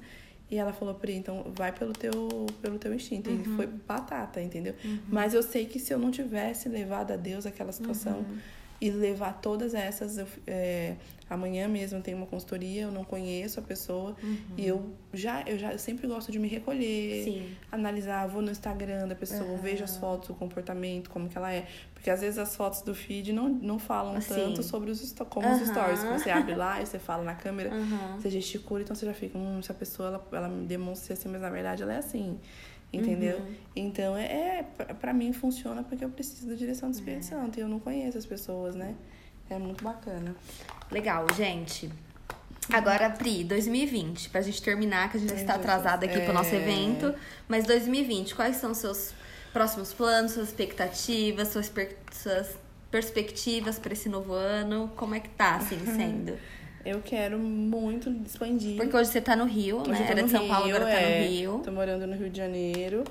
e 0.50 0.56
ela 0.56 0.72
falou, 0.72 0.94
Pri, 0.94 1.14
então 1.14 1.46
vai 1.54 1.70
pelo 1.72 1.92
teu, 1.92 2.46
pelo 2.60 2.78
teu 2.78 2.92
instinto. 2.92 3.30
Uhum. 3.30 3.40
E 3.40 3.44
foi 3.56 3.66
batata, 3.66 4.40
entendeu? 4.42 4.74
Mas 5.08 5.32
eu 5.32 5.42
sei 5.42 5.66
que 5.66 5.78
se 5.78 5.94
eu 5.94 5.98
não 5.98 6.10
tivesse 6.10 6.68
levado 6.68 7.12
a 7.12 7.16
Deus 7.16 7.46
aquela 7.46 7.70
situação 7.72 8.18
Uhum. 8.18 8.38
e 8.80 8.90
levar 8.90 9.40
todas 9.40 9.74
essas, 9.74 10.18
é, 10.46 10.96
amanhã 11.30 11.68
mesmo 11.68 12.02
tem 12.02 12.12
uma 12.12 12.26
consultoria, 12.26 12.82
eu 12.82 12.90
não 12.90 13.04
conheço 13.04 13.60
a 13.60 13.62
pessoa, 13.62 14.16
e 14.58 14.66
eu 14.66 14.92
já, 15.14 15.42
eu 15.46 15.56
já 15.56 15.72
eu 15.72 15.78
sempre 15.78 16.06
gosto 16.08 16.32
de 16.32 16.38
me 16.40 16.48
recolher, 16.48 17.24
Sim. 17.24 17.56
analisar, 17.70 18.26
vou 18.26 18.42
no 18.42 18.50
Instagram 18.50 19.06
da 19.06 19.14
pessoa, 19.14 19.52
Aham. 19.52 19.62
vejo 19.62 19.84
as 19.84 19.96
fotos, 19.96 20.30
o 20.30 20.34
comportamento, 20.34 21.08
como 21.08 21.28
que 21.28 21.38
ela 21.38 21.52
é. 21.52 21.66
Porque 21.94 22.10
às 22.10 22.20
vezes 22.20 22.38
as 22.38 22.56
fotos 22.56 22.82
do 22.82 22.94
feed 22.94 23.32
não, 23.32 23.48
não 23.48 23.78
falam 23.78 24.16
Assim. 24.16 24.34
tanto 24.34 24.62
sobre 24.62 24.90
os 24.90 25.14
como 25.30 25.48
os 25.48 25.56
Aham. 25.58 25.66
stories. 25.66 26.02
Você 26.04 26.30
abre 26.30 26.54
lá 26.54 26.82
e 26.82 26.86
você 26.86 26.98
fala 26.98 27.22
na 27.22 27.34
câmera, 27.34 27.70
você 28.18 28.28
gesticula, 28.28 28.82
então 28.82 28.96
você 28.96 29.06
já 29.06 29.14
fica, 29.14 29.38
hum, 29.38 29.60
essa 29.60 29.72
pessoa 29.72 30.08
ela, 30.08 30.28
ela 30.32 30.48
me 30.48 30.66
demonstra 30.66 31.14
assim, 31.14 31.28
mas 31.28 31.40
na 31.40 31.48
verdade 31.50 31.82
ela 31.82 31.94
é 31.94 31.98
assim. 31.98 32.38
Entendeu? 32.92 33.38
Uhum. 33.38 33.54
Então, 33.76 34.16
é, 34.16 34.66
é 34.78 34.94
pra 34.94 35.12
mim 35.12 35.32
funciona 35.32 35.84
porque 35.84 36.04
eu 36.04 36.10
preciso 36.10 36.48
da 36.48 36.54
direção 36.54 36.90
do 36.90 36.94
Espírito 36.94 37.20
É. 37.20 37.22
Santo 37.22 37.56
e 37.56 37.60
eu 37.62 37.68
não 37.68 37.78
conheço 37.78 38.18
as 38.18 38.26
pessoas, 38.26 38.74
né? 38.74 38.96
É 39.50 39.58
muito 39.58 39.82
bacana. 39.84 40.34
Legal, 40.90 41.26
gente. 41.36 41.90
Agora, 42.72 43.10
Pri, 43.10 43.42
2020, 43.42 44.30
pra 44.30 44.40
gente 44.42 44.62
terminar, 44.62 45.10
que 45.10 45.16
a 45.16 45.20
gente 45.20 45.34
está 45.34 45.54
atrasada 45.54 46.06
aqui 46.06 46.20
pro 46.20 46.32
nosso 46.32 46.54
É. 46.54 46.58
evento. 46.58 47.12
Mas 47.48 47.64
2020, 47.66 48.34
quais 48.34 48.56
são 48.56 48.70
os 48.70 48.78
seus 48.78 49.12
próximos 49.52 49.92
planos, 49.92 50.32
suas 50.32 50.48
expectativas, 50.48 51.48
suas, 51.48 51.68
per- 51.68 51.96
suas 52.12 52.56
perspectivas 52.90 53.76
para 53.78 53.92
esse 53.92 54.08
novo 54.08 54.32
ano? 54.32 54.92
Como 54.96 55.14
é 55.16 55.20
que 55.20 55.30
tá, 55.30 55.56
assim, 55.56 55.78
sendo? 55.96 56.38
Eu 56.84 57.00
quero 57.02 57.38
muito 57.38 58.08
expandir. 58.24 58.76
Porque 58.76 58.96
hoje 58.96 59.10
você 59.10 59.20
tá 59.20 59.34
no 59.34 59.44
Rio, 59.46 59.78
Hoje 59.80 59.90
né? 59.90 60.06
Era 60.08 60.22
de 60.22 60.30
São 60.30 60.46
Paulo, 60.46 60.66
Rio, 60.66 60.76
agora 60.76 60.90
tá 60.92 60.98
é. 61.00 61.20
no 61.24 61.28
Rio. 61.28 61.60
Tô 61.64 61.72
morando 61.72 62.06
no 62.06 62.16
Rio 62.16 62.30
de 62.30 62.38
Janeiro. 62.38 63.04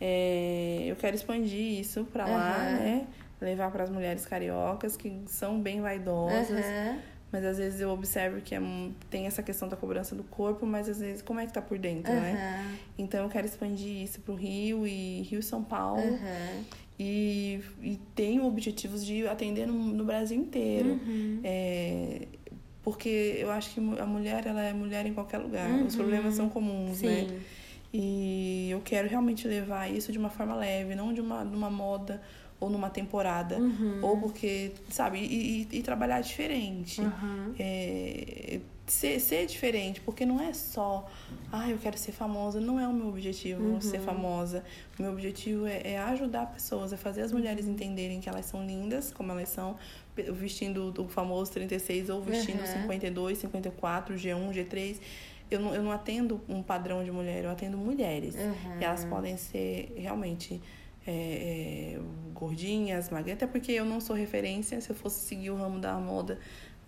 É, 0.00 0.84
eu 0.88 0.96
quero 0.96 1.14
expandir 1.14 1.78
isso 1.80 2.04
pra 2.12 2.26
lá, 2.26 2.56
Aham. 2.56 2.72
né? 2.72 3.06
Levar 3.44 3.70
para 3.70 3.84
as 3.84 3.90
mulheres 3.90 4.24
cariocas 4.24 4.96
que 4.96 5.20
são 5.26 5.60
bem 5.60 5.80
vaidosas. 5.80 6.64
Aham. 6.64 6.98
Mas 7.30 7.44
às 7.44 7.58
vezes 7.58 7.80
eu 7.80 7.90
observo 7.90 8.40
que 8.40 8.54
é 8.54 8.60
tem 9.10 9.26
essa 9.26 9.42
questão 9.42 9.68
da 9.68 9.76
cobrança 9.76 10.14
do 10.14 10.22
corpo, 10.22 10.64
mas 10.64 10.88
às 10.88 11.00
vezes 11.00 11.20
como 11.20 11.40
é 11.40 11.46
que 11.46 11.52
tá 11.52 11.60
por 11.60 11.76
dentro, 11.78 12.12
né? 12.12 12.32
Aham. 12.34 12.76
Então 12.96 13.24
eu 13.24 13.28
quero 13.28 13.44
expandir 13.46 14.02
isso 14.02 14.20
pro 14.20 14.34
Rio 14.34 14.86
e 14.86 15.22
Rio 15.22 15.42
São 15.42 15.62
Paulo. 15.62 16.14
Aham. 16.14 16.64
E, 16.98 17.60
e 17.82 17.98
tenho 18.14 18.44
objetivos 18.46 19.04
de 19.04 19.26
atender 19.26 19.66
no, 19.66 19.74
no 19.74 20.04
Brasil 20.04 20.38
inteiro. 20.38 20.90
Uhum. 21.04 21.40
É, 21.42 22.28
porque 22.84 23.36
eu 23.38 23.50
acho 23.50 23.74
que 23.74 23.80
a 23.80 24.06
mulher, 24.06 24.46
ela 24.46 24.62
é 24.62 24.72
mulher 24.72 25.04
em 25.04 25.12
qualquer 25.12 25.38
lugar. 25.38 25.70
Os 25.82 25.94
Uhum. 25.94 26.00
problemas 26.00 26.34
são 26.34 26.48
comuns, 26.48 27.02
né? 27.02 27.26
Sim. 27.28 27.40
E 27.92 28.68
eu 28.70 28.80
quero 28.80 29.08
realmente 29.08 29.46
levar 29.48 29.90
isso 29.90 30.12
de 30.12 30.18
uma 30.18 30.30
forma 30.30 30.54
leve, 30.54 30.94
não 30.94 31.12
de 31.12 31.20
uma, 31.20 31.44
de 31.44 31.56
uma 31.56 31.70
moda 31.70 32.20
ou 32.60 32.70
numa 32.70 32.88
temporada. 32.90 33.58
Uhum. 33.58 33.98
Ou 34.02 34.16
porque, 34.18 34.72
sabe, 34.90 35.18
e, 35.18 35.66
e- 35.72 35.78
e 35.78 35.82
trabalhar 35.82 36.20
diferente. 36.20 37.00
Uhum. 37.00 37.54
É, 37.58 38.60
ser, 38.86 39.18
ser 39.18 39.46
diferente, 39.46 40.00
porque 40.02 40.26
não 40.26 40.40
é 40.40 40.52
só, 40.52 41.08
ah, 41.50 41.68
eu 41.70 41.78
quero 41.78 41.96
ser 41.96 42.12
famosa, 42.12 42.60
não 42.60 42.78
é 42.78 42.86
o 42.86 42.92
meu 42.92 43.08
objetivo 43.08 43.62
Uhum. 43.62 43.80
ser 43.80 43.98
famosa. 44.00 44.62
O 44.98 45.02
meu 45.02 45.10
objetivo 45.12 45.66
é, 45.66 45.80
é 45.92 45.98
ajudar 45.98 46.46
pessoas, 46.52 46.92
é 46.92 46.96
fazer 46.96 47.22
as 47.22 47.32
Uhum. 47.32 47.38
mulheres 47.38 47.66
entenderem 47.66 48.20
que 48.20 48.28
elas 48.28 48.44
são 48.46 48.64
lindas, 48.66 49.10
como 49.10 49.32
elas 49.32 49.48
são, 49.48 49.76
vestindo 50.16 50.92
o 50.98 51.08
famoso 51.08 51.50
36 51.52 52.08
ou 52.10 52.22
vestindo 52.22 52.60
Uhum. 52.60 52.66
52, 52.82 53.38
54, 53.38 54.14
G1, 54.16 54.50
G3. 54.52 55.00
eu 55.50 55.60
não, 55.60 55.74
eu 55.74 55.82
não 55.82 55.92
atendo 55.92 56.40
um 56.48 56.62
padrão 56.62 57.02
de 57.04 57.10
mulher, 57.10 57.44
eu 57.44 57.50
atendo 57.50 57.76
mulheres. 57.76 58.34
Uhum. 58.34 58.80
E 58.80 58.84
elas 58.84 59.04
podem 59.04 59.36
ser 59.36 59.92
realmente 59.96 60.60
é, 61.06 61.96
é, 61.96 62.00
gordinhas, 62.32 63.10
magras, 63.10 63.34
até 63.34 63.46
porque 63.46 63.72
eu 63.72 63.84
não 63.84 64.00
sou 64.00 64.14
referência. 64.16 64.80
Se 64.80 64.90
eu 64.90 64.96
fosse 64.96 65.20
seguir 65.26 65.50
o 65.50 65.56
ramo 65.56 65.78
da 65.78 65.94
moda 65.94 66.38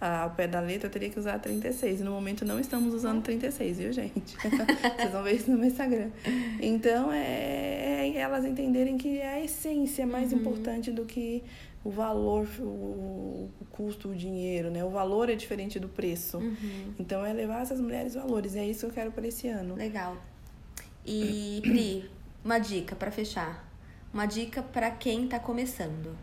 ao 0.00 0.30
pé 0.30 0.46
da 0.46 0.60
letra, 0.60 0.88
eu 0.88 0.90
teria 0.92 1.08
que 1.08 1.18
usar 1.18 1.38
36. 1.38 2.00
E 2.00 2.04
no 2.04 2.10
momento 2.10 2.44
não 2.44 2.60
estamos 2.60 2.92
usando 2.92 3.22
36, 3.22 3.78
viu, 3.78 3.92
gente? 3.92 4.36
Vocês 4.36 5.12
vão 5.12 5.22
ver 5.22 5.36
isso 5.36 5.50
no 5.50 5.58
meu 5.58 5.68
Instagram. 5.68 6.10
Então, 6.60 7.10
é, 7.12 8.08
é 8.08 8.16
elas 8.16 8.44
entenderem 8.44 8.98
que 8.98 9.20
a 9.22 9.40
essência 9.42 10.02
é 10.02 10.06
mais 10.06 10.32
Uhum. 10.32 10.38
importante 10.40 10.90
do 10.90 11.04
que 11.04 11.42
o 11.84 11.90
valor, 11.90 12.48
o, 12.58 13.48
o 13.60 13.64
custo, 13.70 14.08
o 14.10 14.14
dinheiro, 14.14 14.70
né? 14.70 14.84
O 14.84 14.90
valor 14.90 15.30
é 15.30 15.34
diferente 15.34 15.78
do 15.78 15.88
preço. 15.88 16.38
Uhum. 16.38 16.94
Então, 16.98 17.24
é 17.24 17.32
levar 17.32 17.62
essas 17.62 17.80
mulheres 17.80 18.14
valores. 18.14 18.54
É 18.56 18.64
isso 18.66 18.80
que 18.80 18.86
eu 18.86 18.94
quero 18.94 19.12
para 19.12 19.26
esse 19.26 19.48
ano. 19.48 19.74
Legal. 19.76 20.16
E, 21.06 21.60
Pri, 21.64 22.10
uma 22.44 22.58
dica 22.58 22.94
pra 22.96 23.10
fechar. 23.10 23.65
Uma 24.12 24.26
dica 24.26 24.62
pra 24.62 24.90
quem 24.90 25.26
tá 25.28 25.38
começando. 25.38 26.16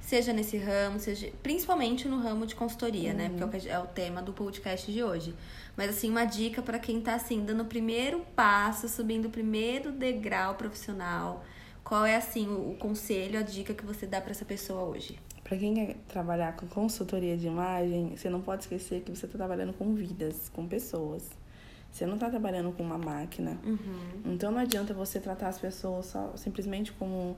Seja 0.00 0.32
nesse 0.34 0.58
ramo, 0.58 0.98
seja 1.00 1.30
principalmente 1.42 2.06
no 2.06 2.18
ramo 2.18 2.46
de 2.46 2.54
consultoria, 2.54 3.14
né? 3.14 3.30
Porque 3.30 3.42
é 3.42 3.46
o 3.46 3.48
que- 3.62 3.68
é 3.70 3.78
o 3.78 3.86
tema 3.86 4.20
do 4.22 4.32
podcast 4.34 4.90
de 4.92 5.02
hoje. 5.02 5.34
Mas 5.76 5.90
assim, 5.90 6.10
uma 6.10 6.24
dica 6.26 6.60
pra 6.62 6.78
quem 6.78 7.00
tá 7.00 7.14
assim 7.14 7.42
dando 7.44 7.62
o 7.62 7.66
primeiro 7.66 8.20
passo, 8.36 8.86
subindo 8.88 9.26
o 9.26 9.30
primeiro 9.30 9.90
degrau 9.92 10.54
profissional. 10.56 11.42
Qual 11.82 12.04
é 12.04 12.16
assim 12.16 12.46
o, 12.46 12.72
o 12.72 12.76
conselho, 12.76 13.38
a 13.38 13.42
dica 13.42 13.72
que 13.74 13.84
você 13.84 14.06
dá 14.06 14.20
pra 14.20 14.30
essa 14.30 14.44
pessoa 14.44 14.82
hoje? 14.82 15.18
Para 15.42 15.56
quem 15.58 15.74
quer 15.74 15.96
trabalhar 16.08 16.54
com 16.56 16.66
consultoria 16.66 17.36
de 17.36 17.46
imagem, 17.46 18.14
você 18.16 18.28
não 18.30 18.40
pode 18.42 18.62
esquecer 18.62 19.02
que 19.02 19.10
você 19.14 19.26
está 19.26 19.36
trabalhando 19.38 19.72
com 19.74 19.94
vidas, 19.94 20.48
com 20.50 20.66
pessoas. 20.66 21.30
Você 21.94 22.06
não 22.06 22.14
está 22.14 22.28
trabalhando 22.28 22.72
com 22.72 22.82
uma 22.82 22.98
máquina. 22.98 23.56
Uhum. 23.64 24.32
Então 24.32 24.50
não 24.50 24.58
adianta 24.58 24.92
você 24.92 25.20
tratar 25.20 25.46
as 25.46 25.60
pessoas 25.60 26.06
só 26.06 26.36
simplesmente 26.36 26.90
como 26.90 27.36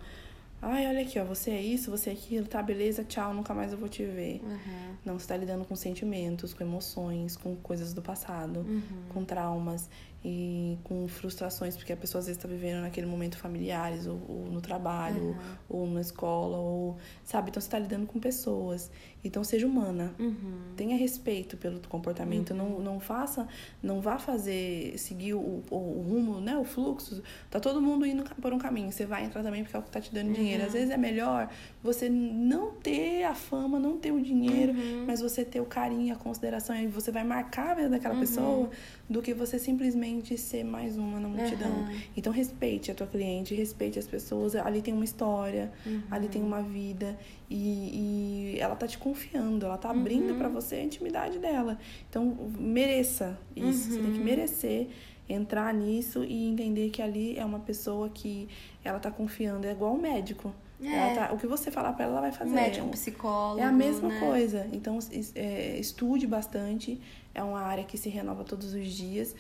ai, 0.63 0.87
olha 0.87 1.03
aqui, 1.03 1.19
ó, 1.19 1.25
você 1.27 1.51
é 1.51 1.61
isso, 1.61 1.91
você 1.91 2.09
é 2.09 2.13
aquilo, 2.15 2.47
tá, 2.47 2.63
beleza, 2.63 3.05
tchau, 3.05 3.35
nunca 3.35 3.53
mais 3.53 3.73
eu 3.73 3.79
vou 3.79 3.87
te 3.87 4.03
ver. 4.03 4.41
Uhum. 4.43 4.95
Não, 5.05 5.19
você 5.19 5.25
está 5.25 5.37
lidando 5.37 5.67
com 5.67 5.77
sentimentos, 5.77 6.55
com 6.55 6.65
emoções, 6.65 7.37
com 7.37 7.55
coisas 7.57 7.93
do 7.93 8.01
passado, 8.01 8.65
com 9.13 9.23
traumas 9.27 9.91
e 10.25 10.79
com 10.83 11.07
frustrações, 11.07 11.77
porque 11.77 11.93
a 11.93 11.97
pessoa 11.97 12.21
às 12.21 12.27
vezes 12.27 12.39
está 12.39 12.49
vivendo 12.49 12.81
naquele 12.81 13.07
momento 13.07 13.37
familiares, 13.39 14.07
ou, 14.07 14.21
ou 14.29 14.47
no 14.51 14.61
trabalho, 14.61 15.37
ou 15.69 15.87
na 15.87 16.01
escola, 16.01 16.57
ou 16.57 16.97
sabe? 17.25 17.51
Então 17.51 17.61
você 17.61 17.69
está 17.69 17.79
lidando 17.79 18.07
com 18.07 18.19
pessoas. 18.19 18.91
Então 19.25 19.43
seja 19.43 19.67
humana. 19.67 20.15
Uhum. 20.19 20.75
Tenha 20.77 20.97
respeito 20.97 21.57
pelo 21.57 21.81
comportamento, 21.89 22.55
não, 22.55 22.81
não 22.81 23.01
faça, 23.01 23.47
não 23.83 24.01
vá 24.01 24.19
fazer, 24.19 24.99
seguir 24.99 25.35
o, 25.35 25.63
o, 25.71 25.77
o 25.77 26.03
rumo, 26.03 26.41
né, 26.41 26.57
o 26.57 26.65
fluxo. 26.65 27.23
Tá 27.51 27.61
todo 27.61 27.81
mundo 27.81 28.07
indo 28.07 28.25
por 28.41 28.53
um 28.53 28.59
caminho, 28.59 28.91
você 28.91 29.07
vai 29.07 29.25
entrar 29.25 29.43
também 29.43 29.63
porque 29.63 29.77
é 29.77 29.79
o 29.79 29.83
que 29.83 29.91
tá 29.91 30.01
te 30.01 30.13
dando 30.13 30.33
dinheiro. 30.33 30.65
Às 30.65 30.73
vezes 30.73 30.91
é 30.91 30.97
melhor 30.97 31.49
você 31.83 32.09
não 32.09 32.73
ter 32.73 33.25
a 33.25 33.35
fama, 33.35 33.79
não 33.79 33.97
ter 33.97 34.13
o 34.13 34.21
dinheiro, 34.21 34.73
mas 35.07 35.21
você 35.21 35.45
ter 35.45 35.61
o 35.61 35.67
carinho, 35.67 36.15
a 36.15 36.17
consideração 36.17 36.77
e 36.77 36.87
você 36.87 37.11
vai 37.11 37.25
marcar 37.25 37.71
a 37.71 37.75
vida 37.75 37.89
daquela 37.91 38.19
pessoa 38.19 38.71
do 39.09 39.23
que 39.23 39.33
você 39.33 39.59
simplesmente 39.59 40.37
ser 40.37 40.65
mais 40.65 40.97
uma 40.99 41.21
na 41.21 41.29
multidão. 41.29 41.71
Uhum. 41.71 42.01
Então 42.17 42.33
respeite 42.33 42.91
a 42.91 42.95
tua 42.95 43.07
cliente, 43.07 43.55
respeite 43.55 43.99
as 43.99 44.07
pessoas. 44.07 44.57
Ali 44.57 44.83
tem 44.83 44.93
uma 44.93 45.05
história, 45.05 45.73
ali 46.11 46.29
tem 46.29 46.43
uma 46.43 46.63
vida 46.63 47.17
e, 47.49 48.55
e 48.55 48.61
ela 48.61 48.75
tá 48.75 48.87
te 48.87 48.99
confiando, 48.99 49.65
ela 49.67 49.79
tá 49.79 49.91
abrindo 49.91 50.37
pra 50.37 50.49
você 50.49 50.77
a 50.77 50.83
intimidade 50.83 51.39
dela. 51.39 51.79
Então 52.09 52.51
mereça 52.59 53.39
isso, 53.55 53.93
você 53.93 54.01
tem 54.01 54.13
que 54.13 54.21
merecer 54.21 54.89
entrar 55.29 55.75
nisso 55.75 56.25
e 56.25 56.47
entender 56.47 56.91
que 56.91 57.03
ali 57.03 57.37
é 57.37 57.45
uma 57.45 57.59
pessoa 57.59 58.09
que 58.09 58.49
ela 58.85 58.99
tá 58.99 59.11
confiando, 59.11 59.67
é 59.67 59.73
igual 59.73 59.95
um 59.95 60.01
médico. 60.01 60.55
É. 60.83 61.15
Tá- 61.15 61.33
o 61.33 61.39
que 61.39 61.47
você 61.47 61.71
falar 61.71 61.93
pra 61.95 62.05
ela, 62.05 62.13
ela 62.15 62.21
vai 62.23 62.33
fazer. 62.33 62.51
Um 62.51 62.55
médico, 62.55 62.87
um 62.87 62.91
psicólogo. 62.91 63.61
é 63.61 63.65
a 63.65 63.73
mesma 63.73 64.09
né? 64.09 64.21
coisa. 64.21 64.67
Então, 64.73 64.99
é, 65.35 65.79
estude 65.79 66.27
bastante. 66.27 67.01
É 67.35 67.43
uma 67.43 67.61
área 67.61 67.85
que 67.85 67.97
se 67.97 68.09
renova 68.09 68.45
todos 68.45 68.75
os 68.75 68.87
dias. 68.89 69.35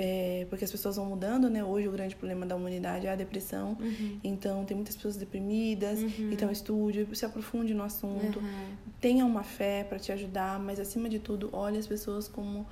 é, 0.00 0.46
porque 0.48 0.64
as 0.64 0.70
pessoas 0.70 0.94
vão 0.94 1.06
mudando, 1.06 1.50
né? 1.50 1.64
Hoje 1.64 1.88
o 1.88 1.90
grande 1.90 2.14
problema 2.14 2.46
da 2.46 2.54
humanidade 2.54 3.08
é 3.08 3.10
a 3.10 3.16
depressão. 3.16 3.76
Uhum. 3.80 4.20
Então, 4.22 4.64
tem 4.64 4.76
muitas 4.76 4.94
pessoas 4.94 5.16
deprimidas. 5.16 5.98
Então, 6.30 6.52
estude, 6.52 7.04
se 7.16 7.24
aprofunde 7.26 7.74
no 7.74 7.82
assunto. 7.82 8.38
Uhum. 8.38 8.76
Tenha 9.00 9.24
uma 9.26 9.42
fé 9.42 9.82
para 9.82 9.98
te 9.98 10.12
ajudar. 10.12 10.60
Mas, 10.60 10.78
acima 10.78 11.08
de 11.08 11.18
tudo, 11.18 11.50
olhe 11.52 11.78
as 11.78 11.86
pessoas 11.86 12.28
como 12.28 12.64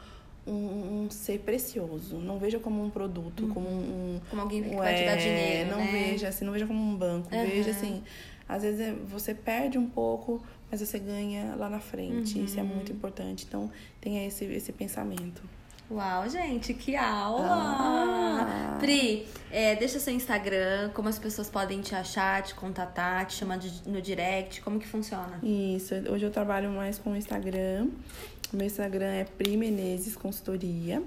um, 0.47 1.05
um 1.05 1.11
ser 1.11 1.39
precioso. 1.41 2.17
Não 2.19 2.39
veja 2.39 2.59
como 2.59 2.83
um 2.85 2.91
produto, 2.91 3.49
como 3.49 3.69
um, 3.69 4.21
Como 4.31 4.43
alguém 4.43 4.63
que 4.63 4.75
vai 4.77 4.95
te 4.95 5.05
dar 5.05 5.13
é, 5.13 5.17
dinheiro, 5.17 5.71
não 5.71 5.79
né? 5.79 5.91
veja 5.91 6.29
assim, 6.29 6.45
não 6.45 6.53
veja 6.53 6.67
como 6.67 6.81
um 6.81 6.97
banco. 6.97 7.35
Aham. 7.35 7.45
Veja 7.47 7.71
assim, 7.71 8.03
às 8.49 8.63
vezes 8.63 8.81
é- 8.81 8.93
você 9.07 9.35
perde 9.35 9.77
um 9.79 9.89
pouco, 9.89 10.43
mas 10.71 10.81
você 10.81 10.99
ganha 10.99 11.55
lá 11.57 11.69
na 11.69 11.81
frente. 11.81 12.43
Isso 12.43 12.59
é 12.59 12.63
Uhum. 12.63 12.69
muito 12.69 12.93
importante. 12.93 13.45
Então, 13.49 13.71
tenha 14.01 14.27
esse, 14.27 14.45
esse 14.45 14.73
pensamento. 14.73 15.43
Uau, 15.89 16.29
gente, 16.29 16.75
que 16.75 16.97
aula! 16.97 17.47
Ah. 17.49 18.77
Pri, 18.81 19.25
é, 19.53 19.77
deixa 19.77 20.01
seu 20.01 20.13
Instagram, 20.13 20.91
como 20.93 21.09
as 21.09 21.17
pessoas 21.17 21.49
podem 21.49 21.81
te 21.81 21.95
achar, 21.95 22.43
te 22.43 22.57
contatar, 22.57 23.25
te 23.27 23.35
chamar 23.35 23.57
de- 23.59 23.89
no 23.89 24.03
direct, 24.03 24.61
como 24.63 24.81
que 24.81 24.87
funciona? 24.87 25.39
Isso, 25.45 25.95
hoje 26.11 26.27
eu 26.27 26.31
trabalho 26.33 26.71
mais 26.71 26.99
com 26.99 27.13
o 27.13 27.17
Instagram. 27.17 27.89
O 28.53 28.57
meu 28.57 28.67
Instagram 28.67 29.07
é 29.07 29.25
Pri 29.25 29.57
Menezes 29.57 30.17
Consultoria. 30.17 31.03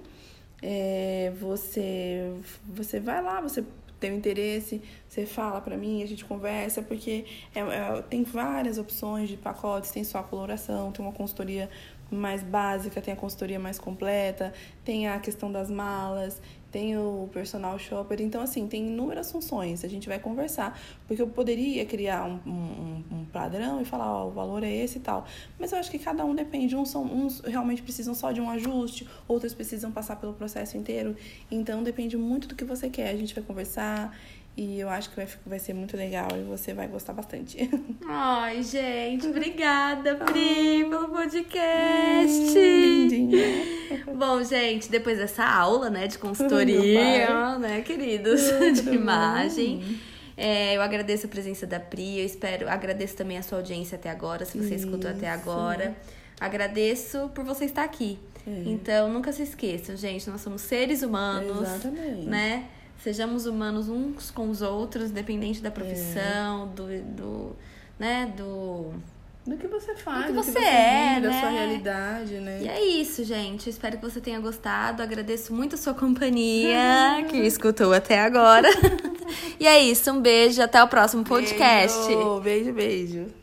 É, 0.61 1.31
você, 1.39 2.33
você 2.67 2.99
vai 2.99 3.21
lá, 3.23 3.39
você 3.39 3.63
tem 3.99 4.15
interesse, 4.15 4.81
você 5.07 5.25
fala 5.25 5.61
pra 5.61 5.77
mim, 5.77 6.03
a 6.03 6.05
gente 6.05 6.23
conversa, 6.25 6.81
porque 6.81 7.25
é- 7.53 7.59
é- 7.59 8.01
tem 8.09 8.23
várias 8.23 8.77
opções 8.77 9.29
de 9.29 9.37
pacotes, 9.37 9.91
tem 9.91 10.03
só 10.03 10.19
a 10.19 10.23
coloração, 10.23 10.91
tem 10.91 11.03
uma 11.05 11.13
consultoria 11.13 11.69
mais 12.11 12.41
básica, 12.41 13.01
tem 13.01 13.13
a 13.13 13.17
consultoria 13.17 13.59
mais 13.59 13.77
completa, 13.77 14.53
tem 14.83 15.07
a 15.07 15.19
questão 15.19 15.51
das 15.51 15.69
malas, 15.69 16.41
tem 16.71 16.97
o 16.97 17.29
personal 17.33 17.77
shopper. 17.79 18.21
Então, 18.21 18.41
assim, 18.41 18.67
tem 18.67 18.87
inúmeras 18.87 19.31
funções. 19.31 19.83
A 19.83 19.87
gente 19.87 20.07
vai 20.07 20.19
conversar. 20.19 20.79
Porque 21.07 21.21
eu 21.21 21.27
poderia 21.27 21.85
criar 21.85 22.25
um, 22.25 22.39
um, 22.45 23.03
um 23.11 23.25
padrão 23.25 23.81
e 23.81 23.85
falar, 23.85 24.11
ó, 24.11 24.27
o 24.27 24.31
valor 24.31 24.63
é 24.63 24.71
esse 24.71 24.97
e 24.97 25.01
tal. 25.01 25.25
Mas 25.59 25.71
eu 25.71 25.79
acho 25.79 25.89
que 25.89 25.99
cada 25.99 26.23
um 26.25 26.35
depende. 26.35 26.75
Uns, 26.75 26.89
são, 26.89 27.03
uns 27.03 27.39
realmente 27.41 27.81
precisam 27.81 28.13
só 28.13 28.31
de 28.31 28.39
um 28.39 28.49
ajuste, 28.49 29.07
outros 29.27 29.53
precisam 29.53 29.91
passar 29.91 30.15
pelo 30.17 30.33
processo 30.33 30.77
inteiro. 30.77 31.15
Então, 31.49 31.81
depende 31.83 32.17
muito 32.17 32.47
do 32.47 32.55
que 32.55 32.63
você 32.63 32.89
quer. 32.89 33.09
A 33.09 33.17
gente 33.17 33.33
vai 33.33 33.43
conversar. 33.43 34.15
E 34.59 34.77
eu 34.77 34.89
acho 34.89 35.09
que 35.09 35.15
vai, 35.15 35.27
vai 35.45 35.57
ser 35.57 35.73
muito 35.73 35.95
legal 35.95 36.27
e 36.37 36.43
você 36.43 36.73
vai 36.73 36.85
gostar 36.85 37.13
bastante. 37.13 37.57
Ai, 38.05 38.61
gente, 38.61 39.25
obrigada, 39.27 40.15
Pri, 40.15 40.83
pelo 40.83 41.07
podcast. 41.07 42.59
Bom, 44.13 44.43
gente, 44.43 44.91
depois 44.91 45.17
dessa 45.17 45.45
aula, 45.45 45.89
né, 45.89 46.07
de 46.07 46.17
consultoria, 46.17 47.57
né, 47.57 47.81
queridos, 47.83 48.41
de 48.83 48.89
imagem. 48.89 49.97
é, 50.35 50.75
eu 50.75 50.81
agradeço 50.81 51.27
a 51.27 51.29
presença 51.29 51.65
da 51.65 51.79
Pri, 51.79 52.19
eu 52.19 52.25
espero, 52.25 52.67
agradeço 52.67 53.15
também 53.15 53.37
a 53.37 53.41
sua 53.41 53.59
audiência 53.59 53.95
até 53.95 54.09
agora, 54.09 54.43
se 54.43 54.57
você 54.57 54.75
escutou 54.75 55.09
até 55.09 55.33
Isso. 55.33 55.41
agora. 55.41 55.95
Agradeço 56.37 57.29
por 57.33 57.45
você 57.45 57.63
estar 57.63 57.85
aqui. 57.85 58.19
É. 58.45 58.63
Então, 58.65 59.07
nunca 59.07 59.31
se 59.31 59.41
esqueçam, 59.41 59.95
gente, 59.95 60.29
nós 60.29 60.41
somos 60.41 60.63
seres 60.63 61.01
humanos, 61.01 61.61
Exatamente. 61.61 62.25
né? 62.25 62.67
Sejamos 63.03 63.45
humanos 63.45 63.87
uns 63.89 64.29
com 64.29 64.49
os 64.49 64.61
outros, 64.61 65.09
independente 65.11 65.61
da 65.61 65.71
profissão, 65.71 66.67
do, 66.75 66.85
do, 67.03 67.55
né, 67.97 68.33
do... 68.35 68.91
Do 69.47 69.57
que 69.57 69.67
você 69.67 69.95
faz, 69.95 70.27
Do 70.27 70.33
do 70.33 70.41
que 70.41 70.45
que 70.45 70.51
você 70.51 70.59
você, 70.59 70.65
é, 70.65 71.09
vive, 71.15 71.21
da 71.21 71.29
né? 71.29 71.39
sua 71.39 71.49
realidade, 71.49 72.33
né? 72.35 72.59
E 72.61 72.67
é 72.67 72.85
isso, 72.85 73.23
gente. 73.23 73.69
Espero 73.69 73.97
que 73.97 74.03
você 74.03 74.21
tenha 74.21 74.39
gostado. 74.39 75.01
Agradeço 75.01 75.53
muito 75.53 75.73
a 75.73 75.77
sua 75.77 75.93
companhia, 75.93 77.25
que 77.27 77.37
escutou 77.37 77.91
até 77.93 78.19
agora. 78.19 78.69
e 79.59 79.65
é 79.65 79.81
isso. 79.81 80.11
Um 80.11 80.21
beijo. 80.21 80.61
Até 80.61 80.83
o 80.83 80.87
próximo 80.87 81.23
podcast. 81.23 82.05
Beijo, 82.05 82.41
beijo, 82.41 82.73
beijo. 82.73 83.38